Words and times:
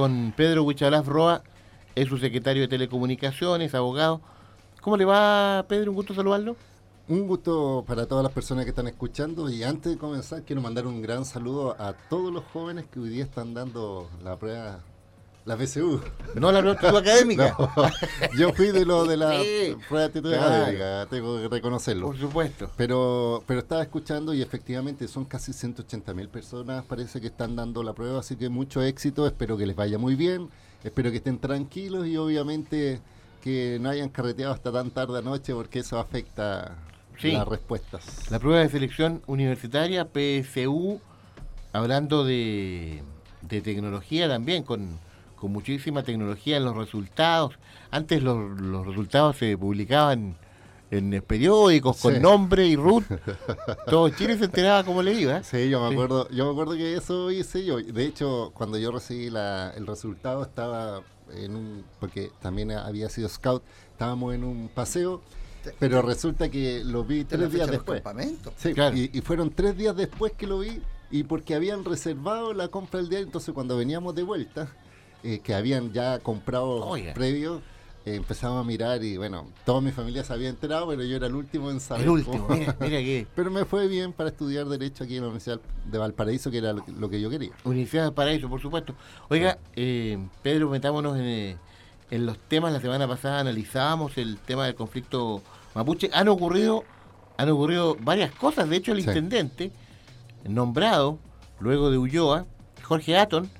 con 0.00 0.32
Pedro 0.34 0.62
Huichalaz 0.62 1.04
Roa, 1.04 1.42
es 1.94 2.08
su 2.08 2.16
secretario 2.16 2.62
de 2.62 2.68
Telecomunicaciones, 2.68 3.74
abogado. 3.74 4.22
¿Cómo 4.80 4.96
le 4.96 5.04
va, 5.04 5.66
Pedro? 5.68 5.90
Un 5.90 5.96
gusto 5.96 6.14
saludarlo. 6.14 6.56
Un 7.06 7.26
gusto 7.26 7.84
para 7.86 8.06
todas 8.06 8.24
las 8.24 8.32
personas 8.32 8.64
que 8.64 8.70
están 8.70 8.88
escuchando 8.88 9.50
y 9.50 9.62
antes 9.62 9.92
de 9.92 9.98
comenzar 9.98 10.42
quiero 10.44 10.62
mandar 10.62 10.86
un 10.86 11.02
gran 11.02 11.26
saludo 11.26 11.76
a 11.78 11.92
todos 11.92 12.32
los 12.32 12.44
jóvenes 12.44 12.86
que 12.90 12.98
hoy 12.98 13.10
día 13.10 13.24
están 13.24 13.52
dando 13.52 14.08
la 14.24 14.38
prueba 14.38 14.80
la 15.44 15.56
PSU. 15.56 16.00
No 16.34 16.52
la 16.52 16.60
prueba 16.60 16.98
académica. 16.98 17.56
yo 18.38 18.52
fui 18.52 18.70
de 18.70 18.84
lo 18.84 19.04
de 19.04 19.16
la 19.16 19.30
prueba 19.88 20.02
de 20.02 20.04
actitud 20.04 20.34
académica, 20.34 21.06
tengo 21.10 21.40
que 21.40 21.48
reconocerlo. 21.48 22.06
Por 22.06 22.18
supuesto. 22.18 22.70
Pero, 22.76 23.42
pero 23.46 23.60
estaba 23.60 23.82
escuchando 23.82 24.34
y 24.34 24.42
efectivamente 24.42 25.08
son 25.08 25.24
casi 25.24 25.52
180 25.52 26.14
mil 26.14 26.28
personas, 26.28 26.84
parece 26.84 27.20
que 27.20 27.28
están 27.28 27.56
dando 27.56 27.82
la 27.82 27.92
prueba, 27.92 28.20
así 28.20 28.36
que 28.36 28.48
mucho 28.48 28.82
éxito, 28.82 29.26
espero 29.26 29.56
que 29.56 29.66
les 29.66 29.76
vaya 29.76 29.98
muy 29.98 30.14
bien, 30.14 30.48
espero 30.84 31.10
que 31.10 31.18
estén 31.18 31.38
tranquilos 31.38 32.06
y 32.06 32.16
obviamente 32.16 33.00
que 33.42 33.78
no 33.80 33.88
hayan 33.88 34.10
carreteado 34.10 34.52
hasta 34.52 34.70
tan 34.70 34.90
tarde 34.90 35.18
anoche 35.18 35.54
porque 35.54 35.78
eso 35.78 35.98
afecta 35.98 36.76
las 37.22 37.48
respuestas. 37.48 38.30
La 38.30 38.38
prueba 38.38 38.60
de 38.60 38.68
selección 38.68 39.22
universitaria, 39.26 40.06
PSU, 40.06 41.00
hablando 41.72 42.24
de, 42.24 43.02
de 43.42 43.60
tecnología 43.62 44.28
también, 44.28 44.62
con 44.62 44.98
con 45.40 45.52
muchísima 45.52 46.02
tecnología 46.02 46.58
en 46.58 46.64
los 46.64 46.76
resultados. 46.76 47.54
Antes 47.90 48.22
los, 48.22 48.60
los 48.60 48.86
resultados 48.86 49.36
se 49.36 49.56
publicaban 49.56 50.36
en 50.90 51.22
periódicos 51.22 52.00
con 52.00 52.20
nombre 52.20 52.66
y 52.66 52.76
root. 52.76 53.04
Todo 53.86 54.08
Chile 54.10 54.36
se 54.36 54.44
enteraba 54.44 54.84
cómo 54.84 55.02
le 55.02 55.14
iba. 55.14 55.42
Sí, 55.42 55.70
yo 55.70 55.80
me 55.80 55.92
acuerdo, 55.92 56.28
yo 56.30 56.44
me 56.44 56.50
acuerdo 56.50 56.74
que 56.74 56.94
eso 56.94 57.30
hice 57.30 57.64
yo. 57.64 57.78
De 57.78 58.04
hecho, 58.04 58.50
cuando 58.54 58.76
yo 58.76 58.90
recibí 58.90 59.30
la, 59.30 59.72
el 59.76 59.86
resultado 59.86 60.42
estaba 60.42 61.02
en 61.32 61.54
un 61.54 61.84
porque 62.00 62.32
también 62.40 62.72
había 62.72 63.08
sido 63.08 63.28
scout, 63.28 63.62
estábamos 63.92 64.34
en 64.34 64.44
un 64.44 64.68
paseo. 64.68 65.22
Pero 65.78 66.00
resulta 66.00 66.48
que 66.48 66.82
lo 66.84 67.04
vi 67.04 67.24
tres 67.24 67.52
días 67.52 67.70
después. 67.70 68.02
Sí, 68.56 68.72
y, 68.94 69.18
y, 69.18 69.20
fueron 69.20 69.50
tres 69.50 69.76
días 69.76 69.94
después 69.94 70.32
que 70.32 70.46
lo 70.46 70.60
vi 70.60 70.80
y 71.10 71.24
porque 71.24 71.54
habían 71.54 71.84
reservado 71.84 72.54
la 72.54 72.68
compra 72.68 73.00
del 73.00 73.10
día. 73.10 73.18
Entonces, 73.18 73.52
cuando 73.52 73.76
veníamos 73.76 74.14
de 74.14 74.22
vuelta, 74.22 74.72
eh, 75.22 75.40
que 75.40 75.54
habían 75.54 75.92
ya 75.92 76.18
comprado 76.18 76.92
previo, 77.14 77.62
eh, 78.06 78.14
empezamos 78.14 78.64
a 78.64 78.66
mirar 78.66 79.04
y 79.04 79.18
bueno, 79.18 79.46
toda 79.66 79.82
mi 79.82 79.92
familia 79.92 80.24
se 80.24 80.32
había 80.32 80.48
enterado, 80.48 80.88
pero 80.88 81.02
yo 81.02 81.16
era 81.16 81.26
el 81.26 81.34
último 81.34 81.70
en 81.70 81.80
saber. 81.80 82.04
El 82.04 82.10
último, 82.10 82.48
mira, 82.48 82.74
mira 82.80 83.28
Pero 83.34 83.50
me 83.50 83.66
fue 83.66 83.88
bien 83.88 84.14
para 84.14 84.30
estudiar 84.30 84.66
Derecho 84.66 85.04
aquí 85.04 85.16
en 85.16 85.22
la 85.22 85.28
Universidad 85.28 85.60
de 85.84 85.98
Valparaíso, 85.98 86.50
que 86.50 86.58
era 86.58 86.72
lo, 86.72 87.10
que 87.10 87.20
yo 87.20 87.28
quería. 87.28 87.50
Universidad 87.64 88.04
de 88.04 88.08
Valparaíso, 88.08 88.48
por 88.48 88.62
supuesto. 88.62 88.94
Oiga, 89.28 89.58
eh, 89.76 90.18
Pedro, 90.42 90.70
metámonos 90.70 91.18
en, 91.18 91.58
los 92.10 92.38
temas. 92.38 92.72
La 92.72 92.80
semana 92.80 93.06
pasada 93.06 93.40
analizábamos 93.40 94.16
el 94.16 94.38
tema 94.38 94.64
del 94.64 94.74
conflicto 94.74 95.42
mapuche. 95.74 96.08
Han 96.14 96.28
ocurrido, 96.28 96.84
han 97.36 97.50
ocurrido 97.50 97.98
varias 98.00 98.32
cosas. 98.32 98.66
De 98.70 98.76
hecho, 98.76 98.92
el 98.92 99.00
intendente 99.00 99.72
nombrado, 100.48 101.18
luego 101.60 101.90
de 101.90 101.98
Ulloa, 101.98 102.46
Jorge 102.82 103.18
Aton, 103.18 103.50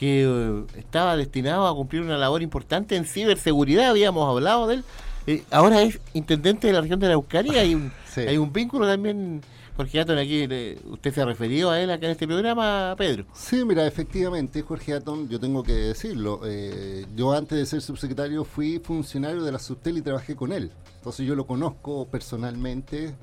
que 0.00 0.24
eh, 0.24 0.64
estaba 0.78 1.14
destinado 1.14 1.66
a 1.66 1.74
cumplir 1.74 2.00
una 2.00 2.16
labor 2.16 2.40
importante 2.40 2.96
en 2.96 3.04
ciberseguridad, 3.04 3.90
habíamos 3.90 4.26
hablado 4.26 4.66
de 4.66 4.76
él. 4.76 4.84
Eh, 5.26 5.42
ahora 5.50 5.82
es 5.82 6.00
intendente 6.14 6.68
de 6.68 6.72
la 6.72 6.80
región 6.80 6.98
de 6.98 7.08
la 7.08 7.12
Eucaría, 7.12 7.60
hay 7.60 7.74
un, 7.74 7.92
hay 8.16 8.38
un 8.38 8.50
vínculo 8.50 8.86
también, 8.86 9.42
Jorge 9.76 10.00
Atón, 10.00 10.16
aquí 10.16 10.48
usted 10.86 11.12
se 11.12 11.20
ha 11.20 11.26
referido 11.26 11.70
a 11.70 11.78
él 11.78 11.90
acá 11.90 12.06
en 12.06 12.12
este 12.12 12.26
programa, 12.26 12.94
Pedro. 12.96 13.26
Sí, 13.34 13.62
mira, 13.66 13.86
efectivamente, 13.86 14.62
Jorge 14.62 14.94
Atón, 14.94 15.28
yo 15.28 15.38
tengo 15.38 15.62
que 15.62 15.74
decirlo, 15.74 16.40
eh, 16.46 17.04
yo 17.14 17.32
antes 17.32 17.58
de 17.58 17.66
ser 17.66 17.82
subsecretario 17.82 18.46
fui 18.46 18.78
funcionario 18.78 19.44
de 19.44 19.52
la 19.52 19.58
Subtel 19.58 19.98
y 19.98 20.00
trabajé 20.00 20.34
con 20.34 20.52
él, 20.52 20.70
entonces 20.96 21.26
yo 21.26 21.34
lo 21.34 21.46
conozco 21.46 22.06
personalmente, 22.06 23.14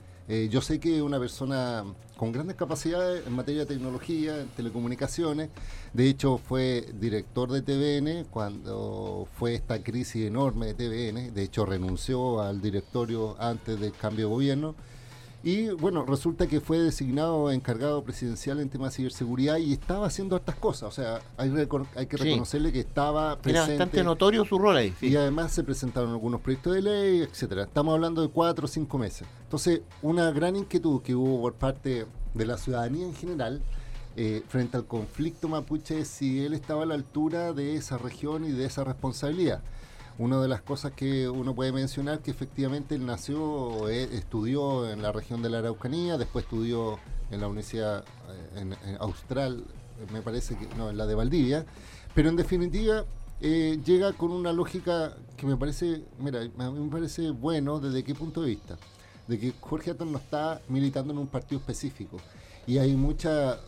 yo 0.51 0.61
sé 0.61 0.79
que 0.79 0.97
es 0.97 1.01
una 1.01 1.19
persona 1.19 1.85
con 2.17 2.31
grandes 2.31 2.55
capacidades 2.55 3.25
en 3.25 3.33
materia 3.33 3.61
de 3.61 3.67
tecnología, 3.67 4.41
en 4.41 4.47
telecomunicaciones. 4.50 5.50
De 5.94 6.09
hecho, 6.09 6.38
fue 6.39 6.85
director 7.00 7.50
de 7.51 7.61
TVN 7.61 8.25
cuando 8.29 9.28
fue 9.38 9.55
esta 9.55 9.81
crisis 9.83 10.25
enorme 10.25 10.73
de 10.73 10.73
TVN. 10.73 11.33
De 11.33 11.44
hecho, 11.44 11.66
renunció 11.66 12.41
al 12.41 12.59
directorio 12.61 13.35
antes 13.39 13.79
del 13.79 13.94
cambio 13.94 14.27
de 14.27 14.33
gobierno. 14.33 14.75
Y 15.43 15.69
bueno, 15.69 16.03
resulta 16.05 16.47
que 16.47 16.59
fue 16.59 16.79
designado 16.79 17.51
encargado 17.51 18.03
presidencial 18.03 18.59
en 18.59 18.69
temas 18.69 18.91
de 18.91 18.97
ciberseguridad 18.97 19.57
y 19.57 19.73
estaba 19.73 20.07
haciendo 20.07 20.35
estas 20.35 20.55
cosas. 20.55 20.89
O 20.89 20.91
sea, 20.91 21.21
hay, 21.37 21.53
hay 21.95 22.07
que 22.07 22.17
reconocerle 22.17 22.71
que 22.71 22.79
estaba 22.79 23.37
presente. 23.37 23.49
Era 23.51 23.77
bastante 23.77 24.03
notorio 24.03 24.45
su 24.45 24.57
rol 24.57 24.77
ahí. 24.77 24.93
Y 25.01 25.15
además 25.15 25.51
se 25.51 25.63
presentaron 25.63 26.09
algunos 26.09 26.41
proyectos 26.41 26.73
de 26.73 26.81
ley, 26.81 27.21
etcétera. 27.21 27.63
Estamos 27.63 27.93
hablando 27.93 28.21
de 28.21 28.29
cuatro 28.29 28.65
o 28.65 28.67
cinco 28.67 28.97
meses. 28.97 29.27
Entonces, 29.43 29.81
una 30.01 30.31
gran 30.31 30.55
inquietud 30.55 31.01
que 31.01 31.15
hubo 31.15 31.41
por 31.41 31.53
parte 31.53 32.07
de 32.33 32.45
la 32.45 32.57
ciudadanía 32.57 33.05
en 33.05 33.13
general 33.13 33.61
eh, 34.19 34.41
frente 34.47 34.77
al 34.77 34.85
conflicto 34.85 35.47
mapuche 35.47 36.03
si 36.03 36.43
él 36.43 36.55
estaba 36.55 36.83
a 36.83 36.85
la 36.87 36.95
altura 36.95 37.53
de 37.53 37.75
esa 37.75 37.99
región 37.99 38.45
y 38.45 38.51
de 38.51 38.65
esa 38.65 38.83
responsabilidad. 38.83 39.61
Una 40.19 40.41
de 40.41 40.47
las 40.47 40.63
cosas 40.63 40.94
que 40.94 41.29
uno 41.29 41.53
puede 41.53 41.72
mencionar 41.72 42.22
que 42.22 42.31
efectivamente 42.31 42.95
él 42.95 43.05
nació, 43.05 43.88
eh, 43.88 44.09
estudió 44.13 44.89
en 44.89 45.03
la 45.03 45.11
región 45.11 45.44
de 45.44 45.51
la 45.51 45.59
Araucanía, 45.59 46.17
después 46.17 46.45
estudió 46.45 46.97
en 47.29 47.39
la 47.39 47.47
Universidad 47.47 48.03
eh, 48.56 48.61
en, 48.61 48.97
Austral, 49.00 49.63
me 50.11 50.23
parece 50.23 50.57
que 50.57 50.66
no, 50.75 50.89
en 50.89 50.97
la 50.97 51.06
de 51.06 51.13
Valdivia, 51.13 51.67
pero 52.16 52.29
en 52.29 52.35
definitiva 52.35 53.06
eh, 53.41 53.79
llega 53.85 54.11
con 54.13 54.31
una 54.31 54.51
lógica 54.53 55.16
que 55.35 55.45
me 55.45 55.56
parece, 55.56 56.03
mira, 56.17 56.41
a 56.41 56.72
mí 56.72 56.79
me 56.79 56.89
parece 56.89 57.29
bueno 57.29 57.79
desde 57.79 58.03
qué 58.03 58.16
punto 58.16 58.41
de 58.41 58.47
vista, 58.47 58.75
de 59.27 59.38
que 59.38 59.53
Jorge 59.61 59.91
Atón 59.91 60.11
no 60.11 60.17
está 60.17 60.61
militando 60.67 61.13
en 61.13 61.19
un 61.19 61.27
partido 61.27 61.59
específico 61.59 62.17
y 62.66 62.79
hay 62.79 62.95
mucha, 62.95 63.59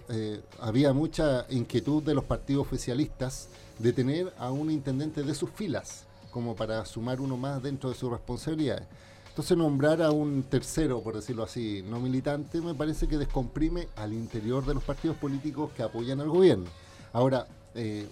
había 0.60 0.94
mucha 0.94 1.46
inquietud 1.52 2.02
de 2.02 2.16
los 2.16 2.24
partidos 2.24 2.66
oficialistas 2.66 3.50
de 3.78 3.94
tener 3.94 4.34
a 4.40 4.52
un 4.52 4.72
intendente 4.72 5.22
de 5.22 5.36
sus 5.36 5.52
filas 5.52 6.09
como 6.32 6.56
para 6.56 6.86
sumar 6.86 7.22
uno 7.22 7.38
más 7.38 7.62
dentro 7.62 7.90
de 7.90 7.96
sus 7.96 8.12
responsabilidades. 8.12 8.88
Entonces 9.30 9.58
nombrar 9.58 10.02
a 10.02 10.12
un 10.12 10.44
tercero, 10.44 11.02
por 11.02 11.16
decirlo 11.16 11.44
así, 11.44 11.84
no 11.88 12.00
militante, 12.00 12.60
me 12.62 12.74
parece 12.74 13.08
que 13.08 13.18
descomprime 13.18 13.88
al 13.96 14.12
interior 14.12 14.66
de 14.66 14.74
los 14.74 14.84
partidos 14.84 15.16
políticos 15.18 15.72
que 15.76 15.84
apoyan 15.84 16.20
al 16.20 16.30
gobierno. 16.30 16.66
Ahora, 17.14 17.48
eh, 17.74 18.08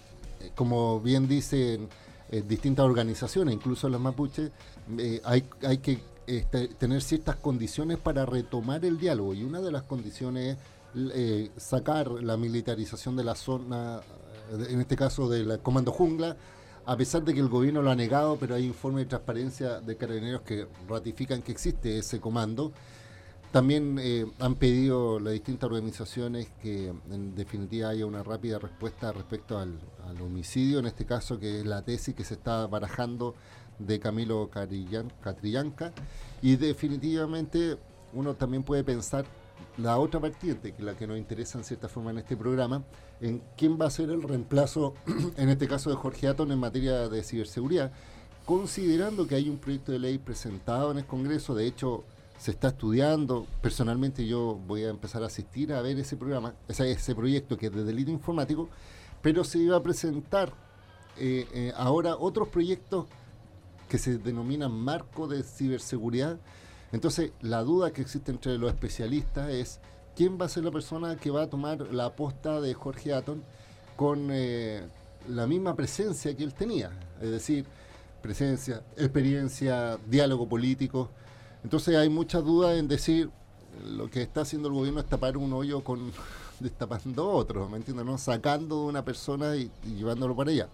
como 0.54 1.00
bien 1.00 1.28
dicen 1.28 1.88
eh, 2.30 2.42
distintas 2.46 2.86
organizaciones, 2.86 3.54
incluso 3.54 3.88
las 3.88 4.00
mapuches, 4.00 4.50
eh, 4.96 5.20
hay, 5.24 5.44
hay 5.62 5.78
que 5.78 5.98
este, 6.26 6.68
tener 6.68 7.02
ciertas 7.02 7.36
condiciones 7.36 7.98
para 7.98 8.24
retomar 8.24 8.84
el 8.84 8.98
diálogo 8.98 9.34
y 9.34 9.42
una 9.44 9.60
de 9.60 9.72
las 9.72 9.82
condiciones 9.82 10.56
es 11.14 11.50
sacar 11.58 12.10
la 12.10 12.36
militarización 12.36 13.16
de 13.16 13.24
la 13.24 13.34
zona, 13.34 14.00
en 14.50 14.80
este 14.80 14.96
caso 14.96 15.28
del 15.28 15.58
Comando 15.60 15.92
Jungla, 15.92 16.36
a 16.88 16.96
pesar 16.96 17.22
de 17.22 17.34
que 17.34 17.40
el 17.40 17.50
gobierno 17.50 17.82
lo 17.82 17.90
ha 17.90 17.94
negado, 17.94 18.38
pero 18.40 18.54
hay 18.54 18.64
informes 18.64 19.04
de 19.04 19.10
transparencia 19.10 19.78
de 19.78 19.94
carabineros 19.94 20.40
que 20.40 20.66
ratifican 20.88 21.42
que 21.42 21.52
existe 21.52 21.98
ese 21.98 22.18
comando. 22.18 22.72
También 23.52 23.98
eh, 24.00 24.24
han 24.38 24.54
pedido 24.54 25.20
las 25.20 25.34
distintas 25.34 25.66
organizaciones 25.66 26.48
que 26.62 26.88
en 27.10 27.34
definitiva 27.34 27.90
haya 27.90 28.06
una 28.06 28.22
rápida 28.22 28.58
respuesta 28.58 29.12
respecto 29.12 29.58
al, 29.58 29.78
homicidio, 30.22 30.78
en 30.78 30.86
este 30.86 31.04
caso 31.04 31.38
que 31.38 31.60
es 31.60 31.66
la 31.66 31.82
tesis 31.82 32.14
que 32.14 32.24
se 32.24 32.32
está 32.32 32.66
barajando 32.66 33.34
de 33.78 34.00
Camilo 34.00 34.48
Catrillanca. 34.48 35.92
Y 36.40 36.56
definitivamente 36.56 37.76
uno 38.14 38.32
también 38.32 38.62
puede 38.62 38.82
pensar 38.82 39.26
la 39.76 39.98
otra 39.98 40.20
vertiente, 40.20 40.72
que 40.72 40.78
es 40.78 40.84
la 40.84 40.96
que 40.96 41.06
nos 41.06 41.18
interesa 41.18 41.58
en 41.58 41.64
cierta 41.64 41.88
forma 41.88 42.10
en 42.10 42.18
este 42.18 42.36
programa, 42.36 42.82
en 43.20 43.42
quién 43.56 43.78
va 43.80 43.86
a 43.86 43.90
ser 43.90 44.10
el 44.10 44.22
reemplazo, 44.22 44.94
en 45.36 45.48
este 45.48 45.68
caso 45.68 45.90
de 45.90 45.96
Jorge 45.96 46.28
Atón, 46.28 46.52
en 46.52 46.58
materia 46.58 47.08
de 47.08 47.22
ciberseguridad, 47.22 47.92
considerando 48.44 49.26
que 49.26 49.34
hay 49.34 49.48
un 49.48 49.58
proyecto 49.58 49.92
de 49.92 49.98
ley 49.98 50.18
presentado 50.18 50.90
en 50.90 50.98
el 50.98 51.04
Congreso, 51.04 51.54
de 51.54 51.66
hecho 51.66 52.04
se 52.38 52.52
está 52.52 52.68
estudiando, 52.68 53.46
personalmente 53.60 54.26
yo 54.26 54.58
voy 54.66 54.84
a 54.84 54.90
empezar 54.90 55.22
a 55.22 55.26
asistir 55.26 55.72
a 55.72 55.82
ver 55.82 55.98
ese 55.98 56.16
programa, 56.16 56.54
ese, 56.68 57.14
proyecto 57.14 57.56
que 57.56 57.66
es 57.66 57.72
de 57.72 57.84
delito 57.84 58.10
informático, 58.10 58.68
pero 59.22 59.42
se 59.42 59.58
iba 59.58 59.76
a 59.76 59.82
presentar 59.82 60.52
eh, 61.18 61.48
eh, 61.52 61.72
ahora 61.76 62.16
otros 62.16 62.48
proyectos 62.48 63.06
que 63.88 63.98
se 63.98 64.18
denominan 64.18 64.70
marco 64.72 65.26
de 65.26 65.42
ciberseguridad. 65.42 66.38
Entonces, 66.92 67.32
la 67.40 67.62
duda 67.62 67.92
que 67.92 68.02
existe 68.02 68.30
entre 68.30 68.58
los 68.58 68.70
especialistas 68.70 69.50
es 69.50 69.80
quién 70.16 70.38
va 70.40 70.46
a 70.46 70.48
ser 70.48 70.64
la 70.64 70.70
persona 70.70 71.16
que 71.16 71.30
va 71.30 71.42
a 71.42 71.50
tomar 71.50 71.92
la 71.92 72.06
aposta 72.06 72.60
de 72.60 72.74
Jorge 72.74 73.12
Aton 73.12 73.42
con 73.96 74.28
eh, 74.30 74.82
la 75.28 75.46
misma 75.46 75.74
presencia 75.74 76.36
que 76.36 76.44
él 76.44 76.54
tenía, 76.54 76.90
es 77.20 77.30
decir, 77.30 77.66
presencia, 78.22 78.82
experiencia, 78.96 79.98
diálogo 80.08 80.48
político. 80.48 81.10
Entonces 81.62 81.96
hay 81.96 82.08
mucha 82.08 82.40
duda 82.40 82.76
en 82.76 82.88
decir 82.88 83.30
lo 83.86 84.10
que 84.10 84.22
está 84.22 84.42
haciendo 84.42 84.68
el 84.68 84.74
gobierno 84.74 85.00
es 85.00 85.06
tapar 85.06 85.36
un 85.36 85.52
hoyo 85.52 85.82
con 85.84 86.12
destapando 86.60 87.30
otro, 87.30 87.68
¿me 87.68 87.76
entiendes? 87.76 88.04
¿no? 88.04 88.18
Sacando 88.18 88.82
de 88.82 88.86
una 88.86 89.04
persona 89.04 89.56
y, 89.56 89.70
llevándolo 89.84 90.34
para 90.34 90.50
allá. 90.50 90.68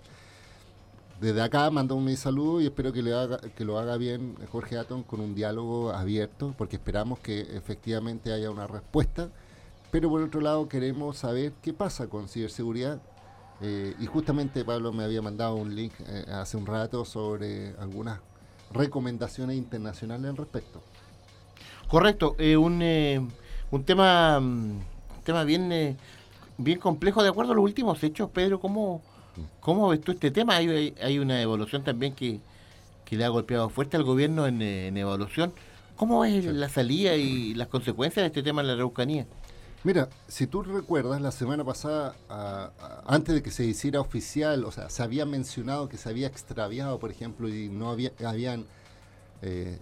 Desde 1.21 1.41
acá 1.43 1.71
mando 1.71 1.99
mi 1.99 2.17
saludo 2.17 2.61
y 2.61 2.67
espero 2.67 2.93
que, 2.93 3.03
le 3.03 3.15
haga, 3.15 3.39
que 3.39 3.65
lo 3.65 3.79
haga 3.79 3.97
bien 3.97 4.37
Jorge 4.51 4.77
Aton 4.77 5.03
con 5.03 5.21
un 5.21 5.35
diálogo 5.35 5.91
abierto, 5.91 6.55
porque 6.59 6.77
esperamos 6.77 7.19
que 7.21 7.41
efectivamente 7.57 8.33
haya 8.33 8.51
una 8.51 8.67
respuesta. 8.67 9.31
Pero 9.91 10.11
por 10.11 10.23
otro 10.23 10.41
lado 10.41 10.69
queremos 10.69 11.19
saber 11.19 11.53
qué 11.63 11.73
pasa 11.73 12.09
con 12.09 12.29
ciberseguridad. 12.29 13.01
Eh, 13.61 13.95
y 14.01 14.07
justamente 14.07 14.65
Pablo 14.65 14.93
me 14.93 15.05
había 15.05 15.23
mandado 15.23 15.55
un 15.55 15.75
link 15.75 15.93
eh, 16.07 16.25
hace 16.33 16.57
un 16.57 16.67
rato 16.67 17.05
sobre 17.05 17.75
algunas 17.79 18.19
recomendaciones 18.73 19.57
internacionales 19.57 20.31
al 20.31 20.37
respecto. 20.37 20.83
Correcto, 21.89 22.35
eh, 22.39 22.57
un, 22.57 22.83
un 23.71 23.85
tema... 23.85 24.41
Mm, 24.41 24.95
tema 25.25 25.43
bien, 25.45 25.73
eh, 25.73 25.97
bien 26.59 26.79
complejo 26.79 27.23
de 27.23 27.31
acuerdo 27.31 27.53
a 27.53 27.55
los 27.57 27.65
últimos 27.65 28.03
hechos. 28.05 28.31
Pedro, 28.31 28.61
¿cómo, 28.61 29.03
cómo 29.61 29.89
ves 29.89 30.01
tú 30.01 30.13
este 30.13 30.31
tema? 30.31 30.57
Hay, 30.57 30.95
hay 31.01 31.19
una 31.19 31.41
evolución 31.41 31.83
también 31.85 32.15
que, 32.15 32.41
le 33.11 33.25
ha 33.25 33.29
golpeado 33.29 33.69
fuerte 33.69 33.97
al 33.97 34.03
gobierno 34.03 34.47
en, 34.49 34.61
eh, 34.61 34.89
evolución. 34.89 35.53
¿Cómo 35.95 36.21
ves 36.21 36.45
la 36.47 36.69
salida 36.69 37.15
y 37.15 37.55
las 37.55 37.69
consecuencias 37.69 38.25
de 38.25 38.27
este 38.27 38.43
tema 38.43 38.61
en 38.61 38.67
la 38.67 38.73
Araucanía? 38.73 39.25
Mira, 39.85 40.09
si 40.27 40.49
tú 40.49 40.63
recuerdas, 40.63 41.21
la 41.21 41.31
semana 41.31 41.63
pasada, 41.63 42.17
antes 43.07 43.37
de 43.37 43.43
que 43.43 43.53
se 43.53 43.65
hiciera 43.65 44.01
oficial, 44.01 44.65
o 44.65 44.73
sea, 44.73 44.91
se 44.91 45.05
había 45.05 45.27
mencionado 45.27 45.89
que 45.89 45.97
se 45.97 46.09
había 46.09 46.27
extraviado, 46.27 46.99
por 46.99 47.13
ejemplo, 47.13 47.49
y 47.49 47.69
no 47.69 47.91
había, 47.91 48.11
habían 48.27 48.65
eh, 49.43 49.79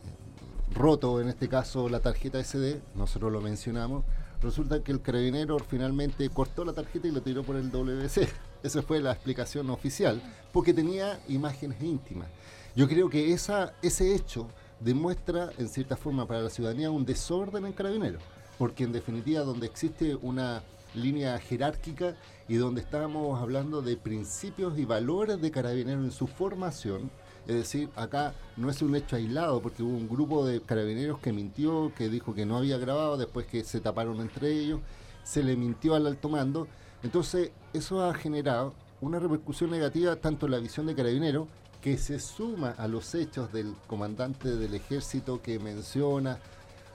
roto, 0.74 1.20
en 1.20 1.28
este 1.28 1.48
caso, 1.48 1.88
la 1.88 2.00
tarjeta 2.00 2.42
SD, 2.42 2.82
nosotros 2.94 3.32
lo 3.32 3.40
mencionamos, 3.40 4.04
Resulta 4.42 4.82
que 4.82 4.90
el 4.90 5.00
carabinero 5.00 5.58
finalmente 5.60 6.28
cortó 6.28 6.64
la 6.64 6.72
tarjeta 6.72 7.06
y 7.06 7.12
la 7.12 7.20
tiró 7.20 7.44
por 7.44 7.54
el 7.54 7.70
WC. 7.70 8.28
Esa 8.62 8.82
fue 8.82 9.00
la 9.00 9.12
explicación 9.12 9.70
oficial, 9.70 10.22
porque 10.52 10.72
tenía 10.72 11.20
imágenes 11.28 11.82
íntimas. 11.82 12.28
Yo 12.76 12.88
creo 12.88 13.10
que 13.10 13.32
esa, 13.32 13.74
ese 13.82 14.14
hecho 14.14 14.48
demuestra, 14.80 15.50
en 15.58 15.68
cierta 15.68 15.96
forma, 15.96 16.26
para 16.26 16.42
la 16.42 16.50
ciudadanía 16.50 16.90
un 16.90 17.04
desorden 17.04 17.66
en 17.66 17.72
carabinero, 17.72 18.18
porque 18.58 18.84
en 18.84 18.92
definitiva 18.92 19.40
donde 19.42 19.66
existe 19.66 20.16
una 20.16 20.62
línea 20.94 21.38
jerárquica 21.38 22.16
y 22.48 22.56
donde 22.56 22.80
estábamos 22.80 23.40
hablando 23.40 23.82
de 23.82 23.96
principios 23.96 24.78
y 24.78 24.84
valores 24.84 25.40
de 25.40 25.50
carabinero 25.50 26.02
en 26.02 26.10
su 26.10 26.26
formación, 26.26 27.10
es 27.46 27.56
decir, 27.56 27.88
acá 27.96 28.34
no 28.56 28.70
es 28.70 28.82
un 28.82 28.94
hecho 28.94 29.16
aislado, 29.16 29.60
porque 29.60 29.82
hubo 29.82 29.96
un 29.96 30.08
grupo 30.08 30.46
de 30.46 30.60
carabineros 30.60 31.18
que 31.18 31.32
mintió, 31.32 31.92
que 31.96 32.08
dijo 32.08 32.34
que 32.34 32.46
no 32.46 32.56
había 32.56 32.78
grabado, 32.78 33.16
después 33.16 33.46
que 33.46 33.64
se 33.64 33.80
taparon 33.80 34.20
entre 34.20 34.52
ellos, 34.52 34.80
se 35.24 35.42
le 35.42 35.56
mintió 35.56 35.94
al 35.94 36.06
alto 36.06 36.28
mando. 36.28 36.68
Entonces, 37.02 37.50
eso 37.72 38.04
ha 38.04 38.14
generado 38.14 38.74
una 39.00 39.18
repercusión 39.18 39.70
negativa 39.70 40.16
tanto 40.16 40.46
en 40.46 40.52
la 40.52 40.58
visión 40.58 40.86
de 40.86 40.94
carabineros, 40.94 41.48
que 41.80 41.98
se 41.98 42.20
suma 42.20 42.70
a 42.78 42.86
los 42.86 43.14
hechos 43.14 43.52
del 43.52 43.74
comandante 43.88 44.54
del 44.56 44.74
ejército 44.74 45.42
que 45.42 45.58
menciona 45.58 46.38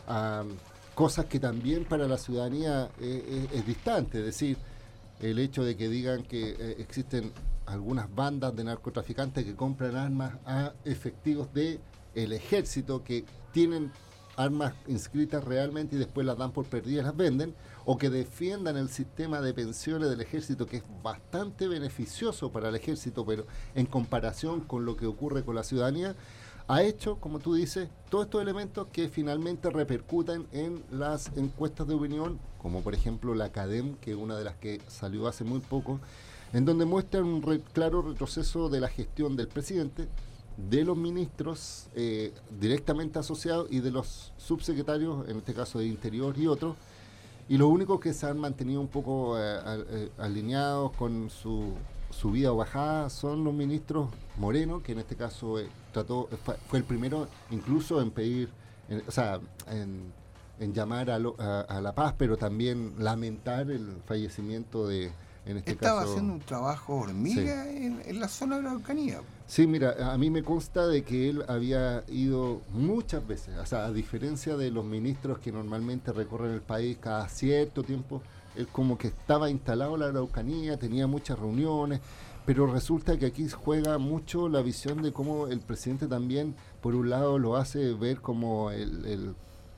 a 0.08 0.46
cosas 0.96 1.26
que 1.26 1.40
también 1.40 1.84
para 1.84 2.08
la 2.08 2.18
ciudadanía 2.18 2.90
es, 3.00 3.66
distante, 3.68 4.20
es 4.20 4.26
decir, 4.26 4.58
el 5.20 5.38
hecho 5.40 5.64
de 5.64 5.76
que 5.76 5.90
digan 5.90 6.24
que 6.24 6.52
eh, 6.52 6.76
existen 6.80 7.34
algunas 7.66 8.14
bandas 8.16 8.56
de 8.56 8.64
narcotraficantes 8.64 9.44
que 9.44 9.56
compran 9.56 9.98
armas 9.98 10.36
a 10.46 10.74
efectivos 10.86 11.54
de 11.54 11.80
ejército 12.16 13.04
que 13.04 13.26
tienen 13.52 13.92
armas 14.38 14.74
inscritas 14.88 15.44
realmente 15.44 15.98
y 15.98 16.00
después 16.00 16.26
las 16.26 16.38
dan 16.38 16.52
por 16.52 16.66
perdidas, 16.66 17.06
las 17.06 17.18
venden, 17.18 17.54
o 17.90 17.98
que 17.98 18.10
defiendan 18.10 18.76
el 18.76 18.90
sistema 18.90 19.40
de 19.40 19.54
pensiones 19.54 20.10
del 20.10 20.20
ejército, 20.20 20.66
que 20.66 20.78
es 20.78 20.84
bastante 21.02 21.70
beneficioso 21.70 22.52
para 22.52 22.68
el 22.68 22.76
ejército, 22.76 23.26
pero 23.26 23.48
en 23.76 23.86
comparación 23.86 24.60
con 24.60 24.84
lo 24.84 24.98
que 24.98 25.06
ocurre 25.06 25.46
con 25.46 25.56
la 25.56 25.64
ciudadanía, 25.64 26.14
ha 26.68 26.84
hecho, 26.84 27.16
como 27.22 27.40
tú 27.40 27.56
dices, 27.56 27.88
todos 28.10 28.26
estos 28.26 28.42
elementos 28.42 28.88
que 28.92 29.08
finalmente 29.08 29.70
repercuten 29.70 30.48
en 30.52 30.84
las 30.92 31.32
encuestas 31.38 31.88
de 31.88 31.94
opinión, 31.94 32.40
como 32.58 32.82
por 32.82 32.94
ejemplo 32.94 33.34
la 33.34 33.54
CADEM, 33.54 33.96
que 34.02 34.12
es 34.12 34.18
una 34.18 34.38
de 34.38 34.44
las 34.44 34.58
que 34.58 34.82
salió 34.90 35.26
hace 35.26 35.46
muy 35.46 35.62
poco, 35.62 36.02
en 36.52 36.66
donde 36.66 36.84
muestran 36.84 37.24
un 37.24 37.40
claro 37.72 38.02
retroceso 38.02 38.68
de 38.68 38.82
la 38.82 38.90
gestión 38.90 39.38
del 39.38 39.48
presidente, 39.48 40.10
de 40.58 40.84
los 40.84 40.98
ministros 40.98 41.88
eh, 41.96 42.34
directamente 42.60 43.18
asociados 43.18 43.68
y 43.72 43.80
de 43.80 43.92
los 43.92 44.34
subsecretarios, 44.36 45.30
en 45.30 45.38
este 45.38 45.54
caso 45.54 45.80
de 45.80 45.86
Interior 45.86 46.38
y 46.38 46.48
otros, 46.48 46.76
y 47.50 47.58
los 47.58 47.70
únicos 47.70 48.00
que 48.00 48.14
se 48.14 48.26
han 48.26 48.38
mantenido 48.40 48.82
un 48.82 48.88
poco 48.88 49.38
eh, 49.40 49.60
eh, 49.66 50.10
alineados 50.18 50.92
con 50.94 51.30
su 51.30 51.74
subida 52.10 52.52
o 52.52 52.58
bajada 52.58 53.10
son 53.10 53.44
los 53.44 53.54
ministros 53.54 54.10
Moreno, 54.38 54.82
que 54.82 54.94
en 54.94 55.00
este 55.00 55.16
caso 55.16 55.58
trató 55.92 56.30
fue, 56.44 56.80
el 56.80 56.84
primero 56.84 57.28
incluso 57.52 58.02
en 58.02 58.12
pedir, 58.12 58.50
o 59.08 59.12
sea, 59.12 59.40
en, 59.70 60.14
llamar 60.74 61.12
a, 61.12 61.16
a 61.16 61.82
la 61.82 61.94
paz, 61.94 62.16
pero 62.18 62.38
también 62.38 62.96
lamentar 62.98 63.70
el 63.70 64.02
fallecimiento 64.06 64.88
de 64.88 65.12
este 65.56 65.72
Estaba 65.72 66.02
haciendo 66.02 66.34
un 66.34 66.40
trabajo 66.42 66.96
hormiga 66.96 67.70
en, 67.70 68.20
la 68.20 68.28
zona 68.28 68.58
de 68.58 68.64
la 68.64 68.72
Araucanía. 68.72 69.22
Sí, 69.46 69.66
mira, 69.66 70.12
a 70.12 70.18
mí 70.18 70.30
me 70.30 70.44
consta 70.44 70.86
de 70.88 71.04
que 71.04 71.30
él 71.30 71.46
había 71.48 72.04
ido 72.10 72.62
muchas 72.74 73.26
veces, 73.26 73.58
o 73.58 73.66
sea, 73.66 73.86
a 73.86 73.94
diferencia 73.94 74.58
de 74.58 74.72
los 74.72 74.84
ministros 74.84 75.40
que 75.40 75.54
normalmente 75.54 76.12
recorren 76.12 76.52
el 76.52 76.62
país 76.62 76.98
cada 77.00 77.30
cierto 77.30 77.84
tiempo, 77.84 78.22
él 78.58 78.68
como 78.68 78.98
que 78.98 79.08
estaba 79.08 79.50
instalado 79.50 79.94
en 79.94 80.02
la 80.02 80.08
Araucanía, 80.08 80.78
tenía 80.78 81.08
muchas 81.08 81.40
reuniones, 81.40 82.02
pero 82.46 82.68
resulta 82.68 83.18
que 83.18 83.28
aquí 83.28 83.48
juega 83.48 83.98
mucho 83.98 84.50
la 84.50 84.62
visión 84.62 85.02
de 85.02 85.14
cómo 85.14 85.48
el 85.48 85.60
presidente 85.62 86.08
también, 86.08 86.56
por 86.82 86.96
un 86.96 87.10
lado, 87.10 87.40
lo 87.40 87.56
hace 87.56 87.94
ver 87.94 88.20
como 88.20 88.72
el, 88.72 89.06
el 89.06 89.36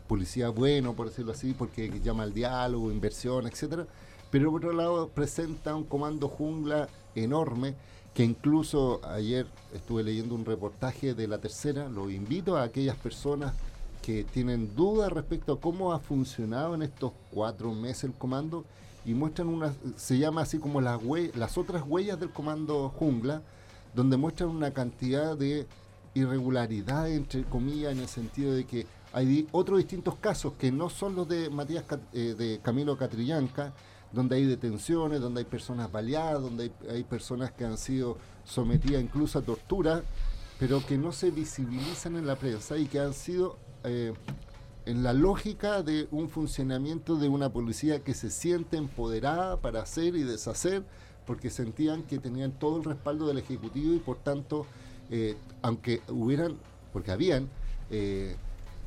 policía 0.08 0.50
bueno, 0.50 0.94
por 0.94 1.10
decirlo 1.10 1.34
así, 1.34 1.54
porque 1.54 2.00
llama 2.04 2.24
al 2.24 2.34
diálogo, 2.34 2.92
inversión, 2.92 3.46
etcétera 3.46 3.86
pero 4.32 4.52
por 4.52 4.66
otro 4.66 4.74
lado 4.74 5.10
presenta 5.10 5.76
un 5.76 5.84
comando 5.84 6.28
jungla 6.28 6.88
enorme 7.16 7.76
que 8.14 8.24
incluso 8.24 9.02
ayer 9.06 9.48
estuve 9.74 10.04
leyendo 10.04 10.36
un 10.36 10.46
reportaje 10.46 11.14
de 11.14 11.28
la 11.28 11.38
tercera, 11.38 11.88
lo 11.88 12.10
invito 12.10 12.58
a 12.58 12.64
aquellas 12.64 12.98
personas 12.98 13.54
que 14.02 14.24
tienen 14.24 14.76
dudas 14.76 15.12
respecto 15.12 15.54
a 15.54 15.60
cómo 15.60 15.94
ha 15.94 16.00
funcionado 16.00 16.76
en 16.76 16.82
estos 16.82 17.12
cuatro 17.32 17.74
meses 17.74 18.06
el 18.06 18.14
comando 18.14 18.66
y 19.06 19.14
muestran 19.14 19.48
una, 19.48 19.74
se 19.96 20.18
llama 20.18 20.42
así 20.42 20.60
como 20.60 20.82
las, 20.82 21.58
otras 21.58 21.84
huellas 21.86 22.20
del 22.20 22.32
comando 22.32 22.90
jungla, 22.90 23.42
donde 23.94 24.18
muestran 24.18 24.50
una 24.50 24.72
cantidad 24.72 25.38
de 25.38 25.68
irregularidades, 26.14 27.16
entre 27.16 27.44
comillas, 27.44 27.92
en 27.92 28.00
el 28.00 28.08
sentido 28.08 28.54
de 28.54 28.66
que 28.66 28.86
hay 29.14 29.48
otros 29.52 29.78
distintos 29.80 30.16
casos 30.16 30.54
que 30.60 30.72
no 30.72 30.90
son 30.90 31.16
los 31.16 31.28
de 31.28 31.50
Matías 31.50 31.86
eh, 32.14 32.36
de 32.38 32.60
Camilo 32.62 32.98
Catrillanca, 32.98 33.74
donde 34.12 34.38
hay 34.38 34.46
detenciones, 34.46 35.22
donde 35.22 35.42
hay 35.42 35.46
personas 35.46 35.92
baleadas, 35.92 36.42
donde 36.42 36.72
hay, 36.90 37.04
personas 37.04 37.52
que 37.52 37.66
han 37.66 37.78
sido 37.78 38.18
sometidas 38.44 39.02
incluso 39.02 39.40
a 39.40 39.42
tortura, 39.42 40.04
pero 40.60 40.86
que 40.86 40.98
no 40.98 41.12
se 41.12 41.32
visibilizan 41.32 42.16
en 42.16 42.26
la 42.26 42.36
prensa 42.36 42.78
y 42.78 42.88
que 42.88 43.00
han 43.00 43.14
sido 43.14 43.58
eh, 43.84 44.14
en 44.86 45.04
la 45.04 45.14
lógica 45.14 45.84
de 45.84 46.08
un 46.12 46.30
funcionamiento 46.30 47.16
de 47.16 47.30
una 47.30 47.52
policía 47.54 48.04
que 48.04 48.14
se 48.14 48.32
siente 48.32 48.78
empoderada 48.78 49.58
para 49.58 49.82
hacer 49.82 50.16
y 50.16 50.24
deshacer, 50.24 50.84
porque 51.28 51.52
sentían 51.52 52.04
que 52.04 52.18
tenían 52.18 52.52
todo 52.52 52.78
el 52.78 52.84
respaldo 52.84 53.28
del 53.28 53.38
Ejecutivo 53.38 53.94
y 53.94 54.00
por 54.00 54.18
tanto, 54.18 54.66
eh, 55.12 55.38
aunque 55.62 56.02
hubieran, 56.08 56.58
porque 56.92 57.12
habían, 57.12 57.48
eh, 57.92 58.36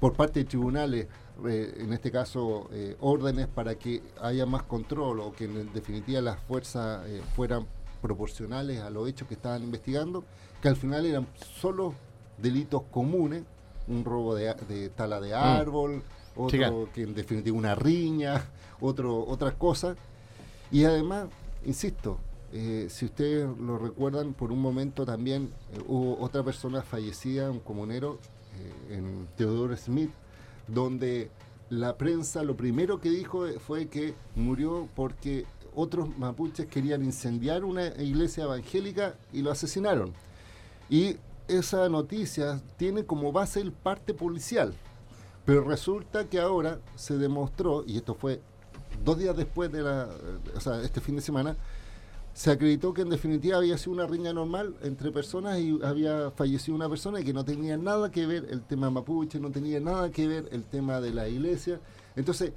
por 0.00 0.14
parte 0.14 0.40
de 0.40 0.46
tribunales 0.46 1.06
eh, 1.46 1.74
en 1.78 1.92
este 1.92 2.10
caso, 2.10 2.68
eh, 2.72 2.96
órdenes 3.00 3.48
para 3.48 3.74
que 3.74 4.02
haya 4.20 4.46
más 4.46 4.62
control 4.62 5.20
o 5.20 5.32
que 5.32 5.44
en 5.44 5.72
definitiva 5.72 6.20
las 6.20 6.40
fuerzas 6.40 7.06
eh, 7.06 7.22
fueran 7.34 7.66
proporcionales 8.00 8.80
a 8.80 8.90
los 8.90 9.08
hechos 9.08 9.28
que 9.28 9.34
estaban 9.34 9.62
investigando, 9.62 10.24
que 10.60 10.68
al 10.68 10.76
final 10.76 11.06
eran 11.06 11.26
solo 11.60 11.94
delitos 12.38 12.82
comunes, 12.90 13.44
un 13.88 14.04
robo 14.04 14.34
de, 14.34 14.90
tala 14.90 15.20
de 15.20 15.30
mm. 15.30 15.34
árbol, 15.34 16.02
otro 16.36 16.88
que 16.92 17.02
en 17.02 17.14
definitiva 17.14 17.56
una 17.56 17.74
riña, 17.74 18.44
otro, 18.80 19.24
otras 19.26 19.54
cosas. 19.54 19.96
Y 20.70 20.84
además, 20.84 21.28
insisto, 21.64 22.18
eh, 22.52 22.88
si 22.90 23.06
ustedes 23.06 23.48
lo 23.58 23.78
recuerdan, 23.78 24.34
por 24.34 24.52
un 24.52 24.60
momento 24.60 25.06
también 25.06 25.50
eh, 25.72 25.82
hubo 25.88 26.22
otra 26.22 26.42
persona 26.42 26.82
fallecida, 26.82 27.50
un 27.50 27.60
comunero, 27.60 28.18
eh, 28.90 28.96
en 28.96 29.26
Theodore 29.36 29.76
Smith, 29.78 30.10
donde 30.72 31.30
la 31.70 31.96
prensa 31.96 32.42
lo 32.42 32.56
primero 32.56 33.00
que 33.00 33.10
dijo 33.10 33.46
fue 33.66 33.88
que 33.88 34.14
murió 34.36 34.88
porque 34.94 35.46
otros 35.74 36.16
mapuches 36.18 36.66
querían 36.66 37.02
incendiar 37.02 37.64
una 37.64 37.86
iglesia 38.02 38.44
evangélica 38.44 39.14
y 39.32 39.42
lo 39.42 39.50
asesinaron. 39.50 40.12
Y 40.90 41.16
esa 41.48 41.88
noticia 41.88 42.60
tiene 42.76 43.04
como 43.04 43.32
base 43.32 43.60
el 43.60 43.72
parte 43.72 44.14
policial. 44.14 44.74
Pero 45.44 45.64
resulta 45.64 46.28
que 46.28 46.38
ahora 46.38 46.78
se 46.94 47.16
demostró, 47.16 47.84
y 47.86 47.96
esto 47.96 48.14
fue 48.14 48.40
dos 49.04 49.18
días 49.18 49.36
después 49.36 49.72
de 49.72 49.82
la, 49.82 50.08
o 50.54 50.60
sea, 50.60 50.80
este 50.82 51.00
fin 51.00 51.16
de 51.16 51.22
semana, 51.22 51.56
se 52.34 52.50
acreditó 52.50 52.94
que 52.94 53.02
en 53.02 53.10
definitiva 53.10 53.58
había 53.58 53.76
sido 53.76 53.92
una 53.92 54.06
riña 54.06 54.32
normal 54.32 54.74
entre 54.82 55.10
personas 55.10 55.58
y 55.58 55.78
había 55.84 56.30
fallecido 56.30 56.74
una 56.74 56.88
persona 56.88 57.20
y 57.20 57.24
que 57.24 57.32
no 57.34 57.44
tenía 57.44 57.76
nada 57.76 58.10
que 58.10 58.26
ver 58.26 58.46
el 58.50 58.62
tema 58.62 58.90
mapuche, 58.90 59.38
no 59.38 59.50
tenía 59.50 59.80
nada 59.80 60.10
que 60.10 60.26
ver 60.26 60.48
el 60.50 60.64
tema 60.64 61.00
de 61.00 61.12
la 61.12 61.28
iglesia. 61.28 61.78
Entonces, 62.16 62.52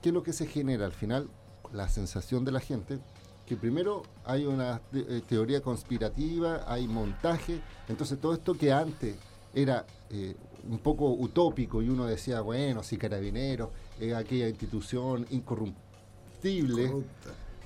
¿qué 0.00 0.08
es 0.08 0.14
lo 0.14 0.22
que 0.22 0.32
se 0.32 0.46
genera 0.46 0.86
al 0.86 0.92
final? 0.92 1.28
La 1.72 1.88
sensación 1.88 2.44
de 2.44 2.52
la 2.52 2.60
gente, 2.60 2.98
que 3.46 3.56
primero 3.56 4.02
hay 4.24 4.44
una 4.44 4.80
eh, 4.92 5.22
teoría 5.28 5.62
conspirativa, 5.62 6.64
hay 6.66 6.88
montaje, 6.88 7.60
entonces 7.88 8.20
todo 8.20 8.32
esto 8.32 8.54
que 8.54 8.72
antes 8.72 9.14
era 9.54 9.86
eh, 10.10 10.34
un 10.68 10.78
poco 10.78 11.10
utópico 11.10 11.80
y 11.80 11.88
uno 11.88 12.06
decía, 12.06 12.40
bueno, 12.40 12.82
si 12.82 12.96
carabineros, 12.98 13.70
es 14.00 14.14
aquella 14.14 14.48
institución 14.48 15.26
incorruptible 15.30 16.90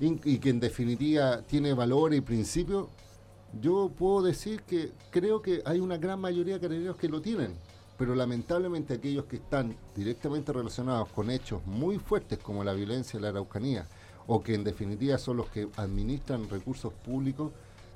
y 0.01 0.39
que 0.39 0.51
en 0.51 0.61
definitiva 0.61 1.43
tiene 1.43 1.73
valor 1.73 2.13
y 2.13 2.21
principio, 2.21 2.91
yo 3.61 3.91
puedo 3.97 4.23
decir 4.23 4.63
que 4.63 4.93
creo 5.11 5.41
que 5.41 5.63
hay 5.65 5.81
una 5.81 5.97
gran 5.97 6.21
mayoría 6.21 6.55
de 6.55 6.61
carabineros 6.61 6.97
que 6.97 7.09
lo 7.09 7.21
tienen, 7.21 7.55
pero 7.97 8.15
lamentablemente 8.15 8.95
aquellos 8.95 9.25
que 9.25 9.37
están 9.37 9.77
directamente 9.95 10.53
relacionados 10.53 11.09
con 11.09 11.31
hechos 11.31 11.65
muy 11.67 11.99
fuertes 11.99 12.39
como 12.39 12.65
la 12.65 12.75
violencia 12.75 13.17
en 13.17 13.23
la 13.23 13.29
Araucanía, 13.31 13.87
o 14.27 14.43
que 14.43 14.55
en 14.55 14.65
definitiva 14.65 15.19
son 15.19 15.39
los 15.39 15.49
que 15.49 15.69
administran 15.77 16.49
recursos 16.51 16.93
públicos, 16.93 17.53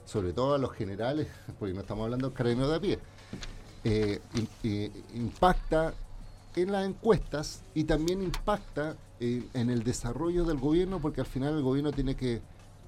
sobre 0.07 0.33
todo 0.33 0.54
a 0.54 0.59
los 0.59 0.73
generales, 0.73 1.28
porque 1.59 1.75
no 1.75 1.80
estamos 1.80 2.04
hablando 2.04 2.30
de 2.30 2.35
carabineros 2.35 2.71
de 2.71 2.76
a 2.76 2.80
pie, 2.80 2.99
eh, 3.85 4.21
impacta 5.14 5.95
en 6.57 6.73
las 6.73 6.87
encuestas 6.87 7.62
y 7.75 7.85
también 7.85 8.23
impacta 8.23 8.97
en, 9.21 9.71
el 9.71 9.85
desarrollo 9.85 10.45
del 10.45 10.59
gobierno, 10.59 10.99
porque 11.00 11.21
al 11.21 11.27
final 11.27 11.55
el 11.55 11.62
gobierno 11.62 11.93
tiene 11.93 12.17
que 12.17 12.41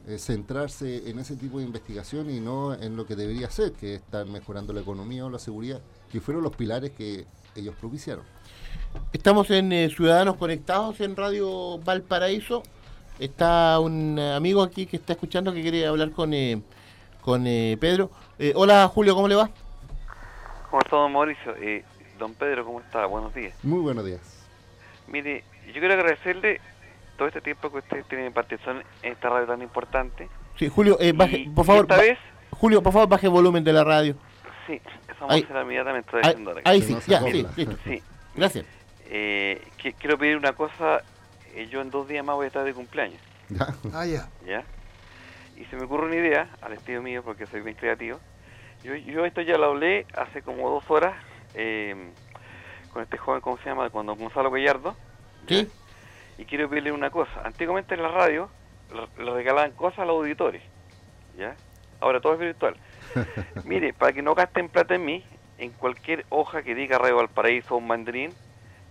eh, 0.08 0.18
centrarse 0.18 1.08
en 1.10 1.18
ese 1.18 1.36
tipo 1.36 1.58
de 1.58 1.64
investigación 1.64 2.30
y 2.30 2.40
no 2.40 2.74
en 2.74 2.96
lo 2.96 3.06
que 3.06 3.14
debería 3.14 3.50
ser, 3.50 3.72
que 3.72 3.94
es 3.94 4.00
estar 4.00 4.26
mejorando 4.26 4.72
la 4.72 4.80
economía 4.80 5.24
o 5.26 5.30
la 5.30 5.38
seguridad, 5.38 5.80
que 6.10 6.20
fueron 6.20 6.42
los 6.42 6.56
pilares 6.56 6.90
que 6.92 7.26
ellos 7.54 7.74
propiciaron. 7.78 8.24
Estamos 9.12 9.50
en 9.50 9.72
eh, 9.72 9.90
Ciudadanos 9.90 10.36
Conectados 10.36 11.00
en 11.00 11.14
Radio 11.16 11.78
Valparaíso. 11.78 12.62
Está 13.18 13.78
un 13.78 14.18
amigo 14.18 14.62
aquí 14.62 14.86
que 14.86 14.96
está 14.96 15.12
escuchando 15.12 15.52
que 15.52 15.60
quiere 15.60 15.86
hablar 15.86 16.10
con, 16.12 16.32
eh, 16.32 16.62
con 17.20 17.44
Pedro. 17.44 18.10
hola 18.54 18.88
Julio, 18.88 19.14
¿cómo 19.14 19.28
le 19.28 19.34
va? 19.34 19.50
¿Cómo 20.70 20.80
está 20.82 20.96
don 20.96 21.12
Mauricio? 21.12 21.54
don 22.18 22.34
Pedro, 22.34 22.64
¿cómo 22.64 22.80
está? 22.80 23.04
Buenos 23.06 23.34
días. 23.34 23.54
Muy 23.62 23.80
buenos 23.80 24.04
días. 24.04 24.20
Mire, 25.08 25.44
yo 25.72 25.80
quiero 25.80 25.94
agradecerle 25.94 26.60
todo 27.16 27.28
este 27.28 27.40
tiempo 27.40 27.70
que 27.70 27.78
usted 27.78 28.04
tiene 28.08 28.30
participación 28.30 28.84
en 29.02 29.12
esta 29.12 29.28
radio 29.28 29.46
tan 29.46 29.62
importante. 29.62 30.28
Sí, 30.56 30.68
Julio, 30.68 30.96
eh, 31.00 31.12
baje, 31.12 31.48
por 31.54 31.64
favor. 31.64 31.82
Esta 31.82 31.96
vez, 31.96 32.18
Julio, 32.50 32.82
por 32.82 32.92
favor, 32.92 33.08
baje 33.08 33.26
el 33.26 33.32
volumen 33.32 33.64
de 33.64 33.72
la 33.72 33.84
radio. 33.84 34.16
Sí, 34.66 34.80
eso 35.08 35.26
vamos 35.26 35.42
a 35.42 35.44
hacer 35.44 35.62
inmediatamente. 35.62 36.10
Ahí, 36.22 36.44
ahí 36.64 36.82
sí, 36.82 36.96
ya, 37.06 37.20
sí, 37.20 37.46
listo. 37.56 37.76
Sí. 37.84 38.02
Gracias. 38.34 38.64
Eh, 39.06 39.62
quiero 39.98 40.18
pedir 40.18 40.36
una 40.36 40.52
cosa. 40.52 41.02
Eh, 41.54 41.68
yo 41.70 41.80
en 41.80 41.90
dos 41.90 42.08
días 42.08 42.24
más 42.24 42.36
voy 42.36 42.44
a 42.44 42.46
estar 42.48 42.64
de 42.64 42.72
cumpleaños. 42.72 43.20
Ah, 43.92 44.06
ya. 44.06 44.28
¿Ya? 44.46 44.64
Y 45.56 45.64
se 45.66 45.76
me 45.76 45.84
ocurre 45.84 46.06
una 46.06 46.16
idea, 46.16 46.48
al 46.62 46.72
estilo 46.72 47.02
mío, 47.02 47.22
porque 47.22 47.46
soy 47.46 47.60
bien 47.60 47.76
creativo. 47.76 48.18
Yo, 48.82 48.94
yo 48.96 49.24
esto 49.26 49.42
ya 49.42 49.58
lo 49.58 49.66
hablé 49.66 50.06
hace 50.16 50.42
como 50.42 50.70
dos 50.70 50.84
horas 50.90 51.14
eh, 51.54 51.94
con 52.92 53.02
este 53.02 53.18
joven, 53.18 53.40
¿cómo 53.40 53.58
se 53.58 53.64
llama? 53.64 53.90
Cuando 53.90 54.16
Gonzalo 54.16 54.50
Gallardo. 54.50 54.96
¿Sí? 55.48 55.68
Y 56.38 56.44
quiero 56.44 56.68
pedirle 56.68 56.92
una 56.92 57.10
cosa. 57.10 57.42
Antiguamente 57.44 57.94
en 57.94 58.02
la 58.02 58.08
radio 58.08 58.48
le 59.18 59.30
regalaban 59.30 59.72
cosas 59.72 60.00
a 60.00 60.04
los 60.04 60.16
auditores. 60.16 60.62
¿Ya? 61.36 61.56
Ahora 62.00 62.20
todo 62.20 62.34
es 62.34 62.40
virtual. 62.40 62.76
Mire, 63.64 63.92
para 63.92 64.12
que 64.12 64.22
no 64.22 64.34
gasten 64.34 64.68
plata 64.68 64.94
en 64.94 65.04
mí, 65.04 65.24
en 65.58 65.70
cualquier 65.70 66.26
hoja 66.30 66.62
que 66.62 66.74
diga 66.74 66.98
Radio 66.98 67.16
Valparaíso 67.16 67.74
o 67.74 67.78
un 67.78 67.86
mandarín, 67.86 68.32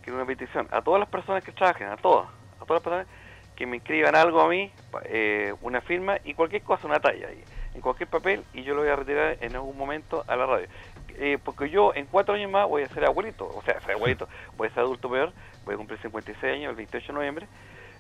quiero 0.02 0.18
una 0.18 0.26
petición 0.26 0.68
a 0.72 0.82
todas 0.82 1.00
las 1.00 1.10
personas 1.10 1.44
que 1.44 1.52
trabajen, 1.52 1.88
a 1.88 1.98
todas, 1.98 2.28
a 2.60 2.66
todas 2.66 2.70
las 2.70 2.82
personas 2.82 3.08
que 3.56 3.66
me 3.66 3.78
escriban 3.78 4.16
algo 4.16 4.42
a 4.42 4.50
mí, 4.50 4.72
eh, 5.06 5.54
una 5.62 5.82
firma 5.82 6.18
y 6.24 6.34
cualquier 6.34 6.64
cosa, 6.64 6.88
una 6.88 7.00
talla, 7.00 7.28
en 7.74 7.82
cualquier 7.82 8.10
papel, 8.10 8.44
y 8.54 8.64
yo 8.64 8.74
lo 8.74 8.82
voy 8.82 8.90
a 8.90 8.96
retirar 8.96 9.38
en 9.42 9.56
algún 9.56 9.78
momento 9.78 10.24
a 10.28 10.36
la 10.36 10.46
radio. 10.46 10.68
Eh, 11.18 11.38
porque 11.44 11.70
yo 11.70 11.94
en 11.94 12.06
cuatro 12.06 12.34
años 12.34 12.50
más 12.50 12.68
voy 12.68 12.84
a 12.84 12.88
ser 12.90 13.06
abuelito, 13.06 13.46
o 13.46 13.62
sea, 13.64 13.80
ser 13.82 13.92
abuelito, 13.92 14.28
voy 14.58 14.70
a 14.70 14.72
ser 14.72 14.80
adulto 14.80 15.10
peor, 15.10 15.34
voy 15.66 15.76
a 15.76 15.78
cumplir 15.78 16.00
56 16.02 16.54
años 16.54 16.70
el 16.72 16.76
28 16.76 17.08
de 17.08 17.14
noviembre. 17.14 17.48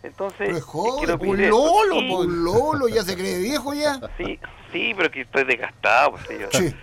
Entonces, 0.03 0.39
pero 0.39 0.57
es 0.57 0.63
joven, 0.63 1.29
un 1.29 1.49
lolo, 1.49 2.19
un 2.19 2.43
lolo, 2.43 2.87
ya 2.87 3.03
se 3.03 3.15
cree 3.15 3.37
viejo 3.39 3.73
ya. 3.73 3.99
Sí, 4.17 4.39
sí, 4.71 4.93
pero 4.97 5.11
que 5.11 5.21
estoy 5.21 5.43
desgastado, 5.43 6.13
pues, 6.13 6.39
yo. 6.39 6.47
Sí. 6.51 6.73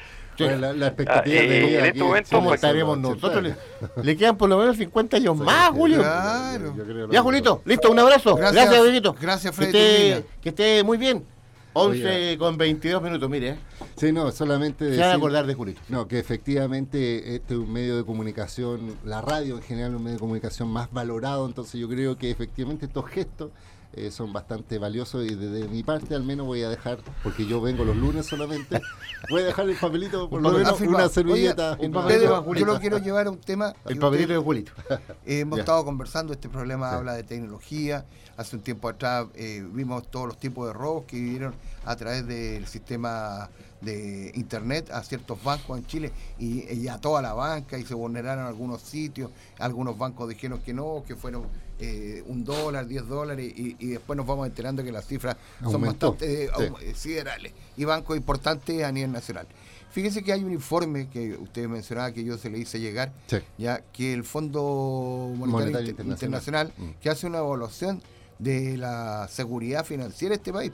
la, 0.44 0.72
la, 0.72 0.86
expectativa 0.86 1.40
ah, 1.40 1.42
de 1.42 1.60
vida 1.60 1.78
en 1.80 1.86
este 1.86 1.98
momento 1.98 2.30
¿Cómo 2.30 2.48
pues, 2.50 2.58
estaremos 2.58 2.96
nosotros? 2.96 3.56
Le, 4.04 4.16
quedan 4.16 4.36
por 4.36 4.48
lo 4.48 4.56
menos 4.58 4.76
50 4.76 5.16
años 5.16 5.36
más, 5.36 5.70
Julio. 5.70 5.98
Claro. 5.98 6.74
Ya, 7.10 7.20
Julito, 7.20 7.60
listo, 7.64 7.90
un 7.90 7.98
abrazo. 7.98 8.36
Gracias, 8.36 8.70
Gracias 8.70 9.20
Gracias, 9.20 9.56
Freddy. 9.56 9.72
Que 9.72 10.12
esté, 10.12 10.26
que 10.40 10.48
esté 10.50 10.84
muy 10.84 10.96
bien. 10.96 11.24
11 11.72 12.36
con 12.38 12.56
22 12.56 13.02
minutos, 13.02 13.28
mire. 13.28 13.58
Sí, 13.96 14.12
no, 14.12 14.30
solamente 14.30 14.84
decir, 14.84 14.98
Se 14.98 15.02
van 15.02 15.12
a 15.12 15.16
acordar 15.16 15.46
de 15.46 15.54
Julito. 15.54 15.80
No, 15.88 16.06
que 16.08 16.18
efectivamente 16.18 17.34
este 17.34 17.54
es 17.54 17.60
un 17.60 17.72
medio 17.72 17.96
de 17.96 18.04
comunicación, 18.04 18.96
la 19.04 19.20
radio 19.20 19.56
en 19.56 19.62
general 19.62 19.92
es 19.92 19.96
un 19.96 20.04
medio 20.04 20.16
de 20.16 20.20
comunicación 20.20 20.68
más 20.68 20.92
valorado, 20.92 21.46
entonces 21.46 21.80
yo 21.80 21.88
creo 21.88 22.16
que 22.16 22.30
efectivamente 22.30 22.86
estos 22.86 23.06
gestos 23.06 23.50
eh, 23.94 24.10
son 24.10 24.34
bastante 24.34 24.78
valiosos 24.78 25.24
y 25.24 25.34
desde 25.34 25.66
mi 25.66 25.82
parte 25.82 26.14
al 26.14 26.22
menos 26.22 26.46
voy 26.46 26.62
a 26.62 26.68
dejar, 26.68 26.98
porque 27.22 27.46
yo 27.46 27.60
vengo 27.62 27.84
los 27.84 27.96
lunes 27.96 28.26
solamente, 28.26 28.80
voy 29.30 29.42
a 29.42 29.46
dejar 29.46 29.68
el 29.68 29.76
papelito, 29.76 30.28
por 30.28 30.42
lo 30.42 30.52
menos 30.52 30.78
una 30.82 31.08
servilleta. 31.08 31.78
yo 31.78 32.66
lo 32.66 32.78
quiero 32.78 32.98
llevar 32.98 33.28
a 33.28 33.30
un 33.30 33.38
tema. 33.38 33.74
El 33.86 33.98
papelito 33.98 34.34
de 34.34 34.38
Julito. 34.38 34.72
hemos 35.26 35.60
estado 35.60 35.84
conversando, 35.86 36.34
este 36.34 36.50
problema 36.50 36.92
habla 36.92 37.14
de 37.14 37.22
tecnología, 37.22 38.04
hace 38.36 38.56
un 38.56 38.62
tiempo 38.62 38.90
atrás 38.90 39.26
eh, 39.34 39.66
vimos 39.72 40.08
todos 40.10 40.26
los 40.26 40.38
tipos 40.38 40.66
de 40.66 40.74
robos 40.74 41.06
que 41.06 41.16
vivieron 41.16 41.54
a 41.88 41.96
través 41.96 42.26
del 42.26 42.66
sistema 42.66 43.48
de 43.80 44.30
internet 44.34 44.90
a 44.90 45.02
ciertos 45.02 45.42
bancos 45.42 45.78
en 45.78 45.86
Chile 45.86 46.12
y, 46.38 46.86
a 46.88 46.98
toda 46.98 47.22
la 47.22 47.32
banca 47.32 47.78
y 47.78 47.84
se 47.84 47.94
vulneraron 47.94 48.44
algunos 48.44 48.82
sitios, 48.82 49.30
algunos 49.58 49.96
bancos 49.96 50.28
dijeron 50.28 50.60
que 50.60 50.74
no, 50.74 51.02
que 51.06 51.16
fueron 51.16 51.44
eh, 51.78 52.22
un 52.26 52.44
dólar, 52.44 52.86
diez 52.86 53.06
dólares 53.06 53.50
y, 53.56 53.86
después 53.86 54.18
nos 54.18 54.26
vamos 54.26 54.46
enterando 54.46 54.84
que 54.84 54.92
las 54.92 55.06
cifras 55.06 55.36
son 55.62 55.80
bastante 55.80 56.44
eh, 56.44 56.94
siderales 56.94 57.52
y 57.78 57.84
bancos 57.84 58.18
importantes 58.18 58.84
a 58.84 58.92
nivel 58.92 59.10
nacional. 59.10 59.46
Fíjese 59.90 60.22
que 60.22 60.34
hay 60.34 60.44
un 60.44 60.52
informe 60.52 61.08
que 61.08 61.38
usted 61.38 61.66
mencionaba 61.68 62.12
que 62.12 62.22
yo 62.22 62.36
se 62.36 62.50
le 62.50 62.58
hice 62.58 62.78
llegar, 62.78 63.12
ya 63.56 63.80
que 63.94 64.12
el 64.12 64.24
Fondo 64.24 65.32
Monetario, 65.34 65.88
Internacional, 65.88 66.70
mm. 66.76 67.00
que 67.00 67.08
hace 67.08 67.26
una 67.26 67.38
evaluación 67.38 68.02
de 68.38 68.76
la 68.76 69.26
seguridad 69.28 69.86
financiera 69.86 70.32
de 70.32 70.36
este 70.36 70.52
país. 70.52 70.72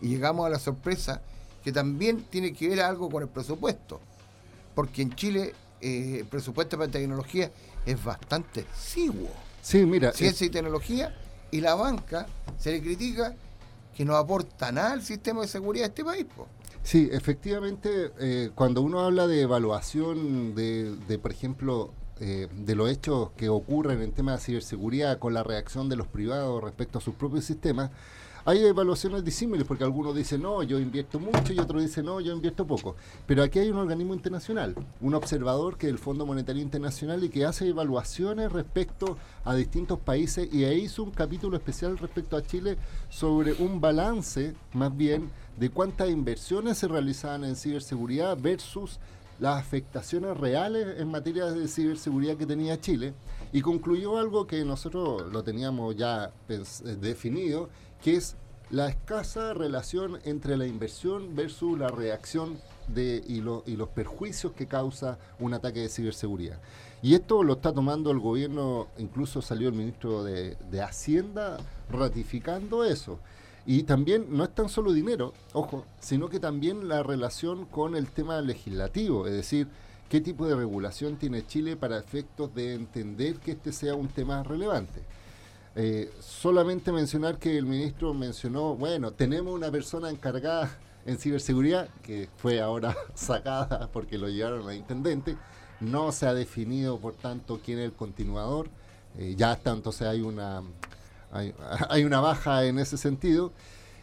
Y 0.00 0.08
llegamos 0.08 0.46
a 0.46 0.50
la 0.50 0.58
sorpresa 0.58 1.22
que 1.62 1.72
también 1.72 2.24
tiene 2.30 2.52
que 2.52 2.68
ver 2.68 2.80
algo 2.80 3.08
con 3.08 3.22
el 3.22 3.28
presupuesto. 3.28 4.00
Porque 4.74 5.02
en 5.02 5.14
Chile 5.14 5.54
eh, 5.80 6.18
el 6.20 6.26
presupuesto 6.26 6.76
para 6.76 6.90
tecnología 6.90 7.50
es 7.86 8.02
bastante 8.02 8.60
exiguo. 8.60 9.30
Sí, 9.62 9.84
mira. 9.86 10.12
Ciencia 10.12 10.46
y 10.46 10.50
tecnología. 10.50 11.14
Y 11.50 11.60
la 11.60 11.74
banca 11.74 12.26
se 12.58 12.72
le 12.72 12.82
critica 12.82 13.34
que 13.96 14.04
no 14.04 14.16
aporta 14.16 14.72
nada 14.72 14.92
al 14.92 15.02
sistema 15.02 15.42
de 15.42 15.48
seguridad 15.48 15.84
de 15.84 15.88
este 15.88 16.04
país. 16.04 16.26
Sí, 16.82 17.08
efectivamente, 17.12 18.12
eh, 18.18 18.50
cuando 18.54 18.82
uno 18.82 19.00
habla 19.00 19.26
de 19.26 19.40
evaluación 19.40 20.54
de, 20.54 20.94
de 21.08 21.18
por 21.18 21.30
ejemplo, 21.30 21.92
eh, 22.20 22.48
de 22.52 22.74
los 22.74 22.90
hechos 22.90 23.30
que 23.36 23.48
ocurren 23.48 24.02
en 24.02 24.12
tema 24.12 24.32
de 24.32 24.38
ciberseguridad 24.38 25.18
con 25.18 25.32
la 25.32 25.42
reacción 25.42 25.88
de 25.88 25.96
los 25.96 26.06
privados 26.06 26.62
respecto 26.62 26.98
a 26.98 27.00
sus 27.00 27.14
propios 27.14 27.44
sistemas, 27.44 27.90
hay 28.46 28.64
evaluaciones 28.64 29.24
disímiles 29.24 29.66
porque 29.66 29.84
algunos 29.84 30.14
dicen 30.14 30.42
no, 30.42 30.62
yo 30.62 30.78
invierto 30.78 31.18
mucho 31.18 31.52
y 31.52 31.58
otros 31.58 31.82
dicen 31.82 32.04
no, 32.04 32.20
yo 32.20 32.32
invierto 32.32 32.66
poco. 32.66 32.96
Pero 33.26 33.42
aquí 33.42 33.58
hay 33.58 33.70
un 33.70 33.78
organismo 33.78 34.14
internacional, 34.14 34.74
un 35.00 35.14
observador 35.14 35.78
que 35.78 35.86
es 35.86 35.92
el 35.92 35.98
Fondo 35.98 36.26
Monetario 36.26 36.62
Internacional 36.62 37.24
y 37.24 37.30
que 37.30 37.46
hace 37.46 37.68
evaluaciones 37.68 38.52
respecto 38.52 39.16
a 39.44 39.54
distintos 39.54 39.98
países 39.98 40.52
y 40.52 40.64
ahí 40.64 40.82
hizo 40.82 41.02
un 41.02 41.10
capítulo 41.10 41.56
especial 41.56 41.96
respecto 41.96 42.36
a 42.36 42.42
Chile 42.42 42.76
sobre 43.08 43.52
un 43.54 43.80
balance 43.80 44.54
más 44.72 44.94
bien 44.94 45.30
de 45.58 45.70
cuántas 45.70 46.10
inversiones 46.10 46.78
se 46.78 46.88
realizaban 46.88 47.44
en 47.44 47.56
ciberseguridad 47.56 48.36
versus 48.36 48.98
las 49.38 49.58
afectaciones 49.58 50.36
reales 50.36 51.00
en 51.00 51.10
materia 51.10 51.46
de 51.46 51.66
ciberseguridad 51.66 52.36
que 52.36 52.46
tenía 52.46 52.80
Chile 52.80 53.14
y 53.52 53.60
concluyó 53.62 54.18
algo 54.18 54.46
que 54.46 54.64
nosotros 54.64 55.32
lo 55.32 55.42
teníamos 55.42 55.96
ya 55.96 56.32
eh, 56.48 56.62
definido, 57.00 57.68
que 58.04 58.16
es 58.16 58.36
la 58.70 58.88
escasa 58.88 59.54
relación 59.54 60.18
entre 60.24 60.58
la 60.58 60.66
inversión 60.66 61.34
versus 61.34 61.78
la 61.78 61.88
reacción 61.88 62.58
de, 62.86 63.24
y, 63.26 63.38
y 63.38 63.76
los 63.76 63.88
perjuicios 63.88 64.52
que 64.52 64.66
causa 64.66 65.18
un 65.40 65.54
ataque 65.54 65.80
de 65.80 65.88
ciberseguridad. 65.88 66.58
Y 67.02 67.14
esto 67.14 67.42
lo 67.42 67.54
está 67.54 67.72
tomando 67.72 68.10
el 68.10 68.18
gobierno, 68.18 68.88
incluso 68.98 69.40
salió 69.40 69.68
el 69.68 69.74
ministro 69.74 70.22
de, 70.22 70.56
de 70.70 70.82
Hacienda 70.82 71.56
ratificando 71.88 72.84
eso. 72.84 73.20
Y 73.64 73.84
también 73.84 74.26
no 74.28 74.44
es 74.44 74.54
tan 74.54 74.68
solo 74.68 74.92
dinero, 74.92 75.32
ojo, 75.54 75.86
sino 75.98 76.28
que 76.28 76.40
también 76.40 76.88
la 76.88 77.02
relación 77.02 77.64
con 77.64 77.96
el 77.96 78.10
tema 78.10 78.42
legislativo, 78.42 79.26
es 79.26 79.32
decir, 79.32 79.66
qué 80.10 80.20
tipo 80.20 80.46
de 80.46 80.56
regulación 80.56 81.16
tiene 81.16 81.46
Chile 81.46 81.74
para 81.74 81.96
efectos 81.96 82.54
de 82.54 82.74
entender 82.74 83.36
que 83.36 83.52
este 83.52 83.72
sea 83.72 83.94
un 83.94 84.08
tema 84.08 84.42
relevante. 84.42 85.00
Eh, 85.76 86.12
solamente 86.20 86.92
mencionar 86.92 87.38
que 87.38 87.58
el 87.58 87.66
ministro 87.66 88.14
mencionó, 88.14 88.76
bueno, 88.76 89.12
tenemos 89.12 89.52
una 89.54 89.70
persona 89.70 90.10
encargada 90.10 90.70
en 91.04 91.18
ciberseguridad, 91.18 91.88
que 92.02 92.28
fue 92.36 92.60
ahora 92.60 92.96
sacada 93.14 93.88
porque 93.92 94.18
lo 94.18 94.28
llevaron 94.28 94.68
a 94.68 94.74
intendente, 94.74 95.36
no 95.80 96.12
se 96.12 96.26
ha 96.26 96.34
definido, 96.34 96.98
por 96.98 97.14
tanto, 97.14 97.60
quién 97.64 97.78
es 97.78 97.86
el 97.86 97.92
continuador, 97.92 98.68
eh, 99.18 99.34
ya 99.36 99.52
está, 99.52 99.72
entonces 99.72 100.06
hay 100.06 100.22
una 100.22 100.62
hay, 101.88 102.04
una 102.04 102.20
baja 102.20 102.64
en 102.64 102.78
ese 102.78 102.96
sentido. 102.96 103.52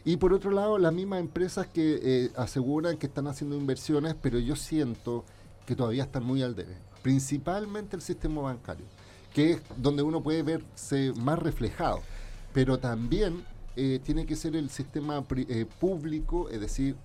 Y 0.03 0.17
por 0.17 0.33
otro 0.33 0.51
lado, 0.51 0.77
las 0.77 0.93
mismas 0.93 1.19
empresas 1.19 1.67
que 1.67 1.99
eh, 2.01 2.31
aseguran 2.35 2.97
que 2.97 3.07
están 3.07 3.27
haciendo 3.27 3.55
inversiones, 3.55 4.15
pero 4.19 4.39
yo 4.39 4.55
siento 4.55 5.23
que 5.65 5.75
todavía 5.75 6.03
están 6.03 6.23
muy 6.23 6.41
al 6.41 6.55
debe. 6.55 6.75
Principalmente 7.03 7.95
el 7.95 8.01
sistema 8.01 8.41
bancario, 8.41 8.85
que 9.33 9.53
es 9.53 9.61
donde 9.77 10.03
uno 10.03 10.21
puede 10.21 10.43
verse 10.43 11.13
más 11.17 11.39
reflejado. 11.39 12.01
Pero 12.53 12.79
también 12.79 13.43
eh, 13.75 13.99
tiene 14.03 14.25
que 14.25 14.35
ser 14.35 14.55
el 14.55 14.69
sistema 14.69 15.23
eh, 15.35 15.65
público, 15.79 16.49
es 16.49 16.59
decir, 16.59 16.95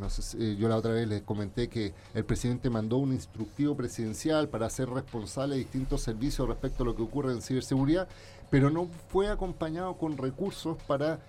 no 0.00 0.10
sé 0.10 0.56
yo 0.56 0.68
la 0.68 0.76
otra 0.76 0.90
vez 0.90 1.06
les 1.06 1.22
comenté 1.22 1.68
que 1.68 1.94
el 2.14 2.24
presidente 2.24 2.68
mandó 2.68 2.96
un 2.96 3.12
instructivo 3.12 3.76
presidencial 3.76 4.48
para 4.48 4.66
hacer 4.66 4.90
responsable 4.90 5.54
de 5.54 5.60
distintos 5.60 6.02
servicios 6.02 6.48
respecto 6.48 6.82
a 6.82 6.86
lo 6.86 6.96
que 6.96 7.02
ocurre 7.02 7.32
en 7.32 7.42
ciberseguridad, 7.42 8.08
pero 8.50 8.70
no 8.70 8.88
fue 9.08 9.28
acompañado 9.28 9.96
con 9.96 10.18
recursos 10.18 10.76
para 10.88 11.20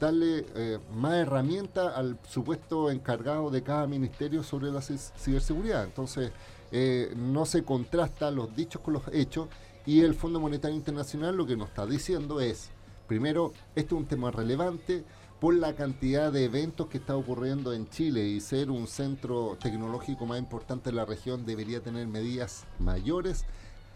darle 0.00 0.46
eh, 0.54 0.78
más 0.94 1.14
herramientas 1.14 1.92
al 1.94 2.18
supuesto 2.28 2.90
encargado 2.90 3.50
de 3.50 3.62
cada 3.62 3.86
ministerio 3.86 4.42
sobre 4.42 4.70
la 4.70 4.80
ciberseguridad. 4.80 5.84
Entonces, 5.84 6.32
eh, 6.70 7.12
no 7.16 7.44
se 7.44 7.62
contrastan 7.64 8.34
los 8.34 8.54
dichos 8.56 8.80
con 8.82 8.94
los 8.94 9.02
hechos 9.12 9.48
y 9.86 10.00
el 10.00 10.14
Fondo 10.14 10.40
Monetario 10.40 10.76
Internacional 10.76 11.36
lo 11.36 11.46
que 11.46 11.56
nos 11.56 11.68
está 11.68 11.86
diciendo 11.86 12.40
es, 12.40 12.70
primero, 13.08 13.52
esto 13.74 13.96
es 13.96 14.00
un 14.02 14.06
tema 14.06 14.30
relevante 14.30 15.04
por 15.40 15.54
la 15.54 15.74
cantidad 15.74 16.32
de 16.32 16.44
eventos 16.44 16.86
que 16.86 16.98
está 16.98 17.16
ocurriendo 17.16 17.72
en 17.72 17.88
Chile 17.88 18.26
y 18.28 18.40
ser 18.40 18.70
un 18.70 18.86
centro 18.86 19.58
tecnológico 19.60 20.24
más 20.24 20.38
importante 20.38 20.90
de 20.90 20.96
la 20.96 21.04
región 21.04 21.44
debería 21.44 21.80
tener 21.80 22.06
medidas 22.06 22.64
mayores 22.78 23.44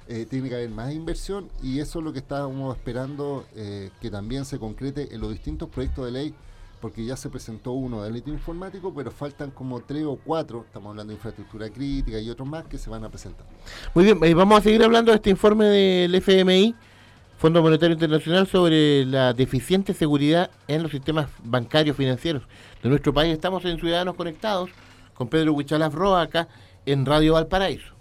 eh, 0.08 0.24
tiene 0.24 0.48
que 0.48 0.54
haber 0.54 0.70
más 0.70 0.92
inversión 0.92 1.50
y 1.60 1.80
eso 1.80 1.98
es 1.98 2.04
lo 2.04 2.12
que 2.12 2.20
estábamos 2.20 2.76
esperando 2.76 3.44
eh, 3.56 3.90
que 4.00 4.08
también 4.08 4.44
se 4.44 4.56
concrete 4.56 5.12
en 5.12 5.20
los 5.20 5.32
distintos 5.32 5.68
proyectos 5.68 6.04
de 6.04 6.12
ley, 6.12 6.34
porque 6.80 7.04
ya 7.04 7.16
se 7.16 7.30
presentó 7.30 7.72
uno 7.72 8.02
de 8.02 8.08
delito 8.10 8.30
informático, 8.30 8.92
pero 8.94 9.10
faltan 9.10 9.50
como 9.50 9.80
tres 9.80 10.04
o 10.04 10.16
cuatro, 10.16 10.64
estamos 10.66 10.90
hablando 10.90 11.10
de 11.10 11.16
infraestructura 11.16 11.70
crítica 11.70 12.18
y 12.18 12.28
otros 12.28 12.48
más 12.48 12.64
que 12.64 12.78
se 12.78 12.90
van 12.90 13.04
a 13.04 13.08
presentar. 13.08 13.46
Muy 13.94 14.04
bien, 14.04 14.18
eh, 14.22 14.34
vamos 14.34 14.58
a 14.58 14.62
seguir 14.62 14.82
hablando 14.82 15.10
de 15.10 15.16
este 15.16 15.30
informe 15.30 15.66
del 15.66 16.14
FMI, 16.14 16.74
Fondo 17.38 17.62
Monetario 17.62 17.94
Internacional, 17.94 18.46
sobre 18.46 19.04
la 19.06 19.32
deficiente 19.32 19.94
seguridad 19.94 20.50
en 20.68 20.82
los 20.82 20.92
sistemas 20.92 21.28
bancarios 21.42 21.96
financieros 21.96 22.42
de 22.82 22.88
nuestro 22.88 23.12
país. 23.12 23.32
Estamos 23.32 23.64
en 23.64 23.78
Ciudadanos 23.78 24.14
Conectados 24.14 24.70
con 25.14 25.28
Pedro 25.28 25.54
Huichalaf 25.54 25.94
Roa 25.94 26.22
acá 26.22 26.48
en 26.84 27.04
Radio 27.04 27.34
Valparaíso. 27.34 27.94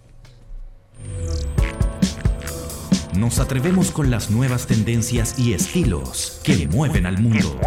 Nos 3.16 3.40
atrevemos 3.40 3.92
con 3.92 4.12
las 4.12 4.30
nuevas 4.30 4.68
tendencias 4.68 5.40
y 5.40 5.54
estilos 5.54 6.42
que 6.44 6.68
mueven 6.68 7.06
al 7.06 7.18
mundo. 7.18 7.60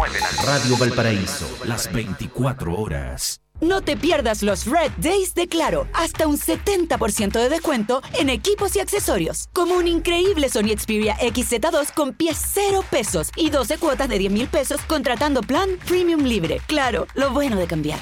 Radio 0.45 0.77
Valparaíso, 0.77 1.47
las 1.65 1.91
24 1.91 2.75
horas. 2.75 3.41
No 3.59 3.81
te 3.81 3.97
pierdas 3.97 4.43
los 4.43 4.67
Red 4.67 4.91
Days 4.97 5.33
de 5.33 5.47
Claro. 5.47 5.87
Hasta 5.93 6.27
un 6.27 6.37
70% 6.37 7.31
de 7.31 7.49
descuento 7.49 8.01
en 8.19 8.29
equipos 8.29 8.75
y 8.75 8.79
accesorios. 8.79 9.49
Como 9.51 9.73
un 9.73 9.87
increíble 9.87 10.49
Sony 10.49 10.77
Xperia 10.77 11.17
XZ2 11.17 11.93
con 11.93 12.13
pies 12.13 12.39
0 12.53 12.85
pesos 12.89 13.31
y 13.35 13.49
12 13.49 13.79
cuotas 13.79 14.07
de 14.07 14.19
10 14.19 14.31
mil 14.31 14.47
pesos 14.47 14.79
contratando 14.87 15.41
plan 15.41 15.67
Premium 15.87 16.23
Libre. 16.25 16.61
Claro, 16.67 17.07
lo 17.15 17.31
bueno 17.31 17.57
de 17.57 17.65
cambiar. 17.65 17.99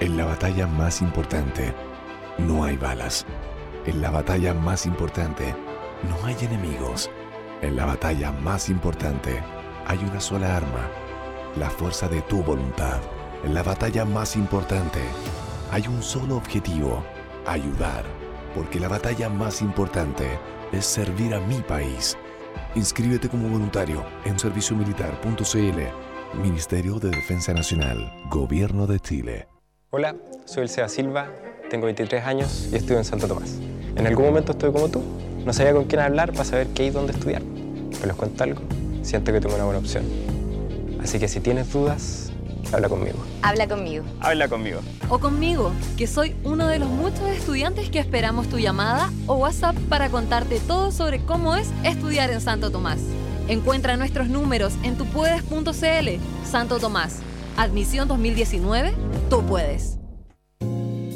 En 0.00 0.16
la 0.16 0.24
batalla 0.24 0.66
más 0.66 1.02
importante, 1.02 1.74
no 2.38 2.64
hay 2.64 2.76
balas. 2.76 3.26
En 3.86 4.00
la 4.00 4.10
batalla 4.10 4.54
más 4.54 4.86
importante, 4.86 5.54
no 6.08 6.24
hay 6.24 6.36
enemigos. 6.40 7.10
En 7.60 7.76
la 7.76 7.86
batalla 7.86 8.32
más 8.32 8.68
importante 8.68 9.40
hay 9.86 9.98
una 9.98 10.20
sola 10.20 10.56
arma, 10.56 10.88
la 11.56 11.70
fuerza 11.70 12.08
de 12.08 12.22
tu 12.22 12.42
voluntad. 12.42 13.00
En 13.44 13.54
la 13.54 13.62
batalla 13.62 14.04
más 14.04 14.36
importante 14.36 15.00
hay 15.70 15.86
un 15.86 16.02
solo 16.02 16.36
objetivo, 16.36 17.04
ayudar. 17.46 18.04
Porque 18.54 18.80
la 18.80 18.88
batalla 18.88 19.28
más 19.28 19.62
importante 19.62 20.38
es 20.72 20.84
servir 20.84 21.34
a 21.34 21.40
mi 21.40 21.60
país. 21.62 22.16
Inscríbete 22.74 23.28
como 23.28 23.48
voluntario 23.48 24.04
en 24.24 24.38
serviciomilitar.cl. 24.38 26.38
Ministerio 26.38 26.98
de 26.98 27.10
Defensa 27.10 27.52
Nacional, 27.52 28.12
Gobierno 28.30 28.86
de 28.86 29.00
Chile. 29.00 29.48
Hola, 29.90 30.16
soy 30.46 30.64
el 30.64 30.68
Sea 30.70 30.88
Silva, 30.88 31.30
tengo 31.68 31.84
23 31.86 32.24
años 32.24 32.68
y 32.72 32.76
estudio 32.76 32.98
en 32.98 33.04
Santo 33.04 33.28
Tomás. 33.28 33.58
En 33.96 34.06
algún 34.06 34.24
momento 34.24 34.52
estoy 34.52 34.72
como 34.72 34.88
tú 34.88 35.02
no 35.44 35.52
sabía 35.52 35.72
con 35.72 35.84
quién 35.84 36.00
hablar 36.00 36.32
para 36.32 36.44
saber 36.44 36.68
qué 36.68 36.86
y 36.86 36.90
dónde 36.90 37.12
estudiar. 37.12 37.42
Pero 37.90 38.06
les 38.06 38.16
cuento 38.16 38.44
algo, 38.44 38.62
siento 39.02 39.32
que 39.32 39.40
tengo 39.40 39.54
una 39.54 39.64
buena 39.64 39.80
opción. 39.80 40.04
Así 41.02 41.18
que 41.18 41.28
si 41.28 41.40
tienes 41.40 41.72
dudas, 41.72 42.30
habla 42.72 42.88
conmigo. 42.88 43.18
Habla 43.42 43.66
conmigo. 43.66 44.04
Habla 44.20 44.48
conmigo. 44.48 44.80
O 45.08 45.18
conmigo, 45.18 45.72
que 45.96 46.06
soy 46.06 46.36
uno 46.44 46.66
de 46.66 46.78
los 46.78 46.88
muchos 46.88 47.28
estudiantes 47.28 47.90
que 47.90 47.98
esperamos 47.98 48.48
tu 48.48 48.58
llamada 48.58 49.10
o 49.26 49.34
WhatsApp 49.34 49.76
para 49.88 50.08
contarte 50.10 50.60
todo 50.60 50.92
sobre 50.92 51.24
cómo 51.24 51.56
es 51.56 51.68
estudiar 51.84 52.30
en 52.30 52.40
Santo 52.40 52.70
Tomás. 52.70 53.00
Encuentra 53.48 53.96
nuestros 53.96 54.28
números 54.28 54.74
en 54.84 54.96
tupuedes.cl. 54.96 56.08
Santo 56.48 56.78
Tomás. 56.78 57.18
Admisión 57.56 58.08
2019. 58.08 58.94
Tú 59.28 59.44
puedes 59.44 60.01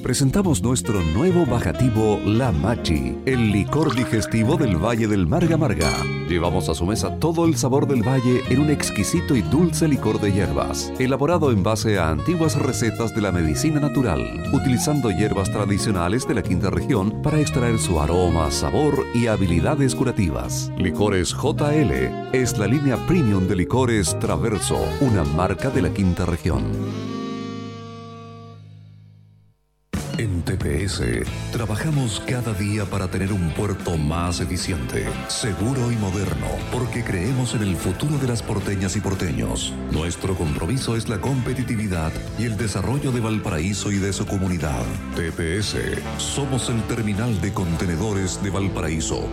presentamos 0.07 0.62
nuestro 0.62 1.03
nuevo 1.03 1.45
bajativo 1.47 2.21
La 2.25 2.53
Machi, 2.53 3.19
el 3.27 3.51
licor 3.51 3.92
digestivo 3.92 4.57
del 4.57 4.77
Valle 4.77 5.09
del 5.09 5.27
Marga 5.27 5.57
Marga. 5.57 5.90
Llevamos 6.29 6.69
a 6.69 6.77
su 6.77 6.87
mesa 6.87 7.19
todo 7.19 7.45
el 7.45 7.57
sabor 7.57 7.88
del 7.88 8.07
valle 8.07 8.40
en 8.49 8.61
un 8.61 8.71
exquisito 8.71 9.35
y 9.35 9.42
dulce 9.42 9.88
licor 9.88 10.21
de 10.21 10.31
hierbas, 10.31 10.92
elaborado 11.01 11.51
en 11.51 11.64
base 11.64 11.99
a 11.99 12.11
antiguas 12.11 12.55
recetas 12.55 13.16
de 13.16 13.21
la 13.21 13.33
medicina 13.33 13.81
natural, 13.81 14.21
utilizando 14.53 15.11
hierbas 15.11 15.51
tradicionales 15.51 16.25
de 16.29 16.35
la 16.35 16.42
quinta 16.45 16.71
región 16.71 17.21
para 17.21 17.40
extraer 17.40 17.77
su 17.81 17.99
aroma, 17.99 18.53
sabor 18.53 19.05
y 19.12 19.27
habilidades 19.27 19.97
curativas. 19.97 20.71
Licores 20.79 21.35
JL 21.35 21.90
es 22.33 22.57
la 22.59 22.69
línea 22.69 22.97
premium 23.09 23.49
de 23.49 23.57
licores 23.57 24.16
Traverso, 24.21 24.79
una 25.01 25.25
marca 25.25 25.69
de 25.69 25.83
la 25.83 25.92
quinta 25.92 26.27
región. 26.27 27.15
En 30.18 30.42
TPS 30.42 31.02
trabajamos 31.52 32.22
cada 32.26 32.55
día 32.55 32.87
para 32.87 33.07
tener 33.09 33.35
un 33.35 33.50
puerto 33.50 33.98
más 33.98 34.40
eficiente, 34.40 35.07
seguro 35.29 35.92
y 35.92 35.96
moderno, 35.96 36.46
porque 36.72 37.05
creemos 37.05 37.55
en 37.55 37.62
el 37.62 37.76
futuro 37.76 38.16
de 38.16 38.29
las 38.29 38.42
porteñas 38.42 38.96
y 38.96 39.00
porteños. 39.00 39.74
Nuestro 39.90 40.35
compromiso 40.35 40.96
es 40.96 41.11
la 41.11 41.20
competitividad 41.20 42.12
y 42.38 42.44
el 42.44 42.57
desarrollo 42.57 43.12
de 43.12 43.20
Valparaíso 43.20 43.92
y 43.92 43.98
de 43.98 44.14
su 44.14 44.26
comunidad. 44.26 44.85
TPS, 45.16 45.76
somos 46.16 46.70
el 46.70 46.83
terminal 46.85 47.38
de 47.42 47.52
contenedores 47.52 48.42
de 48.42 48.48
Valparaíso. 48.48 49.29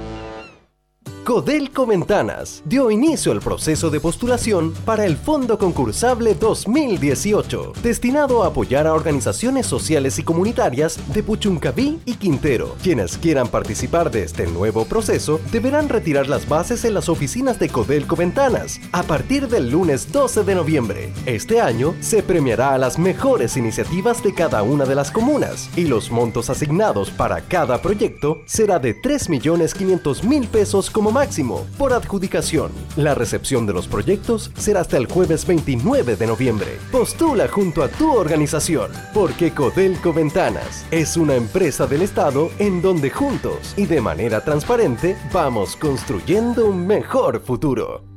Codelco 1.24 1.86
Ventanas 1.86 2.62
dio 2.66 2.92
inicio 2.92 3.32
al 3.32 3.40
proceso 3.40 3.90
de 3.90 4.02
postulación 4.02 4.74
para 4.84 5.06
el 5.06 5.16
Fondo 5.16 5.58
Concursable 5.58 6.36
2018, 6.36 7.72
destinado 7.82 8.44
a 8.44 8.48
apoyar 8.48 8.88
a 8.88 8.94
organizaciones 8.94 9.66
sociales 9.66 10.20
y 10.20 10.24
comunitarias 10.24 11.00
de 11.14 11.24
Puchuncaví 11.24 12.02
y 12.04 12.16
Quintero. 12.16 12.76
Quienes 12.84 13.18
quieran 13.18 13.48
participar 13.48 14.12
de 14.12 14.24
este 14.24 14.48
nuevo 14.48 14.84
proceso 14.84 15.40
deberán 15.50 15.88
retirar 15.88 16.28
las 16.28 16.50
bases 16.50 16.84
en 16.84 16.94
las 16.94 17.08
oficinas 17.08 17.58
de 17.58 17.70
Codelco 17.70 18.18
Ventanas 18.18 18.82
a 18.92 19.04
partir 19.04 19.48
del 19.48 19.70
lunes 19.70 20.12
12 20.12 20.44
de 20.44 20.56
noviembre. 20.56 21.14
Este 21.26 21.62
año 21.62 21.96
se 22.02 22.22
premiará 22.22 22.74
a 22.74 22.78
las 22.78 23.00
mejores 23.00 23.56
iniciativas 23.56 24.22
de 24.24 24.34
cada 24.34 24.62
una 24.62 24.84
de 24.84 24.96
las 24.96 25.10
comunas 25.10 25.70
y 25.78 25.86
los 25.86 26.12
montos 26.12 26.50
asignados 26.50 27.12
para 27.12 27.40
cada 27.40 27.82
proyecto 27.82 28.42
será 28.46 28.78
de 28.78 29.02
3.500.000 29.02 30.48
pesos 30.48 30.90
como 30.90 31.12
máximo 31.13 31.65
por 31.78 31.93
adjudicación. 31.93 32.71
La 32.97 33.15
recepción 33.15 33.65
de 33.65 33.73
los 33.73 33.88
proyectos 33.88 34.52
será 34.58 34.82
hasta 34.82 34.97
el 34.97 35.06
jueves 35.06 35.47
29 35.47 36.15
de 36.15 36.28
noviembre. 36.28 36.80
Postula 36.91 37.47
junto 37.47 37.84
a 37.84 37.88
tu 37.88 38.12
organización, 38.12 38.91
porque 39.13 39.54
Codelco 39.54 40.12
Ventanas 40.12 40.86
es 40.91 41.15
una 41.15 41.36
empresa 41.36 41.88
del 41.88 42.02
Estado 42.02 42.49
en 42.60 42.82
donde 42.82 43.10
juntos 43.10 43.73
y 43.78 43.86
de 43.86 44.02
manera 44.02 44.43
transparente 44.43 45.15
vamos 45.32 45.76
construyendo 45.76 46.65
un 46.65 46.86
mejor 46.86 47.41
futuro. 47.41 48.12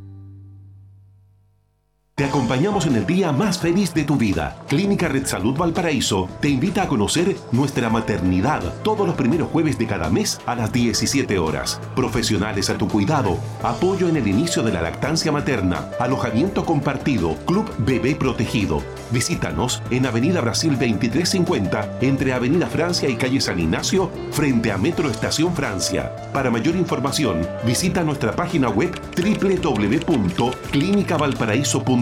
Te 2.17 2.25
acompañamos 2.25 2.87
en 2.87 2.97
el 2.97 3.05
día 3.05 3.31
más 3.31 3.59
feliz 3.59 3.93
de 3.93 4.05
tu 4.05 4.17
vida. 4.17 4.57
Clínica 4.69 5.07
Red 5.07 5.27
Salud 5.27 5.55
Valparaíso 5.55 6.31
te 6.41 6.49
invita 6.49 6.85
a 6.85 6.89
conocer 6.89 7.37
nuestra 7.53 7.91
maternidad 7.91 8.63
todos 8.83 9.07
los 9.07 9.17
primeros 9.17 9.51
jueves 9.51 9.77
de 9.77 9.87
cada 9.87 10.09
mes 10.09 10.41
a 10.47 10.55
las 10.55 10.73
17 10.73 11.39
horas. 11.39 11.79
Profesionales 11.95 12.71
a 12.71 12.79
tu 12.79 12.89
cuidado, 12.89 13.37
apoyo 13.63 14.09
en 14.09 14.17
el 14.17 14.27
inicio 14.29 14.63
de 14.63 14.73
la 14.73 14.81
lactancia 14.81 15.31
materna, 15.31 15.91
alojamiento 16.01 16.65
compartido, 16.65 17.37
Club 17.45 17.71
Bebé 17.81 18.17
Protegido. 18.17 18.83
Visítanos 19.11 19.83
en 19.91 20.07
Avenida 20.07 20.41
Brasil 20.41 20.71
2350 20.71 21.99
entre 22.01 22.33
Avenida 22.33 22.67
Francia 22.67 23.11
y 23.11 23.17
Calle 23.17 23.43
San 23.43 23.61
Ignacio 23.61 24.11
frente 24.31 24.73
a 24.73 24.79
Metro 24.79 25.11
Estación 25.11 25.55
Francia. 25.55 26.17
Para 26.33 26.51
mayor 26.51 26.77
información, 26.77 27.47
visita 27.67 28.03
nuestra 28.03 28.35
página 28.35 28.71
web 28.71 28.99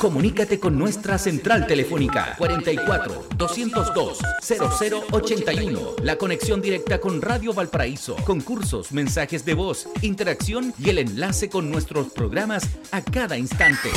Comunícate 0.00 0.60
con 0.60 0.78
nuestra 0.78 1.18
central 1.18 1.66
telefónica 1.66 2.36
44 2.38 3.26
202 3.36 4.18
0081. 4.40 5.80
La 6.04 6.16
conexión 6.16 6.62
directa 6.62 7.00
con 7.00 7.20
Radio 7.20 7.52
Valparaíso, 7.52 8.14
concursos, 8.24 8.92
mensajes 8.92 9.44
de 9.44 9.54
voz, 9.54 9.88
interacción 10.02 10.72
y 10.78 10.90
el 10.90 10.98
enlace 10.98 11.48
con 11.48 11.68
nuestros 11.70 12.12
programas 12.12 12.62
a 12.92 13.02
cada 13.02 13.36
instante. 13.38 13.90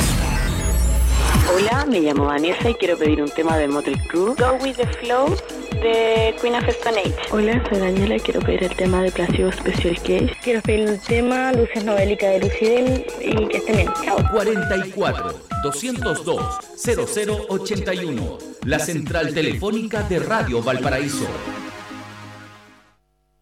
Hola, 1.54 1.86
me 1.86 2.00
llamo 2.00 2.24
Vanessa 2.24 2.70
y 2.70 2.74
quiero 2.74 2.98
pedir 2.98 3.22
un 3.22 3.30
tema 3.30 3.56
de 3.56 3.68
Motley 3.68 3.98
Crue, 4.08 4.34
Go 4.34 4.58
With 4.60 4.76
The 4.76 4.86
Flow, 4.86 5.36
de 5.74 6.34
Queen 6.40 6.54
of 6.54 6.68
Stone 6.68 6.98
Age. 6.98 7.16
Hola, 7.30 7.62
soy 7.68 7.78
Daniela 7.78 8.16
y 8.16 8.20
quiero 8.20 8.40
pedir 8.40 8.64
el 8.64 8.76
tema 8.76 9.02
de 9.02 9.10
Placebo 9.10 9.52
Special 9.52 9.96
Case. 9.96 10.32
Quiero 10.42 10.62
pedir 10.62 10.88
el 10.88 11.00
tema 11.00 11.52
Luces 11.52 11.84
Novélica 11.84 12.28
de 12.28 12.40
Lucidel 12.40 13.06
y 13.20 13.48
que 13.48 13.56
estén 13.58 13.76
bien. 13.76 13.88
Chao. 14.04 14.18
44 14.32 15.34
202 15.62 16.58
0081. 16.76 18.38
La 18.64 18.78
central 18.78 19.32
telefónica 19.34 20.02
de 20.02 20.18
Radio 20.18 20.62
Valparaíso. 20.62 21.26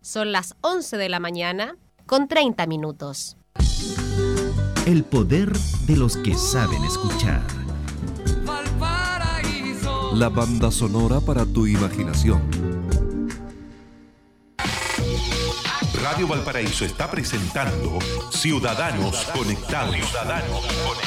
Son 0.00 0.32
las 0.32 0.54
11 0.62 0.96
de 0.96 1.08
la 1.08 1.20
mañana 1.20 1.76
con 2.06 2.26
30 2.28 2.66
minutos. 2.66 3.36
El 4.86 5.04
poder 5.04 5.52
de 5.86 5.96
los 5.96 6.16
que 6.16 6.34
saben 6.34 6.82
escuchar. 6.84 7.59
La 10.12 10.28
banda 10.28 10.72
sonora 10.72 11.20
para 11.20 11.46
tu 11.46 11.68
imaginación. 11.68 12.42
Radio 16.02 16.26
Valparaíso 16.26 16.84
está 16.84 17.08
presentando 17.08 17.98
Ciudadanos 18.32 19.24
Conectados. 19.32 19.96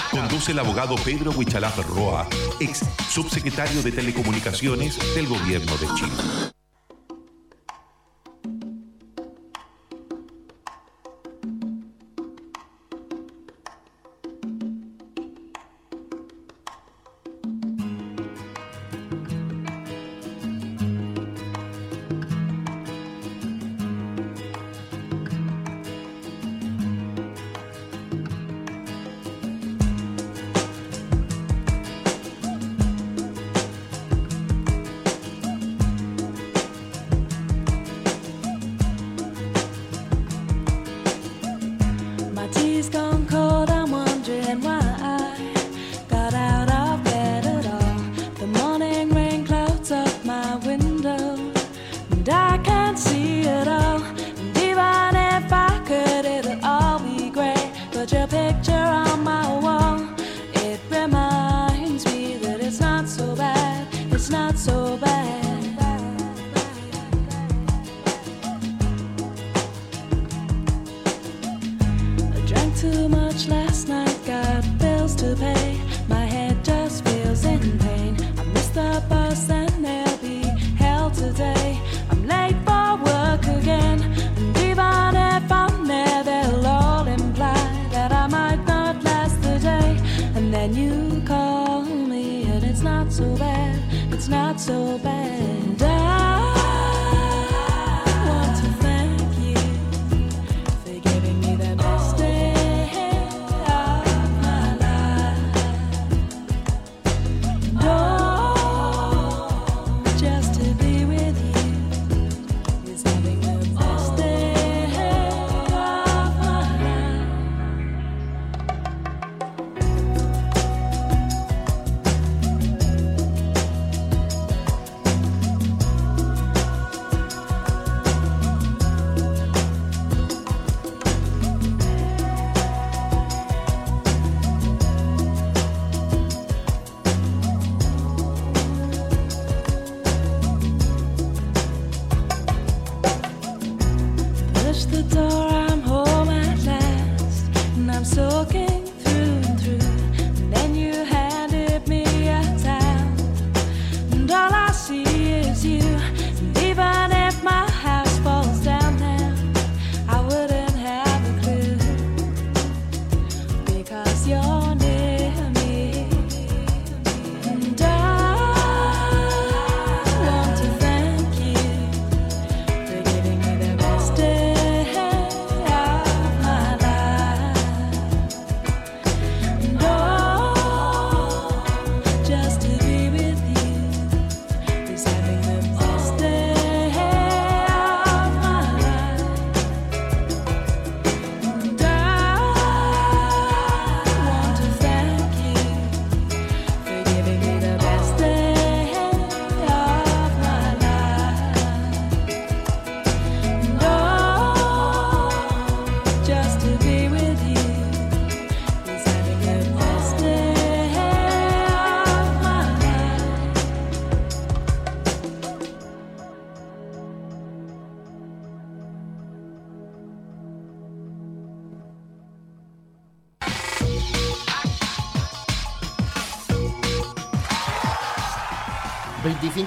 Conduce 0.10 0.54
el 0.54 0.60
abogado 0.60 0.96
Pedro 1.04 1.32
Huichalaf 1.32 1.78
Roa, 1.90 2.28
ex 2.62 2.86
subsecretario 3.10 3.84
de 3.84 3.92
Telecomunicaciones 3.92 4.98
del 5.14 5.28
Gobierno 5.28 5.76
de 5.78 5.88
Chile. 5.96 6.53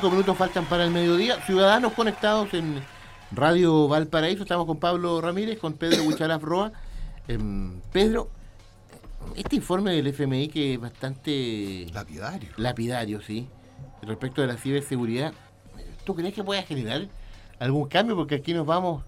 25 0.06 0.10
minutos 0.10 0.36
faltan 0.36 0.64
para 0.66 0.84
el 0.84 0.90
mediodía. 0.90 1.40
Ciudadanos 1.42 1.92
conectados 1.92 2.54
en 2.54 2.80
Radio 3.32 3.88
Valparaíso. 3.88 4.42
Estamos 4.42 4.66
con 4.66 4.78
Pablo 4.78 5.20
Ramírez, 5.20 5.58
con 5.58 5.72
Pedro 5.72 6.04
Huichalaf 6.04 6.42
Roa. 6.42 6.72
Em, 7.26 7.80
Pedro, 7.92 8.30
este 9.34 9.56
informe 9.56 9.92
del 9.92 10.06
FMI 10.06 10.48
que 10.48 10.74
es 10.74 10.80
bastante... 10.80 11.86
Lapidario. 11.92 12.50
Lapidario, 12.56 13.20
sí. 13.20 13.48
Respecto 14.02 14.42
de 14.42 14.46
la 14.46 14.56
ciberseguridad, 14.56 15.32
¿tú 16.04 16.14
crees 16.14 16.34
que 16.34 16.44
pueda 16.44 16.62
generar 16.62 17.08
algún 17.58 17.88
cambio? 17.88 18.14
Porque 18.14 18.36
aquí 18.36 18.54
nos 18.54 18.66
vamos 18.66 19.02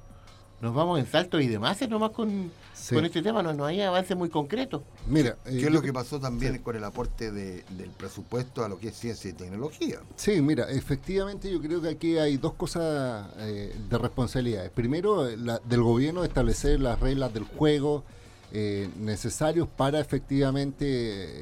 nos 0.60 0.74
vamos 0.74 0.98
en 0.98 1.06
salto 1.06 1.40
y 1.40 1.46
demás 1.46 1.80
nomás 1.88 2.10
con, 2.10 2.50
Sí. 2.88 2.94
con 2.94 3.04
este 3.04 3.20
tema, 3.20 3.42
no, 3.42 3.52
no 3.52 3.66
hay 3.66 3.82
avance 3.82 4.14
muy 4.14 4.30
concreto. 4.30 4.82
Mira, 5.06 5.36
eh, 5.44 5.50
¿Qué 5.50 5.56
es 5.56 5.62
yo 5.64 5.70
lo 5.70 5.82
que 5.82 5.92
pasó 5.92 6.18
también 6.18 6.58
con 6.62 6.74
el 6.74 6.82
aporte 6.84 7.30
de- 7.30 7.62
del 7.76 7.90
presupuesto 7.90 8.64
a 8.64 8.68
lo 8.68 8.78
que 8.78 8.88
es 8.88 8.96
ciencia 8.96 9.28
y 9.28 9.34
tecnología? 9.34 9.98
Sí, 10.16 10.40
mira, 10.40 10.70
efectivamente 10.70 11.50
yo 11.50 11.60
creo 11.60 11.82
que 11.82 11.88
aquí 11.90 12.16
hay 12.16 12.38
dos 12.38 12.54
cosas 12.54 13.28
eh, 13.40 13.74
de 13.90 13.98
responsabilidades. 13.98 14.70
Primero, 14.70 15.28
la, 15.36 15.58
del 15.68 15.82
gobierno 15.82 16.24
establecer 16.24 16.80
las 16.80 16.98
reglas 16.98 17.34
del 17.34 17.44
juego 17.44 18.04
eh, 18.52 18.88
necesarios 18.98 19.68
para 19.68 20.00
efectivamente 20.00 20.86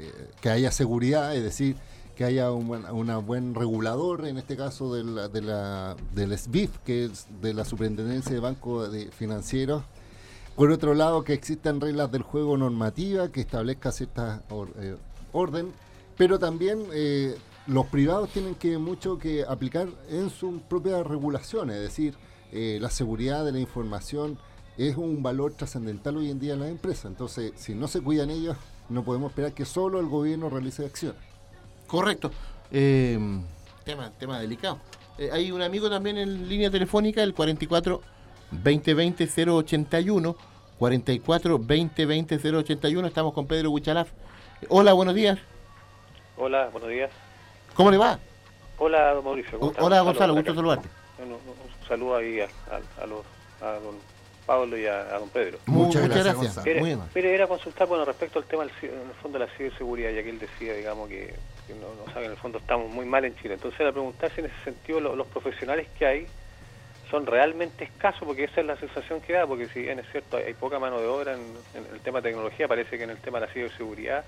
eh, 0.09 0.13
que 0.41 0.51
haya 0.51 0.73
seguridad, 0.73 1.37
es 1.37 1.45
decir, 1.45 1.77
que 2.17 2.25
haya 2.25 2.51
un 2.51 2.67
buen, 2.67 2.85
una 2.87 3.19
buen 3.19 3.55
regulador, 3.55 4.27
en 4.27 4.39
este 4.39 4.57
caso 4.57 4.93
de 4.95 5.05
la, 5.05 5.29
de 5.29 5.43
la, 5.43 5.95
del 6.15 6.37
SBIF, 6.37 6.79
que 6.85 7.05
es 7.05 7.27
de 7.41 7.55
la 7.55 7.65
Superintendencia 7.65 8.33
de 8.33 8.41
Bancos 8.41 8.91
de 8.91 9.11
Financieros. 9.13 9.85
Por 10.57 10.71
otro 10.71 10.95
lado, 10.95 11.23
que 11.23 11.35
existan 11.35 11.83
reglas 11.83 12.11
del 12.11 12.23
juego 12.23 12.57
normativa 12.57 13.31
que 13.31 13.43
establezca 13.43 13.93
cierta 13.93 14.43
eh, 14.81 14.97
orden, 15.33 15.71
pero 16.17 16.39
también 16.39 16.87
eh, 16.95 17.37
los 17.67 17.85
privados 17.87 18.31
tienen 18.31 18.55
que 18.55 18.79
mucho 18.79 19.19
que 19.19 19.45
aplicar 19.47 19.89
en 20.09 20.31
sus 20.31 20.63
propias 20.63 21.07
regulaciones, 21.07 21.77
es 21.77 21.83
decir, 21.83 22.15
eh, 22.53 22.79
la 22.81 22.89
seguridad 22.89 23.45
de 23.45 23.53
la 23.53 23.59
información 23.59 24.39
es 24.79 24.97
un 24.97 25.23
valor 25.23 25.53
trascendental 25.53 26.17
hoy 26.17 26.31
en 26.31 26.41
día 26.41 26.55
en 26.55 26.61
las 26.61 26.71
empresas. 26.71 27.05
Entonces, 27.07 27.53
si 27.57 27.75
no 27.75 27.87
se 27.87 28.01
cuidan 28.01 28.31
ellos, 28.31 28.57
no 28.89 29.05
podemos 29.05 29.33
esperar 29.33 29.53
que 29.53 29.67
solo 29.67 30.01
el 30.01 30.07
gobierno 30.07 30.49
realice 30.49 30.87
acciones. 30.87 31.21
Correcto. 31.87 32.31
Tema, 32.71 34.11
tema 34.19 34.41
delicado. 34.41 34.79
Hay 35.33 35.53
un 35.53 35.61
amigo 35.61 35.91
también 35.91 36.17
en 36.17 36.49
línea 36.49 36.71
telefónica, 36.71 37.23
el 37.23 37.35
44 37.35 38.16
2020 38.51 39.27
081. 39.27 40.37
44 40.79 41.59
2020 41.59 42.39
081. 42.39 43.07
Estamos 43.09 43.33
con 43.33 43.47
Pedro 43.47 43.71
Huichalaf. 43.71 44.09
Hola, 44.69 44.93
buenos 44.93 45.15
días. 45.15 45.39
Hola, 46.37 46.69
buenos 46.71 46.91
días. 46.91 47.11
¿Cómo 47.75 47.91
le 47.91 47.97
va? 47.99 48.19
Hola, 48.79 49.15
don 49.15 49.25
Mauricio. 49.25 49.59
hola, 49.79 50.01
Gonzalo, 50.03 50.35
gusto 50.35 50.51
acá. 50.51 50.57
saludarte. 50.59 50.89
Un, 51.19 51.29
un- 51.29 51.33
un 51.33 51.89
saludo 51.89 52.17
ahí 52.17 52.41
a, 52.41 52.45
a- 52.45 53.03
a 53.03 53.07
los, 53.07 53.25
a 53.63 53.79
don 53.81 53.97
Pablo 54.45 54.77
y 54.77 54.87
a, 54.87 55.01
a 55.15 55.19
don 55.19 55.31
Pedro. 55.31 55.59
Muchas 55.65 56.03
Muchas 56.03 56.25
gracias, 56.25 56.55
gracias. 56.57 56.81
Muy 56.81 56.99
mire, 57.15 57.35
era 57.35 57.47
consultar 57.47 57.89
bueno, 57.89 58.05
respecto 58.05 58.39
al 58.39 58.45
tema 58.45 58.65
del, 58.65 58.73
en 58.83 59.09
el 59.09 59.15
fondo 59.23 59.39
de 59.39 59.47
la 59.47 59.51
ciberseguridad, 59.57 60.11
ya 60.11 60.23
que 60.23 60.29
él 60.31 60.39
decía, 60.39 60.75
digamos, 60.75 61.09
que, 61.09 61.35
que 61.67 61.75
no, 61.75 62.05
no 62.05 62.13
sabe, 62.13 62.27
en 62.27 62.33
el 62.33 62.37
fondo 62.39 62.59
estamos 62.59 62.91
muy 62.91 63.07
mal 63.07 63.25
en 63.25 63.35
Chile. 63.37 63.55
Entonces, 63.55 63.81
era 63.81 63.93
preguntar 63.93 64.31
si 64.35 64.41
en 64.41 64.47
ese 64.47 64.65
sentido 64.65 65.01
lo- 65.01 65.17
los 65.17 65.27
profesionales 65.29 65.89
que 65.99 66.07
hay 66.07 66.27
son 67.11 67.27
realmente 67.27 67.85
escasos, 67.85 68.23
porque 68.25 68.45
esa 68.45 68.61
es 68.61 68.67
la 68.67 68.77
sensación 68.77 69.21
que 69.21 69.35
da, 69.35 69.47
porque 69.47 69.69
si 69.69 69.83
bien 69.83 69.99
es 69.99 70.11
cierto, 70.11 70.39
hay, 70.39 70.55
poca 70.55 70.79
mano 70.79 71.01
de 71.01 71.07
obra 71.07 71.35
en, 71.35 71.41
el 71.93 72.01
tema 72.01 72.21
de 72.21 72.31
tecnología, 72.31 72.67
parece 72.67 72.99
que 72.99 73.05
en 73.05 73.11
el 73.11 73.19
tema 73.19 73.39
de 73.41 73.47
la 73.47 73.53
ciberseguridad 73.53 74.25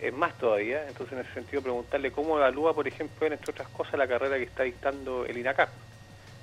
es 0.00 0.12
más 0.12 0.36
todavía. 0.38 0.86
Entonces, 0.88 1.12
en 1.12 1.24
ese 1.24 1.34
sentido, 1.34 1.62
preguntarle 1.62 2.10
cómo 2.10 2.36
evalúa, 2.36 2.74
por 2.74 2.88
ejemplo, 2.88 3.26
entre 3.26 3.50
otras 3.50 3.68
cosas, 3.68 3.94
la 3.94 4.08
carrera 4.08 4.36
que 4.36 4.44
está 4.44 4.64
dictando 4.64 5.24
el 5.24 5.38
INACAP. 5.38 5.68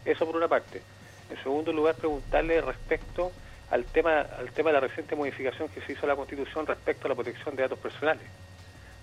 Eso 0.05 0.25
por 0.25 0.35
una 0.35 0.47
parte. 0.47 0.81
En 1.29 1.41
segundo 1.43 1.73
lugar, 1.73 1.95
preguntarle 1.95 2.61
respecto 2.61 3.31
al 3.69 3.85
tema, 3.85 4.21
al 4.21 4.51
tema 4.51 4.69
de 4.69 4.73
la 4.73 4.79
reciente 4.81 5.15
modificación 5.15 5.67
que 5.69 5.81
se 5.81 5.93
hizo 5.93 6.05
a 6.05 6.09
la 6.09 6.15
Constitución 6.15 6.65
respecto 6.65 7.07
a 7.07 7.09
la 7.09 7.15
protección 7.15 7.55
de 7.55 7.63
datos 7.63 7.79
personales. 7.79 8.25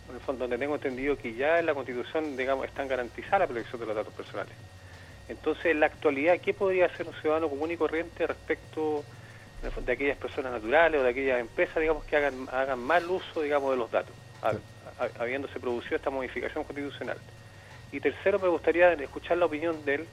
En 0.09 0.15
el 0.15 0.21
fondo, 0.21 0.45
donde 0.45 0.59
tengo 0.59 0.75
entendido 0.75 1.17
que 1.17 1.35
ya 1.35 1.59
en 1.59 1.67
la 1.67 1.75
Constitución, 1.75 2.37
digamos, 2.37 2.67
están 2.67 2.89
garantizadas 2.89 3.41
la 3.41 3.47
protección 3.47 3.81
de 3.81 3.87
los 3.87 3.97
datos 3.97 4.15
personales. 4.15 4.55
Entonces, 5.31 5.67
en 5.67 5.81
la 5.81 5.87
actualidad, 5.87 6.41
¿qué 6.41 6.53
podría 6.53 6.87
hacer 6.87 7.07
un 7.07 7.15
ciudadano 7.15 7.49
común 7.49 7.71
y 7.71 7.77
corriente 7.77 8.27
respecto 8.27 9.05
de 9.63 9.93
aquellas 9.93 10.17
personas 10.19 10.53
naturales 10.53 11.01
o 11.01 11.05
de 11.05 11.11
aquellas 11.11 11.39
empresas, 11.41 11.77
digamos, 11.77 12.05
que 12.05 12.17
hagan, 12.17 12.49
hagan 12.51 12.79
mal 12.81 13.09
uso, 13.09 13.41
digamos, 13.41 13.71
de 13.71 13.77
los 13.77 13.91
datos, 13.91 14.15
hab- 14.43 14.61
hab- 14.99 15.13
habiéndose 15.21 15.61
producido 15.61 15.97
esta 15.97 16.11
modificación 16.11 16.65
constitucional? 16.65 17.19
Y 17.93 18.01
tercero, 18.01 18.39
me 18.41 18.49
gustaría 18.49 18.93
escuchar 18.95 19.37
la 19.39 19.47
opinión 19.47 19.85
de 19.85 19.95
él 19.97 20.09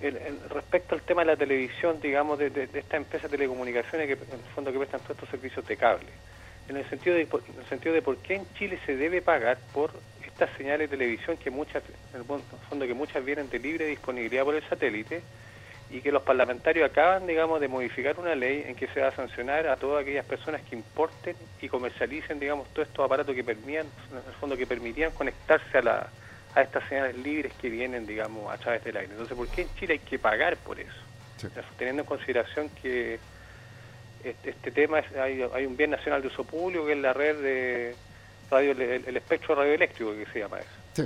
el- 0.00 0.16
el- 0.16 0.40
respecto 0.50 0.94
al 0.94 1.02
tema 1.02 1.22
de 1.22 1.26
la 1.26 1.36
televisión, 1.36 2.00
digamos, 2.00 2.38
de, 2.38 2.50
de, 2.50 2.66
de 2.66 2.78
esta 2.80 2.96
empresa 2.96 3.28
de 3.28 3.36
telecomunicaciones 3.36 4.06
que 4.08 4.24
en 4.32 4.40
el 4.40 4.46
fondo 4.54 4.72
que 4.72 4.78
prestan 4.78 5.00
todos 5.02 5.16
estos 5.16 5.28
servicios 5.28 5.64
de 5.66 5.76
cable. 5.76 6.10
En 6.68 6.76
el 6.76 6.88
sentido 6.88 7.14
de, 7.16 7.22
en 7.22 7.60
el 7.60 7.68
sentido 7.68 7.94
de 7.94 8.02
por 8.02 8.18
qué 8.18 8.34
en 8.36 8.52
Chile 8.54 8.80
se 8.86 8.96
debe 8.96 9.20
pagar 9.22 9.58
por 9.72 9.92
estas 10.40 10.56
señales 10.56 10.90
de 10.90 10.96
televisión 10.96 11.36
que 11.36 11.50
muchas, 11.50 11.82
en 12.14 12.20
el 12.20 12.26
fon- 12.26 12.42
fondo 12.68 12.86
que 12.86 12.94
muchas 12.94 13.24
vienen 13.24 13.50
de 13.50 13.58
libre 13.58 13.86
disponibilidad 13.86 14.44
por 14.44 14.54
el 14.54 14.62
satélite 14.68 15.22
y 15.90 16.00
que 16.00 16.12
los 16.12 16.22
parlamentarios 16.22 16.88
acaban, 16.88 17.26
digamos, 17.26 17.60
de 17.60 17.68
modificar 17.68 18.18
una 18.18 18.34
ley 18.34 18.64
en 18.66 18.74
que 18.76 18.86
se 18.88 19.00
va 19.00 19.08
a 19.08 19.12
sancionar 19.12 19.66
a 19.66 19.76
todas 19.76 20.02
aquellas 20.02 20.24
personas 20.24 20.62
que 20.62 20.76
importen 20.76 21.34
y 21.60 21.68
comercialicen, 21.68 22.38
digamos, 22.40 22.68
todos 22.72 22.88
estos 22.88 23.04
aparatos 23.04 23.34
que 23.34 23.42
permitían, 23.44 23.86
en 24.12 24.16
el 24.16 24.34
fondo 24.40 24.56
que 24.56 24.66
permitían 24.66 25.10
conectarse 25.12 25.78
a 25.78 25.82
la 25.82 26.08
a 26.52 26.62
estas 26.62 26.88
señales 26.88 27.16
libres 27.16 27.52
que 27.60 27.68
vienen, 27.70 28.06
digamos, 28.06 28.52
a 28.52 28.58
través 28.58 28.82
del 28.82 28.96
aire. 28.96 29.12
Entonces, 29.12 29.36
¿por 29.36 29.46
qué 29.48 29.62
en 29.62 29.74
Chile 29.76 29.92
hay 29.94 29.98
que 30.00 30.18
pagar 30.18 30.56
por 30.56 30.80
eso? 30.80 30.90
Teniendo 31.78 32.02
en 32.02 32.06
consideración 32.06 32.68
que 32.82 33.20
este, 34.24 34.50
este 34.50 34.70
tema, 34.72 34.98
es, 34.98 35.14
hay, 35.16 35.44
hay 35.54 35.64
un 35.64 35.76
bien 35.76 35.90
nacional 35.90 36.20
de 36.22 36.26
uso 36.26 36.42
público 36.42 36.86
que 36.86 36.92
es 36.94 36.98
la 36.98 37.12
red 37.12 37.36
de 37.36 37.94
radio, 38.50 38.72
el, 38.72 38.80
el 39.06 39.16
espectro 39.16 39.54
radioeléctrico 39.54 40.12
que 40.12 40.26
se 40.32 40.38
llama 40.40 40.58
eso. 40.58 40.68
Sí. 40.94 41.02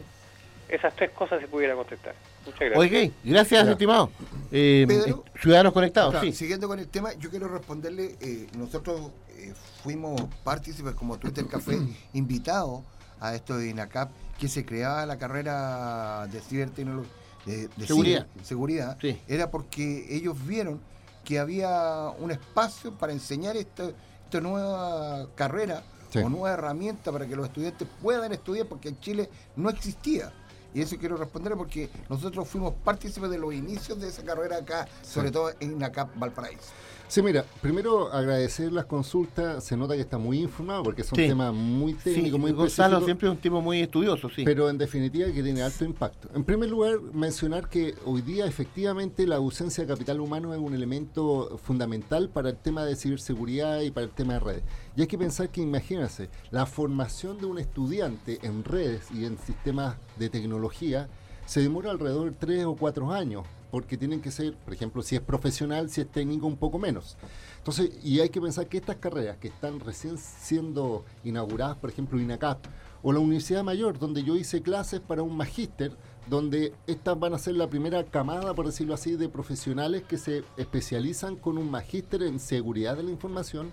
Esas 0.68 0.94
tres 0.96 1.10
cosas 1.10 1.40
se 1.40 1.48
pudiera 1.48 1.74
contestar. 1.74 2.14
Muchas 2.46 2.60
gracias. 2.60 2.78
Oye, 2.78 3.12
gracias, 3.22 3.68
estimado. 3.68 4.10
Eh, 4.50 4.84
Pedro. 4.88 5.24
eh, 5.26 5.38
ciudadanos 5.40 5.72
conectados, 5.72 6.10
Claro, 6.12 6.26
sí. 6.26 6.32
Siguiendo 6.32 6.68
con 6.68 6.78
el 6.78 6.88
tema, 6.88 7.12
yo 7.14 7.30
quiero 7.30 7.48
responderle, 7.48 8.16
eh, 8.20 8.46
nosotros 8.56 9.10
eh, 9.36 9.52
fuimos 9.82 10.20
partícipes 10.42 10.94
como 10.94 11.18
Twitter 11.18 11.46
Café, 11.46 11.78
invitados 12.14 12.82
a 13.20 13.34
esto 13.34 13.56
de 13.58 13.68
INACAP, 13.70 14.10
que 14.38 14.48
se 14.48 14.64
creaba 14.64 15.04
la 15.06 15.16
carrera 15.18 16.26
de 16.30 16.40
cibertecnología, 16.40 17.12
de, 17.46 17.68
de 17.76 17.86
Seguridad. 17.86 18.26
ciber- 18.38 18.42
seguridad, 18.44 18.98
era 19.28 19.50
porque 19.50 20.06
ellos 20.10 20.34
vieron 20.46 20.80
que 21.24 21.38
había 21.38 22.08
un 22.18 22.30
espacio 22.30 22.92
para 22.92 23.12
enseñar 23.12 23.56
esta, 23.56 23.84
esta 24.24 24.40
nueva 24.40 25.26
carrera 25.34 25.82
Sí. 26.14 26.20
o 26.24 26.28
nueva 26.28 26.52
herramienta 26.52 27.10
para 27.10 27.26
que 27.26 27.34
los 27.34 27.46
estudiantes 27.46 27.88
puedan 28.00 28.32
estudiar, 28.32 28.66
porque 28.66 28.88
en 28.90 29.00
Chile 29.00 29.28
no 29.56 29.68
existía. 29.68 30.32
Y 30.72 30.80
eso 30.80 30.96
quiero 30.96 31.16
responder 31.16 31.54
porque 31.56 31.90
nosotros 32.08 32.48
fuimos 32.48 32.74
partícipes 32.84 33.30
de 33.30 33.38
los 33.38 33.52
inicios 33.52 34.00
de 34.00 34.08
esa 34.08 34.22
carrera 34.22 34.58
acá, 34.58 34.86
sobre 35.02 35.30
todo 35.30 35.52
en 35.60 35.72
INACAP 35.72 36.16
Valparaíso. 36.16 36.72
Sí, 37.14 37.22
mira, 37.22 37.44
primero 37.62 38.12
agradecer 38.12 38.72
las 38.72 38.86
consultas, 38.86 39.62
se 39.62 39.76
nota 39.76 39.94
que 39.94 40.00
está 40.00 40.18
muy 40.18 40.40
informado 40.40 40.82
porque 40.82 41.04
son 41.04 41.16
Sí. 41.16 41.28
temas 41.28 41.54
muy 41.54 41.94
técnicos, 41.94 42.32
Sí, 42.32 42.38
muy 42.40 42.50
Gonzalo 42.50 43.04
siempre 43.04 43.28
es 43.28 43.34
un 43.34 43.40
tipo 43.40 43.60
muy 43.60 43.82
estudioso, 43.82 44.28
sí. 44.28 44.42
Pero 44.44 44.68
en 44.68 44.78
definitiva 44.78 45.30
que 45.30 45.40
tiene 45.40 45.62
alto 45.62 45.84
impacto. 45.84 46.28
En 46.34 46.42
primer 46.42 46.70
lugar, 46.70 47.00
mencionar 47.12 47.68
que 47.68 47.94
hoy 48.04 48.20
día 48.22 48.46
efectivamente 48.46 49.28
la 49.28 49.36
ausencia 49.36 49.84
de 49.84 49.92
capital 49.92 50.18
humano 50.18 50.52
es 50.54 50.58
un 50.58 50.74
elemento 50.74 51.56
fundamental 51.62 52.30
para 52.30 52.48
el 52.48 52.56
tema 52.56 52.84
de 52.84 52.96
ciberseguridad 52.96 53.82
y 53.82 53.92
para 53.92 54.06
el 54.06 54.10
tema 54.10 54.32
de 54.32 54.40
redes. 54.40 54.62
Y 54.96 55.02
hay 55.02 55.06
que 55.06 55.16
pensar 55.16 55.50
que, 55.50 55.60
imagínense, 55.60 56.30
la 56.50 56.66
formación 56.66 57.38
de 57.38 57.46
un 57.46 57.60
estudiante 57.60 58.40
en 58.42 58.64
redes 58.64 59.06
y 59.12 59.24
en 59.24 59.38
sistemas 59.38 59.94
de 60.18 60.30
tecnología 60.30 61.08
se 61.46 61.60
demora 61.60 61.92
alrededor 61.92 62.30
de 62.32 62.36
tres 62.36 62.64
o 62.64 62.74
cuatro 62.74 63.12
años, 63.12 63.44
porque 63.74 63.96
tienen 63.96 64.20
que 64.20 64.30
ser, 64.30 64.54
por 64.54 64.72
ejemplo, 64.72 65.02
si 65.02 65.16
es 65.16 65.20
profesional, 65.20 65.90
si 65.90 66.00
es 66.00 66.06
técnico, 66.08 66.46
un 66.46 66.56
poco 66.56 66.78
menos. 66.78 67.16
Entonces, 67.58 67.90
y 68.04 68.20
hay 68.20 68.28
que 68.28 68.40
pensar 68.40 68.68
que 68.68 68.76
estas 68.76 68.98
carreras 68.98 69.38
que 69.38 69.48
están 69.48 69.80
recién 69.80 70.16
siendo 70.16 71.04
inauguradas, 71.24 71.76
por 71.78 71.90
ejemplo, 71.90 72.20
INACAP, 72.20 72.64
o 73.02 73.12
la 73.12 73.18
Universidad 73.18 73.64
Mayor, 73.64 73.98
donde 73.98 74.22
yo 74.22 74.36
hice 74.36 74.62
clases 74.62 75.00
para 75.00 75.24
un 75.24 75.36
magíster, 75.36 75.90
donde 76.30 76.72
estas 76.86 77.18
van 77.18 77.34
a 77.34 77.38
ser 77.38 77.56
la 77.56 77.66
primera 77.68 78.04
camada, 78.04 78.54
por 78.54 78.66
decirlo 78.66 78.94
así, 78.94 79.16
de 79.16 79.28
profesionales 79.28 80.04
que 80.04 80.18
se 80.18 80.44
especializan 80.56 81.34
con 81.34 81.58
un 81.58 81.68
magíster 81.68 82.22
en 82.22 82.38
seguridad 82.38 82.96
de 82.96 83.02
la 83.02 83.10
información, 83.10 83.72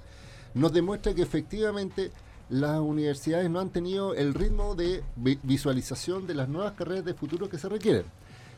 nos 0.55 0.73
demuestra 0.73 1.13
que 1.13 1.21
efectivamente 1.21 2.11
las 2.49 2.79
universidades 2.79 3.51
no 3.51 3.59
han 3.59 3.69
tenido 3.69 4.15
el 4.15 4.33
ritmo 4.33 4.73
de 4.73 5.03
vi- 5.15 5.37
visualización 5.43 6.25
de 6.25 6.33
las 6.33 6.49
nuevas 6.49 6.71
carreras 6.73 7.05
de 7.05 7.13
futuro 7.13 7.49
que 7.49 7.59
se 7.59 7.69
requieren. 7.69 8.05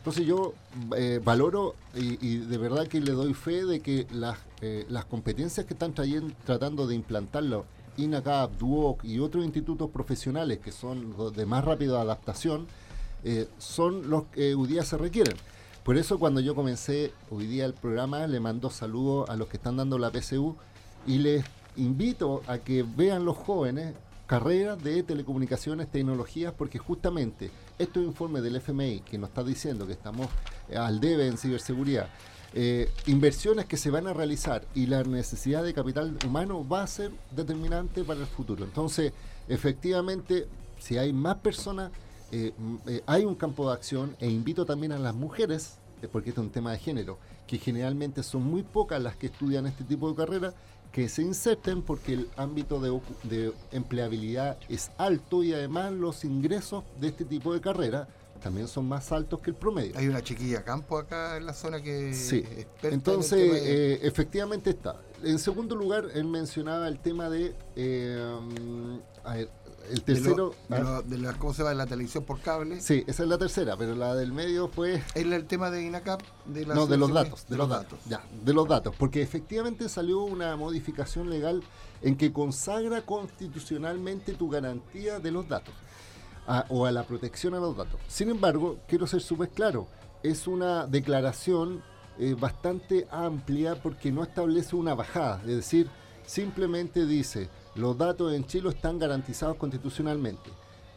Entonces 0.04 0.26
yo 0.26 0.54
eh, 0.98 1.22
valoro 1.24 1.76
y, 1.96 2.36
de 2.40 2.58
verdad 2.58 2.88
que 2.90 3.00
le 3.00 3.14
doy 3.14 3.34
fe 3.34 3.64
de 3.64 3.80
que 3.80 4.06
las, 4.12 4.38
eh, 4.62 4.86
las 4.90 5.06
competencias 5.06 5.66
que 5.66 5.74
están 5.74 5.94
trayen- 5.96 6.36
tratando 6.46 6.88
de 6.88 6.96
implantarlo 6.96 7.64
INACAP, 7.96 8.58
DUOC 8.58 9.06
y 9.06 9.20
otros 9.20 9.46
institutos 9.46 9.90
profesionales 9.92 10.60
que 10.60 10.74
son 10.74 11.16
de 11.34 11.46
más 11.46 11.64
rápida 11.64 12.02
adaptación, 12.02 12.68
eh, 13.24 13.48
son 13.60 14.10
los 14.10 14.26
que 14.26 14.54
hoy 14.56 14.68
día 14.68 14.84
se 14.84 14.98
requieren. 14.98 15.38
Por 15.86 15.96
eso 15.96 16.20
cuando 16.20 16.42
yo 16.42 16.54
comencé 16.54 17.14
hoy 17.32 17.46
día 17.48 17.64
el 17.66 17.74
programa, 17.74 18.28
le 18.28 18.42
mando 18.42 18.70
saludos 18.72 19.30
a 19.30 19.38
los 19.38 19.48
que 19.48 19.56
están 19.56 19.78
dando 19.78 19.98
la 19.98 20.12
PSU 20.12 20.58
y 21.08 21.20
les 21.20 21.46
invito 21.78 22.42
a 22.48 22.58
que 22.58 22.84
vean 22.84 23.24
los 23.24 23.38
jóvenes 23.38 23.96
carreras 24.28 24.82
de 24.84 25.04
telecomunicaciones, 25.04 25.92
tecnologías, 25.92 26.54
porque 26.54 26.80
justamente 26.80 27.52
estos 27.78 28.04
informes 28.04 28.44
del 28.44 28.56
FMI 28.56 29.02
que 29.02 29.18
nos 29.18 29.30
está 29.30 29.44
diciendo 29.44 29.86
que 29.86 29.94
estamos 29.94 30.28
eh, 30.70 30.78
al 30.78 31.00
debe 31.00 31.28
en 31.28 31.38
ciberseguridad, 31.38 32.08
eh, 32.54 32.90
inversiones 33.08 33.66
que 33.66 33.78
se 33.78 33.90
van 33.90 34.08
a 34.08 34.14
realizar 34.14 34.66
y 34.76 34.86
la 34.86 35.04
necesidad 35.04 35.64
de 35.64 35.74
capital 35.74 36.18
humano 36.26 36.68
va 36.68 36.84
a 36.84 36.88
ser 36.88 37.12
determinante 37.32 38.04
para 38.04 38.22
el 38.22 38.28
futuro. 38.28 38.64
Entonces, 38.64 39.12
efectivamente, 39.48 40.48
si 40.80 40.98
hay 40.98 41.12
más 41.12 41.38
personas, 41.38 41.92
eh, 42.32 42.54
hay 43.06 43.26
un 43.26 43.36
campo 43.36 43.68
de 43.68 43.74
acción 43.74 44.16
e 44.20 44.30
invito 44.30 44.66
también 44.66 44.92
a 44.92 45.00
las 45.00 45.16
mujeres, 45.16 45.78
porque 46.12 46.30
este 46.30 46.42
es 46.42 46.48
un 46.48 46.52
tema 46.52 46.72
de 46.72 46.80
género, 46.80 47.18
que 47.48 47.58
generalmente 47.58 48.24
son 48.24 48.44
muy 48.44 48.64
pocas 48.64 49.02
las 49.02 49.16
que 49.16 49.28
estudian 49.28 49.66
este 49.68 49.84
tipo 49.84 50.10
de 50.10 50.16
carrera, 50.16 50.54
que 50.94 51.10
se 51.10 51.24
inserten 51.24 51.82
porque 51.82 52.14
el 52.14 52.30
ámbito 52.38 52.80
de, 52.80 52.98
de 53.24 53.52
empleabilidad 53.72 54.58
es 54.70 54.92
alto 54.98 55.44
y 55.44 55.52
además 55.52 55.92
los 55.92 56.24
ingresos 56.24 56.84
de 57.02 57.08
este 57.08 57.26
tipo 57.26 57.52
de 57.54 57.60
carrera 57.60 58.08
también 58.44 58.68
son 58.68 58.88
más 58.88 59.12
altos 59.12 59.40
que 59.40 59.50
el 59.50 59.56
promedio. 59.56 59.94
Hay 59.98 60.08
una 60.08 60.22
chiquilla 60.22 60.64
campo 60.64 60.98
acá 60.98 61.38
en 61.38 61.46
la 61.48 61.54
zona 61.54 61.82
que 61.82 62.14
Sí, 62.14 62.44
en 62.84 62.94
entonces 62.94 63.40
tema 63.42 63.54
de- 63.56 63.94
eh, 63.96 64.00
efectivamente 64.04 64.70
está. 64.70 65.02
En 65.24 65.40
segundo 65.40 65.76
lugar, 65.76 66.06
él 66.14 66.26
mencionaba 66.26 66.88
el 66.90 67.00
tema 67.00 67.28
de, 67.30 67.56
eh, 67.76 68.40
mm, 68.62 68.98
a 69.24 69.34
ver, 69.36 69.50
el 69.90 69.96
de 69.96 69.96
lo- 69.96 70.04
tercero... 70.06 70.56
de, 70.70 70.76
ah, 70.76 70.80
lo- 70.80 71.02
de 71.02 71.18
la, 71.18 71.34
¿cómo 71.34 71.54
se 71.54 71.64
llama? 71.64 71.74
la 71.76 71.86
televisión 71.86 72.24
por 72.24 72.40
cable. 72.40 72.80
Sí, 72.82 73.04
esa 73.08 73.24
es 73.24 73.30
la 73.30 73.38
tercera, 73.38 73.76
pero 73.78 73.96
la 73.96 74.16
del 74.16 74.32
medio 74.32 74.68
fue... 74.68 74.96
Es 74.96 75.26
el 75.26 75.46
tema 75.46 75.70
de 75.72 75.84
INACAP. 75.84 76.22
De 76.46 76.66
la 76.66 76.76
no, 76.76 76.88
de 76.88 76.98
los 76.98 77.12
datos, 77.14 77.46
de, 77.48 77.58
los 77.58 77.70
datos. 77.70 78.00
Ya, 78.08 78.24
de 78.44 78.54
los 78.54 78.68
datos, 78.68 78.96
porque 78.98 79.22
efectivamente 79.22 79.88
salió 79.90 80.22
una 80.24 80.56
modificación 80.56 81.30
legal 81.30 81.62
en 82.02 82.16
que 82.18 82.32
consagra 82.34 83.02
constitucionalmente 83.04 84.34
tu 84.34 84.50
garantía 84.50 85.20
de 85.20 85.32
los 85.32 85.48
datos 85.48 85.74
a- 86.48 86.66
o 86.70 86.86
a 86.86 86.92
la 86.92 87.04
protección 87.04 87.54
a 87.54 87.60
los 87.60 87.76
datos. 87.78 88.00
Sin 88.08 88.30
embargo, 88.30 88.80
quiero 88.88 89.08
ser 89.08 89.22
súper 89.22 89.50
claro, 89.50 89.88
es 90.24 90.48
una 90.48 90.88
declaración 90.88 91.82
eh, 92.20 92.36
bastante 92.40 93.08
amplia 93.12 93.82
porque 93.82 94.12
no 94.12 94.24
establece 94.24 94.76
una 94.76 94.94
bajada, 94.94 95.42
es 95.42 95.56
decir, 95.56 95.90
simplemente 96.26 97.06
dice, 97.06 97.50
los 97.76 97.98
datos 97.98 98.34
en 98.34 98.46
Chile 98.46 98.70
están 98.70 99.00
garantizados 99.00 99.58
constitucionalmente, 99.58 100.50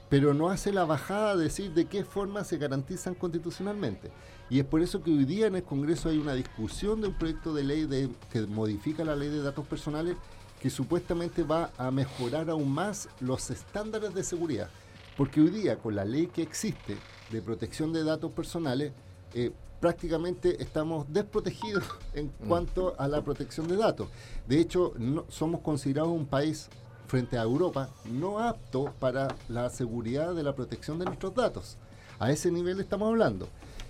pero 0.09 0.35
no 0.35 0.51
hace 0.51 0.73
la 0.73 0.85
bajada 0.85 1.37
de 1.37 1.45
decir 1.45 1.73
de 1.73 1.87
qué 1.87 2.05
forma 2.05 2.45
se 2.45 2.59
garantizan 2.59 3.15
constitucionalmente. 3.15 4.11
Y 4.51 4.61
es 4.61 4.65
por 4.67 4.83
eso 4.83 5.03
que 5.03 5.11
hoy 5.11 5.25
día 5.25 5.47
en 5.47 5.57
el 5.57 5.65
Congreso 5.65 6.09
hay 6.09 6.19
una 6.19 6.35
discusión 6.35 7.01
de 7.01 7.09
un 7.09 7.15
proyecto 7.15 7.53
de 7.55 7.65
ley 7.65 8.15
que 8.31 8.43
modifica 8.43 9.05
la 9.05 9.17
ley 9.17 9.29
de 9.29 9.43
datos 9.43 9.67
personales 9.67 10.17
que 10.61 10.71
supuestamente 10.71 11.43
va 11.43 11.71
a 11.77 11.91
mejorar 11.91 12.51
aún 12.51 12.71
más 12.71 13.09
los 13.21 13.51
estándares 13.51 14.15
de 14.15 14.23
seguridad. 14.23 14.71
Porque 15.17 15.41
hoy 15.41 15.51
día, 15.51 15.79
con 15.79 15.97
la 15.97 16.05
ley 16.05 16.27
que 16.27 16.43
existe 16.43 16.97
de 17.31 17.43
protección 17.43 17.93
de 17.93 18.05
datos 18.05 18.31
personales, 18.33 18.93
eh, 19.35 19.53
prácticamente 19.91 20.61
estamos 20.61 21.07
desprotegidos 21.13 21.85
en 22.15 22.27
cuanto 22.49 22.97
a 22.99 23.07
la 23.07 23.23
protección 23.23 23.69
de 23.69 23.77
datos. 23.77 24.09
De 24.49 24.59
hecho, 24.59 24.93
no, 24.99 25.25
somos 25.29 25.61
considerados 25.61 26.11
un 26.11 26.27
país 26.27 26.69
frente 27.07 27.39
a 27.39 27.43
Europa 27.43 27.89
no 28.11 28.41
apto 28.41 28.93
para 28.99 29.29
la 29.49 29.71
seguridad 29.71 30.35
de 30.35 30.43
la 30.43 30.57
protección 30.57 30.99
de 30.99 31.05
nuestros 31.05 31.33
datos. 31.37 31.77
A 32.19 32.33
ese 32.33 32.51
nivel 32.51 32.81
estamos 32.81 33.07
hablando. 33.09 33.47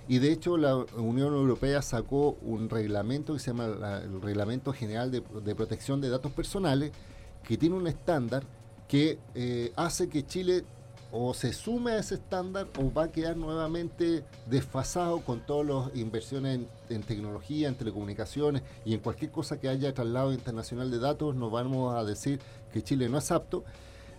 Y 0.06 0.18
de 0.18 0.32
hecho 0.32 0.58
la 0.58 0.76
Unión 0.98 1.32
Europea 1.34 1.80
sacó 1.80 2.36
un 2.42 2.68
reglamento 2.68 3.32
que 3.32 3.38
se 3.38 3.46
llama 3.52 3.66
la- 3.68 4.02
el 4.02 4.20
Reglamento 4.20 4.74
General 4.74 5.10
de, 5.10 5.22
de 5.42 5.54
Protección 5.54 6.02
de 6.02 6.10
Datos 6.10 6.30
Personales, 6.32 6.92
que 7.42 7.56
tiene 7.56 7.74
un 7.74 7.86
estándar 7.86 8.42
que 8.86 9.18
eh, 9.34 9.72
hace 9.76 10.10
que 10.10 10.26
Chile 10.26 10.62
o 11.18 11.32
se 11.34 11.52
sume 11.52 11.92
a 11.92 11.98
ese 11.98 12.16
estándar 12.16 12.66
o 12.78 12.92
va 12.92 13.04
a 13.04 13.12
quedar 13.12 13.36
nuevamente 13.36 14.24
desfasado 14.46 15.20
con 15.20 15.40
todas 15.40 15.66
las 15.66 15.96
inversiones 15.96 16.60
en, 16.90 17.02
tecnología, 17.02 17.68
en 17.68 17.74
telecomunicaciones 17.74 18.62
y 18.84 18.92
en 18.92 19.00
cualquier 19.00 19.30
cosa 19.30 19.58
que 19.58 19.68
haya 19.68 19.94
traslado 19.94 20.32
internacional 20.32 20.90
de 20.90 20.98
datos, 20.98 21.34
nos 21.34 21.50
vamos 21.50 21.94
a 21.94 22.04
decir 22.04 22.40
que 22.72 22.82
Chile 22.82 23.08
no 23.08 23.18
es 23.18 23.30
apto. 23.30 23.64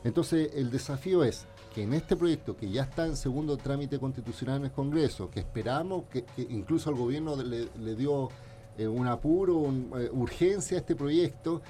Entonces 0.04 0.52
el 0.56 0.72
desafío 0.72 1.24
es 1.24 1.46
que 1.76 1.84
en 1.84 1.94
este 1.94 2.16
proyecto 2.16 2.58
que 2.58 2.70
ya 2.70 2.84
está 2.84 3.06
en 3.06 3.16
segundo 3.16 3.58
trámite 3.58 4.00
constitucional 4.00 4.58
en 4.58 4.66
el 4.66 4.72
Congreso, 4.72 5.30
que 5.30 5.42
esperamos 5.42 6.06
que, 6.10 6.26
incluso 6.50 6.90
al 6.90 6.96
gobierno 6.96 7.36
le, 7.36 7.68
le 7.80 7.96
dio 7.96 8.30
eh, 8.78 8.88
un 8.88 9.08
apuro, 9.08 9.56
un, 9.56 9.92
eh, 9.98 10.10
urgencia 10.12 10.78
a 10.78 10.80
este 10.80 10.96
proyecto, 10.96 11.62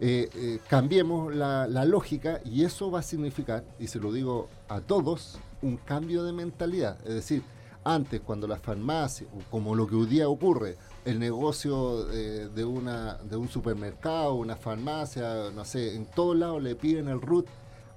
eh, 0.00 0.28
eh, 0.34 0.58
cambiemos 0.68 1.34
la, 1.34 1.66
lógica 1.84 2.40
y 2.44 2.64
eso 2.64 2.90
va 2.90 3.00
a 3.00 3.02
significar, 3.02 3.64
y 3.78 3.86
se 3.86 3.98
lo 3.98 4.12
digo 4.12 4.48
a 4.68 4.80
todos, 4.80 5.38
un 5.62 5.76
cambio 5.76 6.24
de 6.24 6.32
mentalidad. 6.32 6.98
Es 7.06 7.14
decir, 7.14 7.42
antes 7.84 8.20
cuando 8.20 8.46
las 8.46 8.60
farmacias, 8.60 9.28
como 9.50 9.74
lo 9.74 9.86
que 9.86 9.94
hoy 9.94 10.06
día 10.06 10.28
ocurre, 10.28 10.76
el 11.04 11.18
negocio 11.18 12.04
de, 12.04 12.64
una, 12.64 13.14
de 13.14 13.36
un 13.36 13.48
supermercado, 13.48 14.34
una 14.34 14.56
farmacia, 14.56 15.50
no 15.54 15.64
sé, 15.64 15.96
en 15.96 16.06
todos 16.06 16.36
lados 16.36 16.62
le 16.62 16.74
piden 16.76 17.08
el 17.08 17.20
RUT 17.20 17.46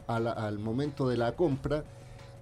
a 0.08 0.20
la- 0.20 0.32
al 0.32 0.60
momento 0.60 1.08
de 1.08 1.18
la 1.18 1.34
compra, 1.34 1.84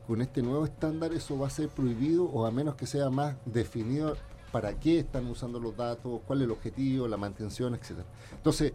con 0.08 0.22
este 0.22 0.42
nuevo 0.42 0.66
estándar 0.66 1.14
eso 1.14 1.38
va 1.38 1.48
a 1.48 1.50
ser 1.50 1.70
prohibido 1.70 2.26
o 2.26 2.46
a 2.46 2.52
menos 2.52 2.76
que 2.76 2.86
sea 2.86 3.10
más 3.10 3.36
definido 3.46 4.18
para 4.52 4.80
qué 4.80 5.00
están 5.00 5.28
usando 5.28 5.60
los 5.60 5.76
datos, 5.76 6.22
cuál 6.28 6.42
es 6.42 6.46
el 6.46 6.52
objetivo, 6.52 7.08
la 7.08 7.18
mantención, 7.18 7.74
etcétera. 7.74 8.06
Entonces, 8.34 8.74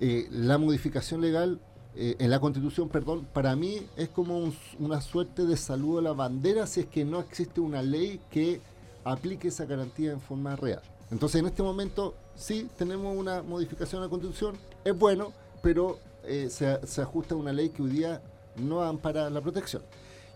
eh, 0.00 0.26
la 0.30 0.58
modificación 0.58 1.20
legal 1.20 1.60
eh, 1.96 2.16
en 2.18 2.30
la 2.30 2.38
constitución, 2.40 2.88
perdón, 2.88 3.26
para 3.32 3.56
mí 3.56 3.82
es 3.96 4.08
como 4.08 4.38
un- 4.38 4.54
una 4.78 5.00
suerte 5.00 5.44
de 5.44 5.56
saludo 5.56 5.98
a 5.98 6.02
la 6.02 6.12
bandera 6.12 6.66
si 6.66 6.80
es 6.80 6.86
que 6.86 7.04
no 7.04 7.18
existe 7.20 7.60
una 7.60 7.82
ley 7.82 8.20
que 8.30 8.60
aplique 9.04 9.48
esa 9.48 9.64
garantía 9.64 10.12
en 10.12 10.20
forma 10.20 10.54
real. 10.56 10.80
Entonces, 11.10 11.40
en 11.40 11.46
este 11.46 11.62
momento, 11.64 12.14
sí, 12.36 12.68
tenemos 12.78 13.16
una 13.16 13.42
modificación 13.42 14.00
a 14.02 14.04
la 14.04 14.08
constitución, 14.10 14.56
es 14.84 14.96
bueno, 14.96 15.32
pero 15.62 15.98
eh, 16.24 16.48
se, 16.50 16.86
se 16.86 17.02
ajusta 17.02 17.34
a 17.34 17.38
una 17.38 17.52
ley 17.52 17.70
que 17.70 17.82
hoy 17.82 17.90
día 17.90 18.22
no 18.56 18.82
ampara 18.82 19.28
la 19.30 19.40
protección. 19.40 19.82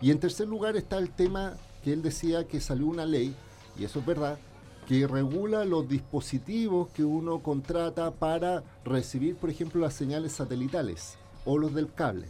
Y 0.01 0.11
en 0.11 0.19
tercer 0.19 0.47
lugar 0.47 0.75
está 0.75 0.97
el 0.97 1.09
tema 1.11 1.53
que 1.83 1.93
él 1.93 2.01
decía 2.01 2.43
que 2.45 2.59
salió 2.59 2.87
una 2.87 3.05
ley, 3.05 3.33
y 3.79 3.85
eso 3.85 3.99
es 3.99 4.05
verdad, 4.05 4.37
que 4.85 5.07
regula 5.07 5.65
los 5.65 5.87
dispositivos 5.87 6.89
que 6.89 7.03
uno 7.03 7.41
contrata 7.41 8.11
para 8.11 8.63
recibir, 8.83 9.35
por 9.35 9.49
ejemplo, 9.49 9.81
las 9.81 9.93
señales 9.93 10.33
satelitales 10.33 11.17
o 11.45 11.57
los 11.57 11.73
del 11.73 11.91
cable. 11.91 12.27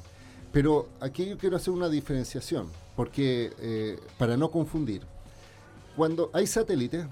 Pero 0.51 0.88
aquí 1.01 1.26
yo 1.26 1.38
quiero 1.38 1.58
hacer 1.58 1.74
una 1.74 1.89
diferenciación, 1.89 2.68
porque 2.95 3.51
eh, 3.60 3.99
para 4.18 4.38
no 4.38 4.51
confundir, 4.51 5.01
cuando 5.97 6.30
hay 6.34 6.47
satélites 6.47 7.06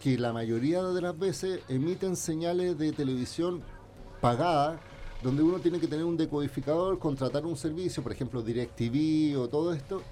que 0.00 0.18
la 0.18 0.32
mayoría 0.32 0.82
de 0.82 1.00
las 1.00 1.18
veces 1.18 1.60
emiten 1.68 2.16
señales 2.16 2.78
de 2.78 2.92
televisión 2.92 3.62
pagada, 4.20 4.80
donde 5.22 5.42
uno 5.42 5.58
tiene 5.58 5.78
que 5.78 5.86
tener 5.86 6.04
un 6.04 6.16
decodificador, 6.16 6.98
contratar 6.98 7.44
un 7.44 7.56
servicio, 7.56 8.02
por 8.02 8.12
ejemplo 8.12 8.42
DirecTV 8.42 9.38
o 9.38 9.48
todo 9.48 9.72
esto, 9.72 10.02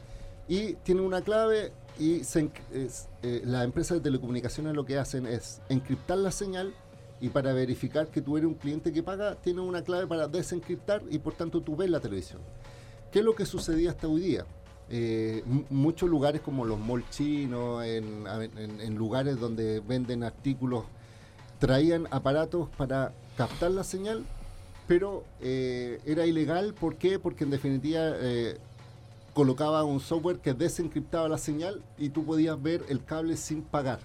y 0.46 0.74
tiene 0.74 1.02
una 1.02 1.20
clave 1.20 1.72
y 1.98 2.24
se 2.24 2.50
es, 2.72 3.08
eh, 3.22 3.42
las 3.44 3.64
empresas 3.64 3.98
de 3.98 4.02
telecomunicaciones 4.02 4.74
lo 4.74 4.84
que 4.84 4.98
hacen 4.98 5.26
es 5.26 5.60
encriptar 5.68 6.18
la 6.18 6.30
señal 6.30 6.72
y 7.20 7.30
para 7.30 7.52
verificar 7.52 8.06
que 8.08 8.20
tú 8.20 8.36
eres 8.36 8.46
un 8.48 8.54
cliente 8.54 8.92
que 8.92 9.02
paga, 9.02 9.34
tiene 9.34 9.60
una 9.60 9.82
clave 9.82 10.06
para 10.06 10.28
desencriptar 10.28 11.02
y 11.10 11.18
por 11.18 11.34
tanto 11.34 11.60
tú 11.60 11.74
ves 11.76 11.90
la 11.90 12.00
televisión. 12.00 12.40
¿Qué 13.10 13.18
es 13.20 13.24
lo 13.24 13.34
que 13.34 13.44
sucedía 13.46 13.90
hasta 13.90 14.06
hoy 14.06 14.20
día? 14.20 14.46
Eh, 14.90 15.42
muchos 15.68 16.08
lugares 16.08 16.40
como 16.40 16.64
los 16.64 16.78
malls 16.78 17.10
chinos, 17.10 17.84
en, 17.84 18.24
en- 18.56 18.80
en 18.80 18.94
lugares 18.94 19.38
donde 19.40 19.80
venden 19.80 20.22
artículos, 20.22 20.84
traían 21.58 22.06
aparatos 22.10 22.68
para 22.76 23.12
captar 23.36 23.72
la 23.72 23.82
señal, 23.84 24.24
pero 24.86 25.24
eh, 25.40 26.00
era 26.06 26.24
ilegal. 26.24 26.72
¿Por 26.74 26.96
qué? 26.96 27.18
Porque 27.18 27.44
en 27.44 27.50
definitiva 27.50 28.00
eh, 28.20 28.56
colocaba 29.38 29.84
un 29.84 30.00
software 30.00 30.40
que 30.40 30.52
desencriptaba 30.52 31.28
la 31.28 31.38
señal 31.38 31.80
y 31.96 32.08
tú 32.08 32.24
podías 32.24 32.60
ver 32.60 32.84
el 32.88 33.04
cable 33.04 33.36
sin 33.36 33.62
pagar. 33.62 34.00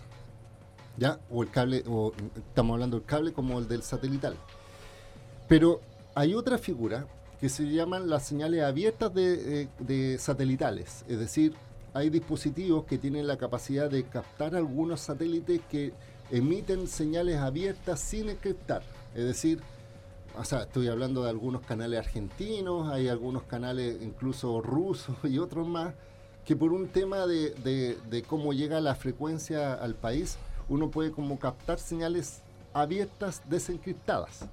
¿Ya? 0.96 1.20
O 1.32 1.42
el 1.42 1.50
cable, 1.50 1.84
o 1.88 2.14
estamos 2.38 2.76
hablando 2.76 3.00
del 3.00 3.06
cable 3.08 3.34
como 3.34 3.58
el 3.58 3.68
del 3.68 3.82
satelital. 3.82 4.36
Pero 5.48 5.82
hay 6.14 6.36
otra 6.36 6.60
figura 6.60 7.08
que 7.42 7.50
se 7.50 7.64
llaman 7.64 8.12
las 8.12 8.28
señales 8.28 8.62
abiertas 8.62 9.12
de, 9.12 9.62
eh, 9.64 9.70
de 9.80 10.20
satelitales. 10.20 11.04
Es 11.08 11.18
decir, 11.18 11.56
hay 11.96 12.12
dispositivos 12.12 12.86
que 12.86 13.00
tienen 13.00 13.26
la 13.26 13.38
capacidad 13.38 13.90
de 13.90 14.04
captar 14.04 14.56
algunos 14.56 15.00
satélites 15.00 15.62
que 15.68 15.94
emiten 16.30 16.86
señales 16.86 17.38
abiertas 17.38 18.00
sin 18.00 18.30
encriptar. 18.30 18.84
Es 19.16 19.26
decir, 19.26 19.62
o 20.38 20.44
sea, 20.44 20.64
estoy 20.64 20.88
hablando 20.88 21.24
de 21.24 21.30
algunos 21.30 21.62
canales 21.62 22.00
argentinos, 22.00 22.90
hay 22.92 23.08
algunos 23.08 23.44
canales 23.44 23.98
incluso 24.02 24.62
rusos 24.62 25.16
y 25.24 25.38
otros 25.40 25.68
más 25.68 25.94
que 26.46 26.56
por 26.56 26.74
un 26.74 26.88
tema 26.90 27.26
de, 27.26 27.52
de- 27.52 27.98
de 28.10 28.24
cómo 28.24 28.52
llega 28.54 28.82
la 28.82 28.96
frecuencia 28.96 29.74
al 29.74 29.96
país, 29.96 30.38
uno 30.70 30.90
puede 30.92 31.12
como 31.12 31.40
captar 31.40 31.80
señales 31.80 32.42
abiertas 32.74 33.42
desencriptadas. 33.50 34.46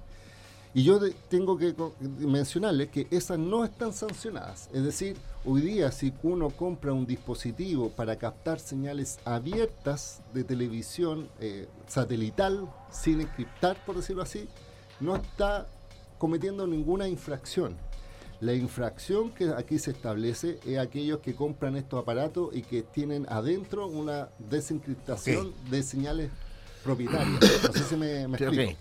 Y 0.73 0.83
yo 0.83 0.99
de- 0.99 1.13
tengo 1.29 1.57
que 1.57 1.75
mencionarles 2.19 2.89
que 2.89 3.07
esas 3.11 3.37
no 3.37 3.65
están 3.65 3.91
sancionadas. 3.91 4.69
Es 4.71 4.83
decir, 4.83 5.17
hoy 5.43 5.59
día 5.61 5.91
si 5.91 6.13
uno 6.23 6.49
compra 6.49 6.93
un 6.93 7.05
dispositivo 7.05 7.89
para 7.89 8.15
captar 8.15 8.59
señales 8.59 9.19
abiertas 9.25 10.21
de 10.33 10.45
televisión 10.45 11.27
eh, 11.41 11.67
satelital, 11.87 12.69
sin 12.89 13.19
encriptar, 13.19 13.75
por 13.85 13.97
decirlo 13.97 14.21
así, 14.21 14.47
no 15.01 15.15
está 15.15 15.67
cometiendo 16.17 16.67
ninguna 16.67 17.07
infracción. 17.07 17.75
La 18.39 18.53
infracción 18.53 19.31
que 19.31 19.49
aquí 19.55 19.77
se 19.77 19.91
establece 19.91 20.59
es 20.65 20.79
aquellos 20.79 21.19
que 21.19 21.35
compran 21.35 21.75
estos 21.75 22.01
aparatos 22.01 22.55
y 22.55 22.63
que 22.63 22.81
tienen 22.81 23.27
adentro 23.29 23.87
una 23.87 24.29
desencriptación 24.39 25.53
de 25.69 25.83
señales 25.83 26.31
propietarias. 26.83 27.39
No 27.63 27.73
sé 27.73 27.83
si 27.83 27.95
me, 27.95 28.23
explico. 28.23 28.77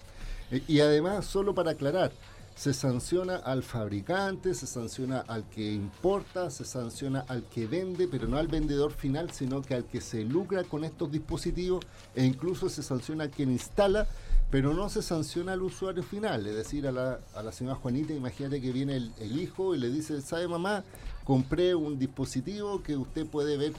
Y 0.66 0.80
además, 0.80 1.26
solo 1.26 1.54
para 1.54 1.72
aclarar, 1.72 2.10
se 2.56 2.74
sanciona 2.74 3.36
al 3.36 3.62
fabricante, 3.62 4.52
se 4.54 4.66
sanciona 4.66 5.20
al 5.20 5.48
que 5.48 5.72
importa, 5.72 6.50
se 6.50 6.64
sanciona 6.64 7.24
al 7.28 7.44
que 7.44 7.66
vende, 7.66 8.06
pero 8.08 8.28
no 8.28 8.36
al 8.36 8.48
vendedor 8.48 8.92
final, 8.92 9.30
sino 9.30 9.62
que 9.62 9.74
al 9.74 9.84
que 9.84 10.00
se 10.00 10.24
lucra 10.24 10.64
con 10.64 10.84
estos 10.84 11.10
dispositivos 11.10 11.84
e 12.14 12.24
incluso 12.24 12.68
se 12.68 12.82
sanciona 12.82 13.24
a 13.24 13.28
quien 13.28 13.50
instala, 13.50 14.06
pero 14.50 14.74
no 14.74 14.88
se 14.88 15.02
sanciona 15.02 15.52
al 15.52 15.62
usuario 15.62 16.02
final, 16.02 16.46
es 16.46 16.56
decir, 16.56 16.86
a 16.86 16.92
la, 16.92 17.20
a 17.34 17.42
la 17.42 17.52
señora 17.52 17.76
Juanita, 17.76 18.12
imagínate 18.12 18.60
que 18.60 18.72
viene 18.72 18.96
el, 18.96 19.12
el 19.20 19.40
hijo 19.40 19.74
y 19.74 19.78
le 19.78 19.90
dice, 19.90 20.20
¿sabe 20.22 20.48
mamá? 20.48 20.84
Compré 21.24 21.74
un 21.74 21.98
dispositivo 21.98 22.82
que 22.82 22.96
usted 22.96 23.26
puede 23.26 23.56
ver 23.56 23.72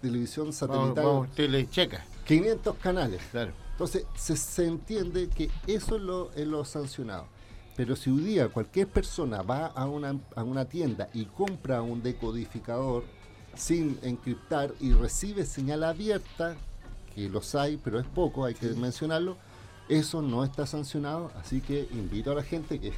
televisión 0.00 0.52
satelital. 0.52 1.04
vamos, 1.04 1.28
usted 1.28 1.50
le 1.50 1.68
checa. 1.68 2.04
500 2.26 2.76
canales. 2.76 3.20
Claro. 3.30 3.52
Entonces, 3.72 4.04
se, 4.16 4.36
se 4.36 4.66
entiende 4.66 5.28
que 5.28 5.50
eso 5.66 5.96
es 5.96 6.02
lo, 6.02 6.32
es 6.32 6.46
lo 6.46 6.64
sancionado. 6.64 7.26
Pero 7.76 7.96
si 7.96 8.10
un 8.10 8.24
día 8.24 8.48
cualquier 8.48 8.86
persona 8.88 9.42
va 9.42 9.66
a 9.66 9.86
una, 9.86 10.18
a 10.36 10.44
una 10.44 10.66
tienda 10.66 11.08
y 11.14 11.24
compra 11.24 11.82
un 11.82 12.02
decodificador 12.02 13.04
sin 13.54 13.98
encriptar 14.02 14.72
y 14.80 14.92
recibe 14.92 15.44
señal 15.44 15.84
abierta, 15.84 16.56
que 17.14 17.28
los 17.28 17.54
hay, 17.54 17.76
pero 17.76 17.98
es 18.00 18.06
poco, 18.06 18.44
hay 18.44 18.54
que 18.54 18.66
mencionarlo, 18.68 19.36
eso 19.88 20.22
no 20.22 20.44
está 20.44 20.66
sancionado. 20.66 21.30
Así 21.40 21.60
que 21.60 21.88
invito 21.92 22.32
a 22.32 22.34
la 22.34 22.42
gente 22.42 22.80
que 22.80 22.92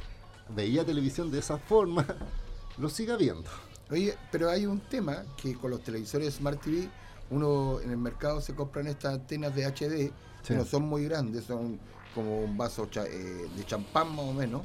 veía 0.55 0.85
televisión 0.85 1.31
de 1.31 1.39
esa 1.39 1.57
forma, 1.57 2.05
lo 2.77 2.89
siga 2.89 3.17
viendo. 3.17 3.49
Oye, 3.91 4.15
pero 4.31 4.49
hay 4.49 4.65
un 4.65 4.79
tema 4.79 5.23
que 5.41 5.53
con 5.55 5.71
los 5.71 5.81
televisores 5.83 6.35
Smart 6.35 6.61
TV, 6.61 6.89
uno 7.29 7.79
en 7.81 7.91
el 7.91 7.97
mercado 7.97 8.41
se 8.41 8.53
compran 8.55 8.87
estas 8.87 9.15
antenas 9.15 9.53
de 9.55 9.65
HD, 9.65 10.11
Sí. 10.43 10.53
que 10.53 10.59
no 10.59 10.65
son 10.65 10.83
muy 10.83 11.05
grandes, 11.05 11.45
son 11.45 11.79
como 12.13 12.39
un 12.43 12.55
vaso 12.55 12.85
cha- 12.85 13.07
eh, 13.07 13.47
de 13.57 13.65
champán 13.65 14.09
más 14.15 14.25
o 14.25 14.31
menos, 14.33 14.61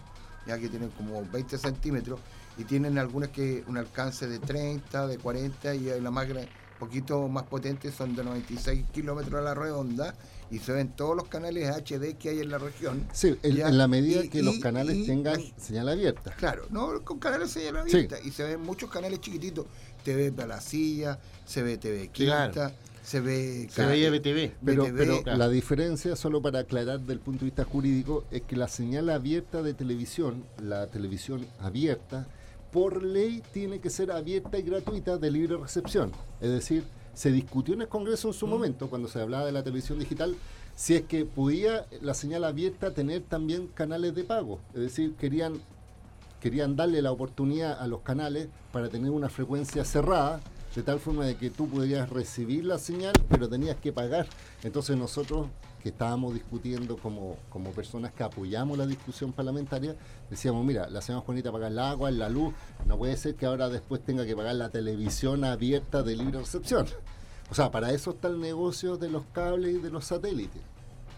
ya 0.47 0.59
que 0.59 0.69
tienen 0.69 0.91
como 0.91 1.25
20 1.33 1.57
centímetros, 1.57 2.21
y 2.59 2.65
tienen 2.65 2.99
algunas 2.99 3.31
que 3.31 3.65
un 3.67 3.79
alcance 3.79 4.27
de 4.29 4.39
30, 4.41 5.07
de 5.07 5.17
40, 5.17 5.75
y 5.75 5.99
la 6.01 6.11
más 6.11 6.29
gra- 6.29 6.47
poquito 6.81 7.29
más 7.29 7.45
potente 7.45 7.93
son 7.93 8.17
de 8.17 8.25
96 8.25 8.87
kilómetros 8.93 9.35
a 9.41 9.43
la 9.43 9.55
redonda, 9.55 10.15
y 10.51 10.59
se 10.59 10.73
ven 10.73 10.89
todos 10.89 11.15
los 11.15 11.29
canales 11.29 11.69
HD 11.71 12.17
que 12.19 12.31
hay 12.31 12.41
en 12.41 12.51
la 12.51 12.59
región. 12.59 13.07
Sí, 13.13 13.37
en, 13.45 13.79
la 13.79 13.87
medida 13.87 14.25
y- 14.25 14.29
que 14.29 14.43
los 14.43 14.59
canales 14.59 14.97
y- 14.97 15.07
tengan 15.07 15.41
señal 15.57 15.89
abierta. 15.89 16.33
Claro, 16.33 16.67
no 16.71 17.03
con 17.05 17.21
canales 17.21 17.53
señal 17.53 17.85
Sí. 17.87 17.97
abierta. 17.99 18.17
Y 18.25 18.33
se 18.33 18.43
ven 18.43 18.61
muchos 18.61 18.91
canales 18.91 19.21
chiquititos. 19.21 19.67
TV 20.03 20.33
para 20.33 20.49
la 20.49 20.61
silla, 20.61 21.21
se 21.45 21.63
ve 21.63 21.77
TV 21.77 22.09
Quinta, 22.09 22.51
Claro. 22.51 22.73
se 23.05 23.21
ve. 23.21 23.69
Se 23.71 23.85
veía 23.85 24.11
BTV. 24.11 24.53
Pero, 24.65 24.85
BTV, 24.85 24.97
pero 24.97 25.23
claro. 25.23 25.39
la 25.39 25.49
diferencia, 25.51 26.17
solo 26.17 26.41
para 26.43 26.61
aclarar 26.61 26.99
del 27.01 27.21
punto 27.21 27.41
de 27.41 27.45
vista 27.47 27.65
jurídico, 27.65 28.25
es 28.31 28.43
que 28.43 28.57
la 28.57 28.67
señal 28.67 29.11
abierta 29.11 29.63
de 29.63 29.75
televisión, 29.75 30.43
la 30.63 30.87
televisión 30.89 31.47
abierta, 31.61 32.27
por 32.73 33.03
ley 33.03 33.43
tiene 33.53 33.81
que 33.81 33.91
ser 33.91 34.11
abierta 34.11 34.59
y 34.59 34.63
gratuita 34.63 35.19
de 35.19 35.31
libre 35.31 35.57
recepción. 35.57 36.13
Es 36.41 36.51
decir, 36.51 36.85
se 37.15 37.33
discutió 37.33 37.75
en 37.75 37.83
el 37.83 37.89
Congreso 37.89 38.29
en 38.29 38.35
su 38.35 38.47
momento, 38.47 38.89
cuando 38.89 39.09
se 39.09 39.21
hablaba 39.21 39.45
de 39.47 39.53
la 39.53 39.63
televisión 39.63 39.99
digital, 39.99 40.37
si 40.77 40.95
es 40.95 41.03
que 41.03 41.25
podía 41.25 41.87
la 42.01 42.15
señal 42.15 42.45
abierta 42.45 42.93
tener 42.93 43.23
también 43.23 43.67
canales 43.69 44.15
de 44.15 44.25
pago. 44.25 44.61
Es 44.75 44.81
decir, 44.81 45.15
querían 45.15 45.61
querían 46.41 46.75
darle 46.75 47.03
la 47.03 47.13
oportunidad 47.13 47.79
a 47.79 47.87
los 47.87 48.01
canales 48.01 48.49
para 48.73 48.89
tener 48.89 49.11
una 49.11 49.29
frecuencia 49.29 49.85
cerrada, 49.85 50.41
de 50.75 50.83
tal 50.83 51.01
forma 51.01 51.27
de 51.27 51.37
que 51.37 51.51
tú 51.51 51.69
podías 51.69 52.09
recibir 52.09 52.65
la 52.65 52.79
señal, 52.79 53.13
pero 53.29 53.49
tenías 53.49 53.77
que 53.77 53.93
pagar. 53.93 54.27
Entonces 54.63 54.97
nosotros, 54.97 55.49
que 55.83 55.89
estábamos 55.89 56.35
discutiendo 56.35 56.97
como, 56.97 57.37
como 57.49 57.73
personas 57.73 58.13
que 58.13 58.23
apoyamos 58.23 58.79
la 58.79 58.87
discusión 58.87 59.33
parlamentaria, 59.33 59.97
decíamos, 60.29 60.65
mira, 60.65 60.89
la 60.89 61.01
señora 61.01 61.25
Juanita 61.25 61.51
paga 61.51 61.69
el 61.69 61.79
agua, 61.79 62.11
la 62.11 62.29
luz, 62.29 62.55
no 62.87 62.97
puede 62.99 63.17
ser 63.17 63.35
que 63.35 63.47
ahora 63.47 63.69
después 63.69 64.03
tenga 64.03 64.25
que 64.25 64.37
pagar 64.37 64.55
la 64.55 64.71
televisión 64.71 65.45
abierta 65.45 66.03
de 66.03 66.17
libre 66.17 66.39
recepción. 66.39 66.87
O 67.51 67.55
sea, 67.55 67.71
para 67.71 67.93
eso 67.93 68.11
está 68.11 68.29
el 68.29 68.41
negocio 68.41 68.97
de 68.97 69.11
los 69.11 69.25
cables 69.33 69.75
y 69.75 69.79
de 69.79 69.91
los 69.91 70.05
satélites, 70.05 70.63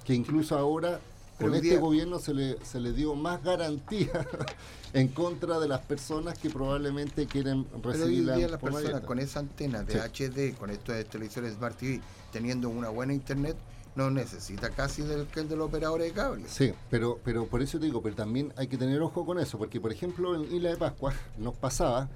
que 0.04 0.14
incluso 0.14 0.56
ahora 0.56 0.98
Pero 1.38 1.50
con 1.50 1.56
este 1.56 1.68
día- 1.70 1.78
gobierno 1.80 2.18
se 2.18 2.34
le, 2.34 2.64
se 2.64 2.80
le 2.80 2.92
dio 2.92 3.14
más 3.14 3.42
garantía 3.42 4.10
en 4.92 5.08
contra 5.08 5.58
de 5.58 5.68
las 5.68 5.80
personas 5.80 6.38
que 6.38 6.50
probablemente 6.50 7.26
quieren 7.26 7.64
Pero 7.64 7.88
hoy 7.88 7.92
recibirla 7.92 8.36
día 8.36 8.44
en 8.46 8.50
las 8.52 8.60
personas 8.60 9.00
con 9.02 9.18
esa 9.18 9.40
antena 9.40 9.82
de 9.82 10.00
HD, 10.00 10.54
con 10.56 10.70
estos 10.70 10.94
de 10.94 11.04
televisores 11.04 11.54
Smart 11.54 11.76
TV, 11.76 12.00
teniendo 12.32 12.68
una 12.68 12.88
buena 12.90 13.12
internet, 13.14 13.56
no 13.94 14.10
necesita 14.10 14.70
casi 14.70 15.02
del 15.02 15.26
que 15.26 15.40
el 15.40 15.48
del 15.48 15.60
operador 15.60 16.00
de 16.00 16.12
cable. 16.12 16.44
Sí, 16.48 16.72
pero, 16.90 17.18
pero 17.24 17.46
por 17.46 17.60
eso 17.62 17.78
te 17.78 17.86
digo, 17.86 18.02
pero 18.02 18.14
también 18.14 18.52
hay 18.56 18.66
que 18.66 18.78
tener 18.78 19.00
ojo 19.02 19.26
con 19.26 19.38
eso, 19.38 19.58
porque 19.58 19.80
por 19.80 19.92
ejemplo 19.92 20.34
en 20.34 20.54
Isla 20.54 20.70
de 20.70 20.76
Pascua 20.76 21.12
nos 21.38 21.54
pasaba 21.54 22.08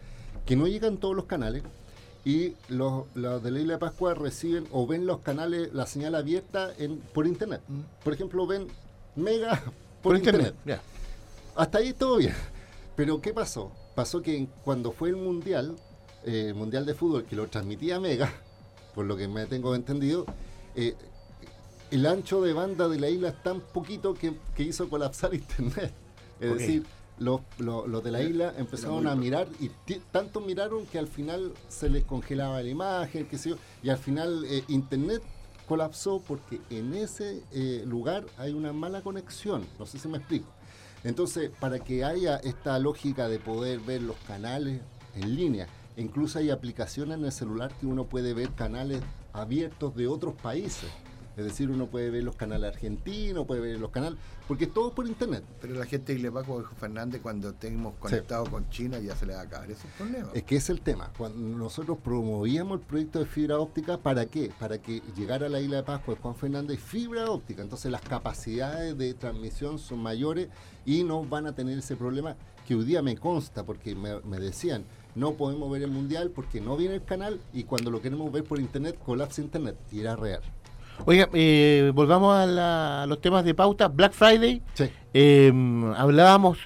que 0.46 0.56
no 0.56 0.66
llegan 0.66 0.96
todos 0.96 1.14
los 1.14 1.26
canales 1.26 1.62
y 2.24 2.54
los, 2.68 3.04
los 3.14 3.42
de 3.42 3.50
la 3.50 3.60
Isla 3.60 3.72
de 3.74 3.78
Pascua 3.78 4.14
reciben 4.14 4.66
o 4.72 4.86
ven 4.86 5.06
los 5.06 5.20
canales, 5.20 5.72
la 5.74 5.86
señal 5.86 6.14
abierta 6.14 6.72
en, 6.78 6.98
por 6.98 7.26
internet. 7.26 7.60
Por 8.02 8.12
ejemplo, 8.14 8.46
ven 8.46 8.68
Mega 9.16 9.62
por, 9.64 9.72
Por 10.12 10.16
internet. 10.16 10.54
internet, 10.58 10.80
Hasta 11.54 11.78
ahí 11.78 11.92
todo 11.92 12.16
bien. 12.18 12.34
Pero 12.94 13.20
¿qué 13.20 13.32
pasó? 13.32 13.72
Pasó 13.94 14.22
que 14.22 14.46
cuando 14.64 14.92
fue 14.92 15.08
el 15.08 15.16
Mundial, 15.16 15.76
eh, 16.24 16.46
el 16.48 16.54
Mundial 16.54 16.86
de 16.86 16.94
Fútbol, 16.94 17.24
que 17.24 17.36
lo 17.36 17.46
transmitía 17.48 17.98
Mega, 18.00 18.30
por 18.94 19.04
lo 19.06 19.16
que 19.16 19.26
me 19.28 19.46
tengo 19.46 19.74
entendido, 19.74 20.24
eh, 20.74 20.94
el 21.90 22.06
ancho 22.06 22.40
de 22.42 22.52
banda 22.52 22.88
de 22.88 22.98
la 22.98 23.08
isla 23.08 23.28
es 23.28 23.42
tan 23.42 23.60
poquito 23.60 24.14
que, 24.14 24.34
que 24.54 24.62
hizo 24.62 24.88
colapsar 24.88 25.34
internet. 25.34 25.92
Es 26.40 26.50
decir, 26.58 26.84
los, 27.18 27.40
los- 27.58 27.88
los 27.88 28.04
de 28.04 28.10
la 28.10 28.22
isla 28.22 28.52
empezaron 28.58 29.06
a 29.06 29.14
mirar 29.14 29.48
y 29.60 29.70
tanto 30.12 30.40
miraron 30.40 30.84
que 30.86 30.98
al 30.98 31.06
final 31.08 31.52
se 31.68 31.88
les 31.88 32.04
congelaba 32.04 32.62
la 32.62 32.68
imagen, 32.68 33.26
qué 33.26 33.38
sé 33.38 33.50
yo, 33.50 33.56
y 33.82 33.88
al 33.88 33.96
final 33.98 34.44
eh, 34.46 34.62
internet 34.68 35.22
colapsó 35.66 36.22
porque 36.26 36.60
en 36.70 36.94
ese 36.94 37.42
eh, 37.52 37.82
lugar 37.86 38.24
hay 38.38 38.52
una 38.52 38.72
mala 38.72 39.02
conexión. 39.02 39.66
No 39.78 39.86
sé 39.86 39.98
si 39.98 40.08
me 40.08 40.18
explico. 40.18 40.48
Entonces, 41.04 41.50
para 41.60 41.78
que 41.78 42.04
haya 42.04 42.36
esta 42.36 42.78
lógica 42.78 43.28
de 43.28 43.38
poder 43.38 43.80
ver 43.80 44.02
los 44.02 44.16
canales 44.26 44.80
en 45.14 45.36
línea, 45.36 45.68
incluso 45.96 46.38
hay 46.38 46.50
aplicaciones 46.50 47.18
en 47.18 47.24
el 47.24 47.32
celular 47.32 47.72
que 47.78 47.86
uno 47.86 48.04
puede 48.04 48.34
ver 48.34 48.50
canales 48.52 49.02
abiertos 49.32 49.94
de 49.94 50.08
otros 50.08 50.34
países. 50.34 50.90
Es 51.36 51.44
decir, 51.44 51.70
uno 51.70 51.86
puede 51.86 52.10
ver 52.10 52.24
los 52.24 52.34
canales 52.34 52.72
argentinos, 52.72 53.46
puede 53.46 53.60
ver 53.60 53.78
los 53.78 53.90
canales, 53.90 54.18
porque 54.48 54.64
es 54.64 54.72
todo 54.72 54.94
por 54.94 55.06
internet. 55.06 55.44
Pero 55.60 55.74
la 55.74 55.84
gente 55.84 56.14
de 56.14 56.18
Ilepa, 56.18 56.44
como 56.44 56.60
dijo 56.60 56.74
Fernández, 56.76 57.20
cuando 57.20 57.50
estemos 57.50 57.94
conectados 57.98 58.48
con 58.48 58.68
China 58.70 58.98
ya 59.00 59.14
se 59.14 59.26
le 59.26 59.34
va 59.34 59.40
a 59.40 59.42
acabar 59.44 59.70
ese 59.70 59.86
problema. 59.98 60.30
Es 60.32 60.44
que 60.44 60.56
es 60.56 60.70
el 60.70 60.80
tema. 60.80 61.10
Cuando 61.18 61.38
nosotros 61.58 61.98
promovíamos 62.02 62.80
el 62.80 62.86
proyecto 62.86 63.18
de 63.18 63.26
fibra 63.26 63.58
óptica, 63.58 63.98
¿para 63.98 64.26
qué? 64.26 64.50
Para 64.58 64.78
que 64.78 65.02
llegara 65.14 65.46
a 65.46 65.48
la 65.50 65.60
isla 65.60 65.76
de 65.76 65.82
Pascua 65.82 66.14
de 66.14 66.20
Juan 66.20 66.34
Fernández 66.34 66.80
fibra 66.80 67.30
óptica. 67.30 67.62
Entonces 67.62 67.92
las 67.92 68.00
capacidades 68.00 68.96
de 68.96 69.12
transmisión 69.12 69.78
son 69.78 69.98
mayores 69.98 70.48
y 70.86 71.04
no 71.04 71.22
van 71.22 71.46
a 71.46 71.54
tener 71.54 71.78
ese 71.78 71.96
problema 71.96 72.34
que 72.66 72.74
hoy 72.74 72.84
día 72.84 73.02
me 73.02 73.16
consta, 73.16 73.64
porque 73.64 73.94
me, 73.94 74.20
me 74.20 74.40
decían, 74.40 74.84
no 75.14 75.34
podemos 75.34 75.70
ver 75.70 75.82
el 75.82 75.90
mundial 75.90 76.30
porque 76.30 76.60
no 76.60 76.76
viene 76.76 76.94
el 76.96 77.04
canal 77.04 77.40
y 77.52 77.64
cuando 77.64 77.90
lo 77.90 78.00
queremos 78.00 78.32
ver 78.32 78.44
por 78.44 78.58
internet, 78.58 78.98
colapsa 79.04 79.42
internet. 79.42 79.76
Y 79.92 80.00
era 80.00 80.16
real. 80.16 80.42
Oiga, 81.04 81.28
eh, 81.32 81.92
volvamos 81.94 82.34
a, 82.36 82.46
la- 82.46 83.02
a 83.02 83.06
los 83.06 83.20
temas 83.20 83.44
de 83.44 83.54
pauta. 83.54 83.88
Black 83.88 84.12
Friday. 84.12 84.62
Eh, 85.14 85.52
hablábamos 85.96 86.58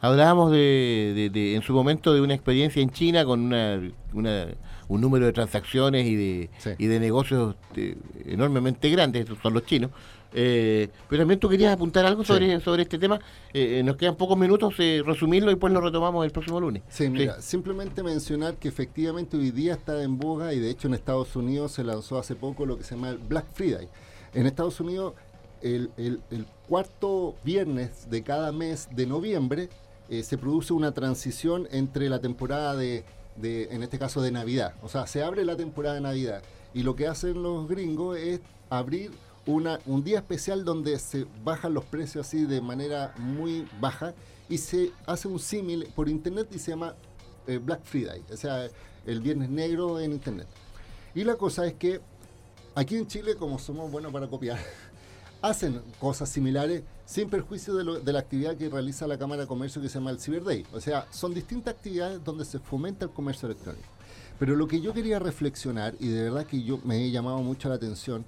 hablábamos 0.00 0.50
de, 0.50 1.12
de- 1.14 1.30
de- 1.30 1.54
en 1.54 1.62
su 1.62 1.72
momento 1.72 2.12
de 2.12 2.20
una 2.20 2.34
experiencia 2.34 2.82
en 2.82 2.90
China 2.90 3.24
con 3.24 3.40
una, 3.40 3.80
una 4.12 4.46
un 4.88 5.00
número 5.00 5.26
de 5.26 5.32
transacciones 5.32 6.06
y 6.06 6.16
de, 6.16 6.50
y 6.78 6.86
de 6.86 6.98
negocios 7.00 7.54
eh, 7.76 7.96
enormemente 8.26 8.90
grandes, 8.90 9.24
esos 9.26 9.38
son 9.42 9.54
los 9.54 9.64
chinos. 9.64 9.90
Eh, 10.34 10.88
pero 11.08 11.22
también 11.22 11.38
tú 11.38 11.48
querías 11.48 11.72
apuntar 11.74 12.04
algo 12.06 12.24
sobre, 12.24 12.58
sobre 12.60 12.82
este 12.82 12.98
tema. 12.98 13.20
Eh, 13.52 13.78
eh, 13.78 13.82
nos 13.82 13.96
quedan 13.96 14.16
pocos 14.16 14.38
minutos, 14.38 14.74
eh, 14.78 15.02
resumirlo 15.04 15.50
y 15.50 15.54
después 15.54 15.72
lo 15.72 15.80
retomamos 15.80 16.24
el 16.24 16.30
próximo 16.30 16.60
lunes. 16.60 16.82
Sí, 16.88 17.08
mira, 17.10 17.40
simplemente 17.42 18.02
mencionar 18.02 18.54
que 18.56 18.68
efectivamente 18.68 19.36
hoy 19.36 19.50
día 19.50 19.74
está 19.74 20.02
en 20.02 20.18
boga 20.18 20.54
y 20.54 20.58
de 20.58 20.70
hecho 20.70 20.88
en 20.88 20.94
Estados 20.94 21.36
Unidos 21.36 21.72
se 21.72 21.84
lanzó 21.84 22.18
hace 22.18 22.34
poco 22.34 22.64
lo 22.66 22.78
que 22.78 22.84
se 22.84 22.94
llama 22.94 23.10
el 23.10 23.18
Black 23.18 23.46
Friday. 23.52 23.88
En 24.34 24.46
Estados 24.46 24.80
Unidos, 24.80 25.12
el, 25.60 25.90
el- 25.96 26.20
el 26.30 26.46
cuarto 26.68 27.34
viernes 27.44 28.08
de 28.10 28.22
cada 28.22 28.50
mes 28.52 28.88
de 28.96 29.06
noviembre 29.06 29.68
eh, 30.08 30.22
se 30.22 30.38
produce 30.38 30.72
una 30.72 30.92
transición 30.92 31.68
entre 31.70 32.08
la 32.08 32.18
temporada 32.20 32.74
de, 32.74 33.04
de, 33.36 33.64
en 33.70 33.82
este 33.82 33.98
caso, 33.98 34.22
de 34.22 34.30
Navidad. 34.32 34.74
O 34.82 34.88
sea, 34.88 35.06
se 35.06 35.22
abre 35.22 35.44
la 35.44 35.56
temporada 35.56 35.94
de 35.96 36.00
Navidad 36.00 36.42
y 36.74 36.82
lo 36.82 36.96
que 36.96 37.06
hacen 37.06 37.42
los 37.42 37.68
gringos 37.68 38.16
es 38.18 38.40
abrir 38.70 39.10
un 39.46 40.04
día 40.04 40.18
especial 40.18 40.64
donde 40.64 40.98
se 40.98 41.26
bajan 41.44 41.74
los 41.74 41.84
precios 41.84 42.26
así 42.26 42.44
de 42.44 42.60
manera 42.60 43.14
muy 43.18 43.66
baja 43.80 44.14
y 44.48 44.58
se 44.58 44.92
hace 45.06 45.28
un 45.28 45.38
símil 45.38 45.88
por 45.94 46.08
internet 46.08 46.48
y 46.52 46.58
se 46.58 46.72
llama 46.72 46.94
eh, 47.46 47.58
Black 47.58 47.82
Friday, 47.82 48.22
o 48.30 48.36
sea, 48.36 48.68
el 49.06 49.20
viernes 49.20 49.50
negro 49.50 49.98
en 49.98 50.12
internet. 50.12 50.46
Y 51.14 51.24
la 51.24 51.36
cosa 51.36 51.66
es 51.66 51.74
que 51.74 52.00
aquí 52.74 52.96
en 52.96 53.06
Chile, 53.06 53.34
como 53.36 53.58
somos 53.58 53.90
buenos 53.90 54.12
para 54.12 54.28
copiar, 54.28 54.58
hacen 55.42 55.82
cosas 55.98 56.28
similares 56.28 56.82
sin 57.04 57.28
perjuicio 57.28 57.74
de 57.74 58.12
la 58.12 58.18
actividad 58.20 58.56
que 58.56 58.68
realiza 58.68 59.06
la 59.06 59.18
Cámara 59.18 59.42
de 59.42 59.48
Comercio 59.48 59.82
que 59.82 59.88
se 59.88 59.98
llama 59.98 60.10
el 60.10 60.20
Cyber 60.20 60.44
Day. 60.44 60.64
O 60.72 60.80
sea, 60.80 61.06
son 61.10 61.34
distintas 61.34 61.74
actividades 61.74 62.22
donde 62.22 62.44
se 62.44 62.58
fomenta 62.58 63.04
el 63.04 63.10
comercio 63.10 63.46
electrónico. 63.46 63.88
Pero 64.38 64.56
lo 64.56 64.66
que 64.66 64.80
yo 64.80 64.94
quería 64.94 65.18
reflexionar, 65.18 65.94
y 66.00 66.08
de 66.08 66.22
verdad 66.24 66.46
que 66.46 66.62
yo 66.62 66.78
me 66.84 67.04
he 67.04 67.10
llamado 67.10 67.38
mucho 67.38 67.68
la 67.68 67.74
atención, 67.74 68.24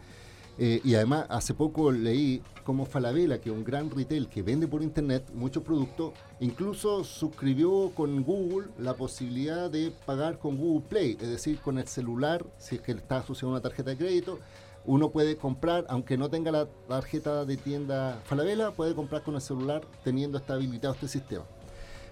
eh, 0.58 0.80
y 0.84 0.94
además 0.94 1.26
hace 1.28 1.54
poco 1.54 1.90
leí 1.90 2.42
como 2.64 2.86
Falabella, 2.86 3.40
que 3.40 3.50
es 3.50 3.56
un 3.56 3.64
gran 3.64 3.90
retail 3.90 4.28
que 4.28 4.42
vende 4.42 4.68
por 4.68 4.82
internet 4.82 5.24
muchos 5.34 5.62
productos, 5.62 6.12
incluso 6.40 7.04
suscribió 7.04 7.90
con 7.94 8.22
Google 8.22 8.68
la 8.78 8.94
posibilidad 8.94 9.70
de 9.70 9.92
pagar 10.06 10.38
con 10.38 10.56
Google 10.56 10.86
Play, 10.88 11.18
es 11.20 11.28
decir, 11.28 11.58
con 11.58 11.78
el 11.78 11.86
celular, 11.88 12.44
si 12.58 12.76
es 12.76 12.80
que 12.80 12.92
está 12.92 13.18
asociado 13.18 13.48
a 13.48 13.52
una 13.56 13.62
tarjeta 13.62 13.90
de 13.90 13.96
crédito, 13.96 14.38
uno 14.86 15.10
puede 15.10 15.36
comprar, 15.36 15.86
aunque 15.88 16.16
no 16.16 16.28
tenga 16.28 16.52
la 16.52 16.66
tarjeta 16.88 17.44
de 17.44 17.56
tienda 17.56 18.20
Falabella, 18.24 18.70
puede 18.72 18.94
comprar 18.94 19.22
con 19.22 19.34
el 19.34 19.40
celular 19.40 19.82
teniendo 20.04 20.38
está 20.38 20.54
habilitado 20.54 20.94
este 20.94 21.08
sistema. 21.08 21.44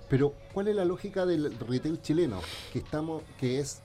Pero, 0.08 0.34
¿cuál 0.52 0.68
es 0.68 0.76
la 0.76 0.84
lógica 0.84 1.24
del 1.24 1.58
retail 1.58 2.00
chileno? 2.02 2.40
Que 2.72 2.80
estamos, 2.80 3.22
que 3.38 3.60
es 3.60 3.81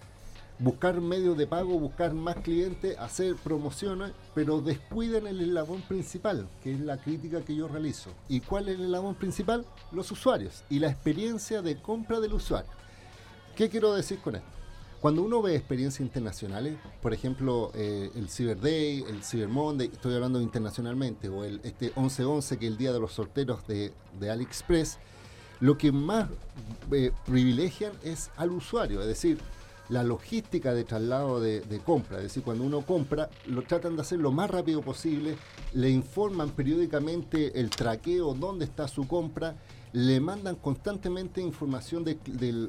buscar 0.60 0.99
medios 0.99 1.38
de 1.38 1.47
pago, 1.47 1.80
buscar 1.80 2.14
más 2.14 2.38
clientes, 2.38 2.97
hacer 2.97 3.36
promociones, 3.36 4.12
pero 4.34 4.62
descuiden 4.62 5.28
el 5.28 5.41
eslabón 5.41 5.82
principal, 5.82 6.47
que 6.64 6.74
es 6.74 6.80
la 6.80 6.97
crítica 6.97 7.41
que 7.41 7.55
yo 7.55 7.68
realizo. 7.68 8.12
¿Y 8.28 8.41
cuál 8.41 8.70
es 8.70 8.76
el 8.76 8.86
eslabón 8.86 9.16
principal? 9.16 9.66
Los 9.91 10.12
usuarios 10.12 10.64
y 10.70 10.80
la 10.80 10.89
experiencia 10.89 11.62
de 11.62 11.80
compra 11.80 12.20
del 12.20 12.34
usuario. 12.34 12.72
¿Qué 13.55 13.70
quiero 13.70 13.93
decir 13.93 14.20
con 14.20 14.36
esto? 14.36 14.47
Cuando 14.99 15.22
uno 15.22 15.43
ve 15.43 15.55
experiencias 15.55 16.01
internacionales, 16.01 16.76
por 17.03 17.14
ejemplo, 17.14 17.72
eh, 17.76 18.10
el 18.16 18.30
Cyber 18.30 18.60
Day, 18.60 19.05
el 19.08 19.24
Cyber 19.24 19.47
Monday, 19.47 19.91
estoy 19.93 20.16
hablando 20.16 20.41
internacionalmente, 20.41 21.30
o 21.30 21.43
el 21.43 21.62
este 21.64 21.93
11-11, 21.93 22.58
que 22.58 22.66
es 22.66 22.72
el 22.72 22.78
día 22.78 22.91
de 22.91 22.99
los 22.99 23.14
sorteros 23.14 23.66
de, 23.68 23.93
de 24.20 24.32
AliExpress, 24.32 24.97
lo 25.60 25.78
que 25.78 25.91
más 25.91 26.30
eh, 26.91 27.12
privilegian 27.26 27.93
es 28.03 28.32
al 28.38 28.51
usuario, 28.51 29.01
es 29.01 29.08
decir, 29.08 29.39
la 29.90 30.04
logística 30.04 30.74
de 30.74 30.84
traslado 30.84 31.40
de, 31.40 31.82
compra, 31.86 32.18
es 32.18 32.24
decir, 32.24 32.44
cuando 32.44 32.64
uno 32.64 32.82
compra, 32.82 33.30
lo 33.46 33.64
tratan 33.64 33.96
de 33.96 34.02
hacer 34.02 34.20
lo 34.20 34.32
más 34.32 34.50
rápido 34.50 34.82
posible, 34.82 35.38
le 35.74 35.90
informan 35.90 36.52
periódicamente 36.52 37.60
el 37.60 37.70
traqueo, 37.70 38.34
dónde 38.34 38.66
está 38.66 38.88
su 38.88 39.08
compra, 39.08 39.56
le 39.94 40.20
mandan 40.20 40.56
constantemente 40.56 41.42
información 41.42 42.06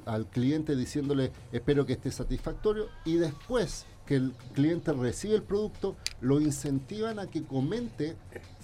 al 0.06 0.26
cliente 0.26 0.76
diciéndole 0.76 1.32
espero 1.52 1.84
que 1.84 1.94
esté 1.94 2.10
satisfactorio 2.10 2.86
y 3.04 3.16
después 3.16 3.86
que 4.06 4.16
el 4.16 4.32
cliente 4.54 4.92
recibe 4.92 5.34
el 5.34 5.42
producto, 5.42 5.96
lo 6.22 6.40
incentivan 6.40 7.18
a 7.18 7.26
que 7.26 7.42
comente 7.42 8.16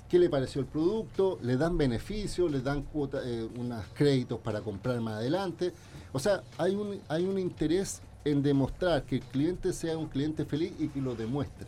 qué 0.08 0.18
le 0.18 0.30
pareció 0.30 0.60
el 0.60 0.66
producto, 0.66 1.38
le 1.42 1.56
dan 1.56 1.76
beneficios, 1.76 2.50
le 2.50 2.60
dan 2.60 2.82
cuota, 2.82 3.20
eh, 3.24 3.48
créditos 3.94 4.38
para 4.40 4.60
comprar 4.60 5.00
más 5.00 5.16
adelante. 5.16 5.72
O 6.12 6.18
sea, 6.18 6.42
hay 6.56 6.74
un, 6.74 7.00
hay 7.08 7.24
un 7.26 7.38
interés 7.38 8.00
en 8.24 8.42
demostrar 8.42 9.04
que 9.04 9.16
el 9.16 9.22
cliente 9.22 9.72
sea 9.72 9.98
un 9.98 10.08
cliente 10.08 10.44
feliz 10.44 10.72
y 10.78 10.88
que 10.88 11.00
lo 11.00 11.14
demuestre. 11.14 11.66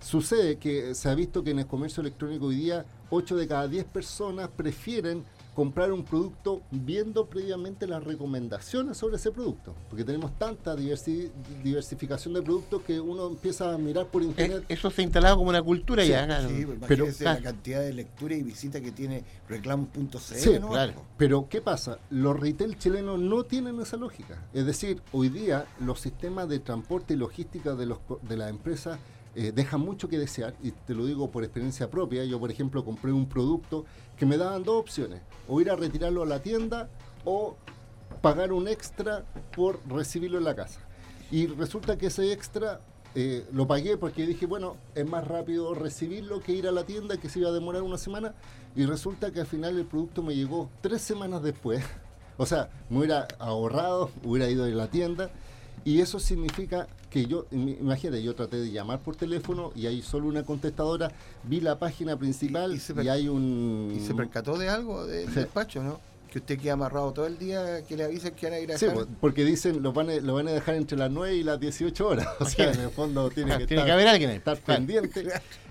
Sucede 0.00 0.56
que 0.56 0.94
se 0.94 1.08
ha 1.08 1.14
visto 1.14 1.42
que 1.42 1.50
en 1.50 1.58
el 1.58 1.66
comercio 1.66 2.00
electrónico 2.00 2.46
hoy 2.46 2.56
día 2.56 2.84
8 3.10 3.36
de 3.36 3.48
cada 3.48 3.66
10 3.66 3.84
personas 3.86 4.48
prefieren 4.48 5.24
comprar 5.58 5.90
un 5.90 6.04
producto 6.04 6.62
viendo 6.70 7.26
previamente 7.26 7.88
las 7.88 8.04
recomendaciones 8.04 8.96
sobre 8.96 9.16
ese 9.16 9.32
producto. 9.32 9.74
Porque 9.90 10.04
tenemos 10.04 10.30
tanta 10.38 10.76
diversi- 10.76 11.32
diversificación 11.64 12.32
de 12.34 12.42
productos 12.42 12.82
que 12.82 13.00
uno 13.00 13.26
empieza 13.26 13.74
a 13.74 13.76
mirar 13.76 14.06
por 14.06 14.22
internet. 14.22 14.64
Eso 14.68 14.88
se 14.88 15.00
ha 15.00 15.04
instalado 15.04 15.36
como 15.36 15.48
una 15.50 15.60
cultura 15.60 16.04
Sí, 16.04 16.10
ya. 16.10 16.26
claro. 16.26 16.48
sí, 16.48 16.64
pues, 16.64 16.78
Pero- 16.86 17.04
imagínese 17.06 17.24
la 17.24 17.40
cantidad 17.42 17.80
de 17.80 17.92
lectura 17.92 18.36
y 18.36 18.42
visita 18.44 18.80
que 18.80 18.92
tiene 18.92 19.24
reclamos.cl. 19.48 20.16
Sí, 20.36 20.60
¿no? 20.60 20.68
claro. 20.68 20.92
Pero 21.16 21.48
¿qué 21.48 21.60
pasa? 21.60 21.98
Los 22.08 22.38
retail 22.38 22.78
chilenos 22.78 23.18
no 23.18 23.42
tienen 23.42 23.80
esa 23.80 23.96
lógica. 23.96 24.40
Es 24.54 24.64
decir, 24.64 25.02
hoy 25.10 25.28
día 25.28 25.66
los 25.80 25.98
sistemas 25.98 26.48
de 26.48 26.60
transporte 26.60 27.14
y 27.14 27.16
logística 27.16 27.74
de, 27.74 27.86
los, 27.86 27.98
de 28.22 28.36
las 28.36 28.48
empresas 28.50 29.00
eh, 29.34 29.52
dejan 29.54 29.80
mucho 29.80 30.08
que 30.08 30.18
desear, 30.18 30.54
y 30.62 30.70
te 30.72 30.94
lo 30.94 31.04
digo 31.04 31.30
por 31.30 31.42
experiencia 31.44 31.90
propia. 31.90 32.24
Yo, 32.24 32.40
por 32.40 32.50
ejemplo, 32.50 32.84
compré 32.84 33.12
un 33.12 33.28
producto 33.28 33.84
que 34.18 34.26
me 34.26 34.36
daban 34.36 34.64
dos 34.64 34.80
opciones, 34.80 35.20
o 35.46 35.60
ir 35.60 35.70
a 35.70 35.76
retirarlo 35.76 36.22
a 36.22 36.26
la 36.26 36.40
tienda 36.40 36.88
o 37.24 37.56
pagar 38.20 38.52
un 38.52 38.68
extra 38.68 39.24
por 39.54 39.80
recibirlo 39.88 40.38
en 40.38 40.44
la 40.44 40.54
casa. 40.54 40.80
Y 41.30 41.46
resulta 41.46 41.96
que 41.96 42.06
ese 42.06 42.32
extra 42.32 42.80
eh, 43.14 43.46
lo 43.52 43.66
pagué 43.66 43.96
porque 43.96 44.26
dije, 44.26 44.46
bueno, 44.46 44.76
es 44.94 45.06
más 45.06 45.26
rápido 45.26 45.74
recibirlo 45.74 46.40
que 46.40 46.52
ir 46.52 46.66
a 46.68 46.72
la 46.72 46.84
tienda, 46.84 47.16
que 47.16 47.28
se 47.28 47.40
iba 47.40 47.48
a 47.48 47.52
demorar 47.52 47.82
una 47.82 47.98
semana. 47.98 48.34
Y 48.76 48.86
resulta 48.86 49.32
que 49.32 49.40
al 49.40 49.46
final 49.46 49.76
el 49.78 49.86
producto 49.86 50.22
me 50.22 50.34
llegó 50.34 50.70
tres 50.80 51.02
semanas 51.02 51.42
después. 51.42 51.84
O 52.40 52.46
sea, 52.46 52.70
me 52.88 52.98
hubiera 52.98 53.26
ahorrado, 53.40 54.12
hubiera 54.22 54.48
ido 54.48 54.64
a 54.64 54.68
la 54.68 54.86
tienda. 54.86 55.28
Y 55.84 56.00
eso 56.00 56.18
significa 56.20 56.86
que 57.10 57.26
yo, 57.26 57.46
im- 57.50 57.76
imagínate, 57.80 58.22
yo 58.22 58.34
traté 58.34 58.56
de 58.60 58.70
llamar 58.70 59.00
por 59.00 59.16
teléfono 59.16 59.72
y 59.74 59.86
hay 59.86 60.02
solo 60.02 60.28
una 60.28 60.42
contestadora, 60.42 61.10
vi 61.44 61.60
la 61.60 61.78
página 61.78 62.16
principal 62.18 62.78
y, 63.02 63.08
hay 63.08 63.28
un... 63.28 63.94
¿Y 63.96 64.00
se 64.06 64.14
percató 64.14 64.58
de 64.58 64.68
algo 64.68 65.06
del 65.06 65.28
Sí. 65.28 65.34
despacho, 65.36 65.82
no? 65.82 66.00
Que 66.30 66.40
usted 66.40 66.58
queda 66.58 66.74
amarrado 66.74 67.10
todo 67.12 67.26
el 67.26 67.38
día, 67.38 67.82
que 67.86 67.96
le 67.96 68.04
avisen 68.04 68.34
que 68.34 68.46
van 68.46 68.54
a 68.54 68.58
ir 68.58 68.70
a 68.72 68.76
Sí, 68.76 68.84
dejar. 68.84 69.04
pues, 69.06 69.16
porque 69.20 69.44
dicen, 69.46 69.82
lo 69.82 69.94
van, 69.94 70.10
a, 70.10 70.14
lo 70.16 70.34
van 70.34 70.48
a 70.48 70.52
dejar 70.52 70.74
entre 70.74 70.98
las 70.98 71.10
9 71.10 71.34
y 71.36 71.42
las 71.42 71.58
18 71.58 72.06
horas. 72.06 72.28
O 72.40 72.44
sea, 72.44 72.70
en 72.72 72.80
el 72.80 72.90
fondo 72.90 73.30
tiene 73.30 73.52
que, 73.58 73.66
Tiene 73.66 73.82
estar, 73.82 73.86
que 73.86 73.92
haber 73.92 74.08
alguien 74.08 74.30
ahí. 74.30 74.36
estar 74.36 74.58
Claro. 74.62 74.78
pendiente. 74.78 75.26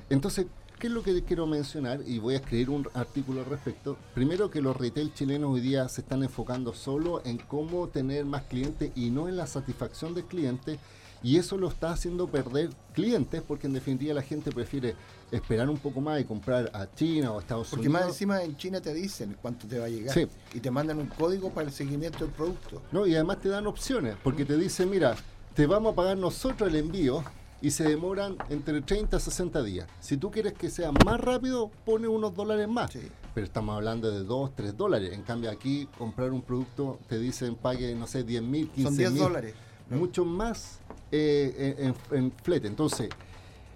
Entonces, 0.10 0.48
¿qué 0.80 0.88
es 0.88 0.94
lo 0.94 1.04
que 1.04 1.24
quiero 1.24 1.48
mencionar? 1.48 2.02
Y 2.06 2.20
voy 2.20 2.36
a 2.36 2.38
escribir 2.38 2.70
un 2.70 2.88
artículo 2.94 3.42
al 3.42 3.48
respecto. 3.48 3.98
Primero 4.14 4.50
que 4.50 4.62
los 4.62 4.76
retail 4.78 5.14
chilenos 5.14 5.52
hoy 5.52 5.62
día 5.62 5.88
se 5.90 6.02
están 6.02 6.24
enfocando 6.24 6.74
solo 6.74 7.22
en 7.26 7.38
cómo 7.38 7.88
tener 7.88 8.26
más 8.26 8.44
clientes 8.44 8.92
y 8.96 9.10
no 9.10 9.28
en 9.28 9.38
la 9.38 9.48
satisfacción 9.48 10.14
del 10.14 10.26
cliente. 10.26 10.80
Y 11.24 11.38
eso 11.38 11.58
lo 11.58 11.68
está 11.68 11.92
haciendo 11.92 12.28
perder 12.28 12.70
clientes 12.94 13.42
porque 13.42 13.66
en 13.66 13.74
definitiva 13.74 14.14
la 14.14 14.22
gente 14.22 14.52
prefiere 14.52 14.96
esperar 15.32 15.68
un 15.68 15.80
poco 15.80 16.00
más 16.00 16.22
y 16.22 16.26
comprar 16.26 16.70
a 16.74 16.88
China 16.94 17.32
o 17.32 17.38
a 17.38 17.42
Estados 17.42 17.70
Porque 17.70 17.88
Unidos. 17.88 18.02
más 18.02 18.12
encima 18.12 18.44
en 18.44 18.56
China 18.56 18.80
te 18.82 18.94
dicen 18.94 19.36
cuánto 19.42 19.68
te 19.68 19.80
va 19.80 19.86
a 19.86 19.90
llegar. 19.90 20.14
Sí. 20.14 20.28
Y 20.54 20.60
te 20.60 20.70
mandan 20.70 21.00
un 21.00 21.08
código 21.08 21.50
para 21.50 21.68
el 21.68 21.74
seguimiento 21.74 22.20
del 22.20 22.34
producto. 22.34 22.84
No, 22.92 23.08
y 23.08 23.16
además 23.16 23.42
te 23.42 23.50
dan 23.50 23.66
opciones, 23.66 24.16
porque 24.24 24.46
te 24.46 24.56
dicen, 24.58 24.92
mira, 24.92 25.16
te 25.56 25.66
vamos 25.66 25.94
a 25.94 25.96
pagar 25.96 26.18
nosotros 26.20 26.70
el 26.70 26.76
envío 26.76 27.24
y 27.62 27.72
se 27.72 27.84
demoran 27.86 28.38
entre 28.50 28.82
30 28.82 29.18
a 29.18 29.20
60 29.20 29.64
días. 29.64 29.88
Si 30.00 30.18
tú 30.18 30.30
quieres 30.32 30.54
que 30.54 30.70
sea 30.70 30.92
más 31.06 31.20
rápido, 31.20 31.72
pone 31.86 32.08
unos 32.08 32.36
dólares 32.36 32.68
más. 32.68 32.92
Pero 33.34 33.46
estamos 33.46 33.76
hablando 33.76 34.12
de 34.12 34.24
2, 34.24 34.56
3 34.56 34.78
dólares. 34.78 35.14
En 35.14 35.24
cambio, 35.24 35.50
aquí 35.50 35.88
comprar 35.98 36.32
un 36.32 36.42
producto 36.42 37.00
te 37.08 37.18
dicen 37.20 37.56
pague, 37.56 37.94
no 37.96 38.06
sé, 38.08 38.24
10 38.24 38.42
mil, 38.44 38.70
15 38.70 38.84
Son 38.84 38.98
10 38.98 39.12
mil. 39.12 39.22
dólares. 39.24 39.54
Mucho 39.90 40.26
más 40.26 40.80
eh, 41.12 41.76
en, 41.80 41.88
en- 41.88 42.26
en 42.26 42.32
flete. 42.44 42.68
Entonces, 42.68 43.10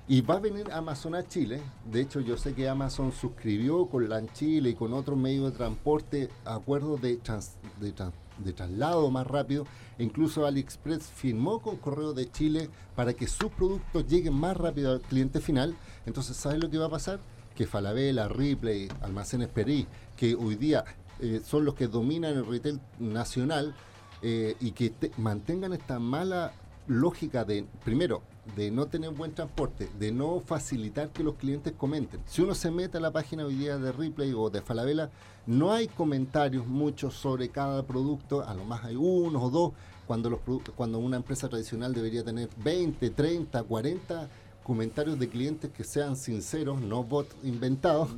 y 0.08 0.20
va 0.22 0.36
a 0.36 0.40
venir 0.40 0.70
Amazon 0.72 1.16
a 1.16 1.26
Chile. 1.26 1.62
De 1.90 2.02
hecho, 2.02 2.20
yo 2.20 2.36
sé 2.38 2.54
que 2.54 2.68
Amazon 2.68 3.12
suscribió 3.14 3.86
con 3.86 4.10
LAN 4.10 4.28
Chile 4.34 4.72
y 4.72 4.74
con 4.76 4.94
otros 4.94 5.18
medios 5.18 5.52
de 5.52 5.58
transporte 5.58 6.30
acuerdos 6.44 7.02
de, 7.02 7.16
trans- 7.18 7.56
de, 7.80 7.96
tran- 7.96 8.12
de 8.40 8.52
traslado 8.52 9.10
más 9.10 9.26
rápido. 9.26 9.66
Incluso 10.02 10.46
AliExpress 10.46 11.04
firmó 11.04 11.60
con 11.62 11.78
Correo 11.78 12.14
de 12.14 12.30
Chile 12.32 12.70
para 12.96 13.14
que 13.14 13.28
sus 13.28 13.52
productos 13.52 14.08
lleguen 14.08 14.34
más 14.34 14.58
rápido 14.58 14.92
al 14.92 15.02
cliente 15.02 15.40
final. 15.40 15.76
Entonces, 16.06 16.36
¿sabes 16.38 16.60
lo 16.62 16.70
que 16.70 16.78
va 16.78 16.88
a 16.88 16.90
pasar? 16.90 17.20
Que 17.56 17.68
Falabella, 17.68 18.28
Ripley, 18.28 18.88
Almacenes 19.02 19.50
Perí, 19.50 19.86
que 20.18 20.36
hoy 20.36 20.56
día 20.56 20.84
eh, 21.20 21.42
son 21.46 21.66
los 21.66 21.76
que 21.76 21.88
dominan 21.88 22.34
el 22.36 22.46
retail 22.48 22.80
nacional 23.00 23.76
eh, 24.24 24.56
y 24.60 24.72
que 24.72 24.90
te- 24.90 25.12
mantengan 25.18 25.74
esta 25.74 26.00
mala 26.00 26.54
lógica 26.88 27.46
de, 27.46 27.66
primero, 27.84 28.24
de 28.56 28.72
no 28.72 28.88
tener 28.88 29.12
buen 29.12 29.34
transporte, 29.34 29.90
de 30.00 30.12
no 30.12 30.42
facilitar 30.42 31.10
que 31.10 31.24
los 31.24 31.36
clientes 31.36 31.74
comenten. 31.78 32.22
Si 32.26 32.42
uno 32.42 32.56
se 32.56 32.72
mete 32.72 32.98
a 32.98 33.02
la 33.02 33.12
página 33.12 33.46
hoy 33.46 33.56
día 33.56 33.78
de 33.78 33.92
Ripley 33.92 34.34
o 34.34 34.50
de 34.50 34.62
Falabella, 34.62 35.10
no 35.46 35.72
hay 35.72 35.88
comentarios 35.88 36.68
muchos 36.68 37.14
sobre 37.14 37.50
cada 37.50 37.84
producto, 37.84 38.48
a 38.48 38.54
lo 38.54 38.64
más 38.66 38.84
hay 38.84 38.96
uno 38.96 39.42
o 39.42 39.50
dos, 39.50 39.72
cuando, 40.08 40.30
los, 40.30 40.40
cuando 40.76 41.00
una 41.00 41.18
empresa 41.18 41.48
tradicional 41.48 41.94
debería 41.94 42.24
tener 42.24 42.50
20, 42.58 43.12
30, 43.12 43.64
40 43.64 44.30
comentarios 44.64 45.18
de 45.18 45.30
clientes 45.30 45.72
que 45.72 45.84
sean 45.84 46.16
sinceros, 46.16 46.82
no 46.82 47.04
bots 47.04 47.36
inventados. 47.44 48.10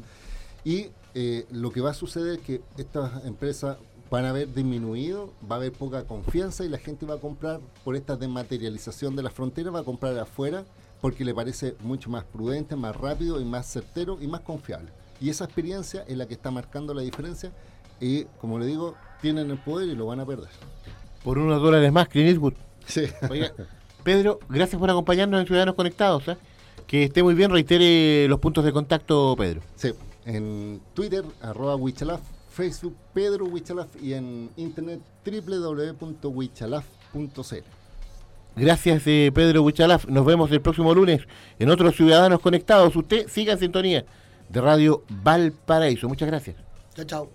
Y 0.63 0.87
eh, 1.13 1.45
lo 1.51 1.71
que 1.71 1.81
va 1.81 1.91
a 1.91 1.93
suceder 1.93 2.39
es 2.39 2.41
que 2.41 2.61
estas 2.77 3.25
empresas 3.25 3.77
van 4.13 4.25
a 4.25 4.29
haber 4.29 4.53
disminuido, 4.53 5.33
va 5.49 5.55
a 5.55 5.57
haber 5.57 5.71
poca 5.71 6.03
confianza 6.03 6.63
y 6.63 6.69
la 6.69 6.77
gente 6.77 7.03
va 7.03 7.15
a 7.15 7.17
comprar 7.17 7.59
por 7.83 7.95
esta 7.95 8.15
desmaterialización 8.15 9.15
de 9.15 9.23
las 9.23 9.33
fronteras, 9.33 9.73
va 9.73 9.79
a 9.79 9.83
comprar 9.83 10.15
afuera 10.19 10.65
porque 11.01 11.25
le 11.25 11.33
parece 11.33 11.75
mucho 11.79 12.11
más 12.11 12.23
prudente, 12.23 12.75
más 12.75 12.95
rápido 12.95 13.41
y 13.41 13.43
más 13.43 13.65
certero 13.65 14.19
y 14.21 14.27
más 14.27 14.41
confiable. 14.41 14.91
Y 15.19 15.31
esa 15.31 15.45
experiencia 15.45 16.05
es 16.07 16.15
la 16.15 16.27
que 16.27 16.35
está 16.35 16.51
marcando 16.51 16.93
la 16.93 17.01
diferencia 17.01 17.51
y, 17.99 18.25
como 18.39 18.59
le 18.59 18.67
digo, 18.67 18.93
tienen 19.19 19.49
el 19.49 19.57
poder 19.57 19.89
y 19.89 19.95
lo 19.95 20.05
van 20.05 20.19
a 20.19 20.27
perder. 20.27 20.49
Por 21.23 21.39
unos 21.39 21.59
dólares 21.59 21.91
más, 21.91 22.07
Clint 22.07 22.29
Eastwood. 22.29 22.53
Sí. 22.85 23.05
Oiga, 23.31 23.51
Pedro, 24.03 24.37
gracias 24.47 24.79
por 24.79 24.91
acompañarnos 24.91 25.41
en 25.41 25.47
Ciudadanos 25.47 25.73
Conectados. 25.73 26.27
¿eh? 26.27 26.37
Que 26.85 27.05
esté 27.05 27.23
muy 27.23 27.33
bien, 27.33 27.49
reitere 27.49 28.27
los 28.27 28.39
puntos 28.39 28.63
de 28.63 28.71
contacto, 28.71 29.33
Pedro. 29.35 29.61
Sí, 29.75 29.91
en 30.25 30.81
Twitter, 30.93 31.25
arroba 31.41 31.75
Wichalaf, 31.77 32.21
Facebook, 32.53 32.95
Pedro 33.13 33.45
Wichalaf 33.45 33.95
y 34.01 34.13
en 34.13 34.49
internet 34.57 34.99
www.wichalaf.cl. 35.25 37.55
Gracias, 38.55 39.01
eh, 39.07 39.31
Pedro 39.33 39.63
Huichalaf. 39.63 40.05
Nos 40.05 40.23
vemos 40.25 40.51
el 40.51 40.61
próximo 40.61 40.93
lunes 40.93 41.21
en 41.57 41.71
otros 41.71 41.95
Ciudadanos 41.95 42.39
Conectados. 42.39 42.95
Usted 42.95 43.27
siga 43.27 43.53
en 43.53 43.59
sintonía 43.59 44.05
de 44.47 44.61
Radio 44.61 45.03
Valparaíso. 45.09 46.07
Muchas 46.07 46.27
gracias. 46.27 46.55
Chao, 46.95 47.05
chao. 47.05 47.29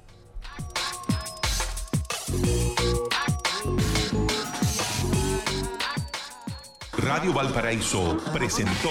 Radio 6.98 7.32
Valparaíso 7.32 8.16
presentó 8.32 8.90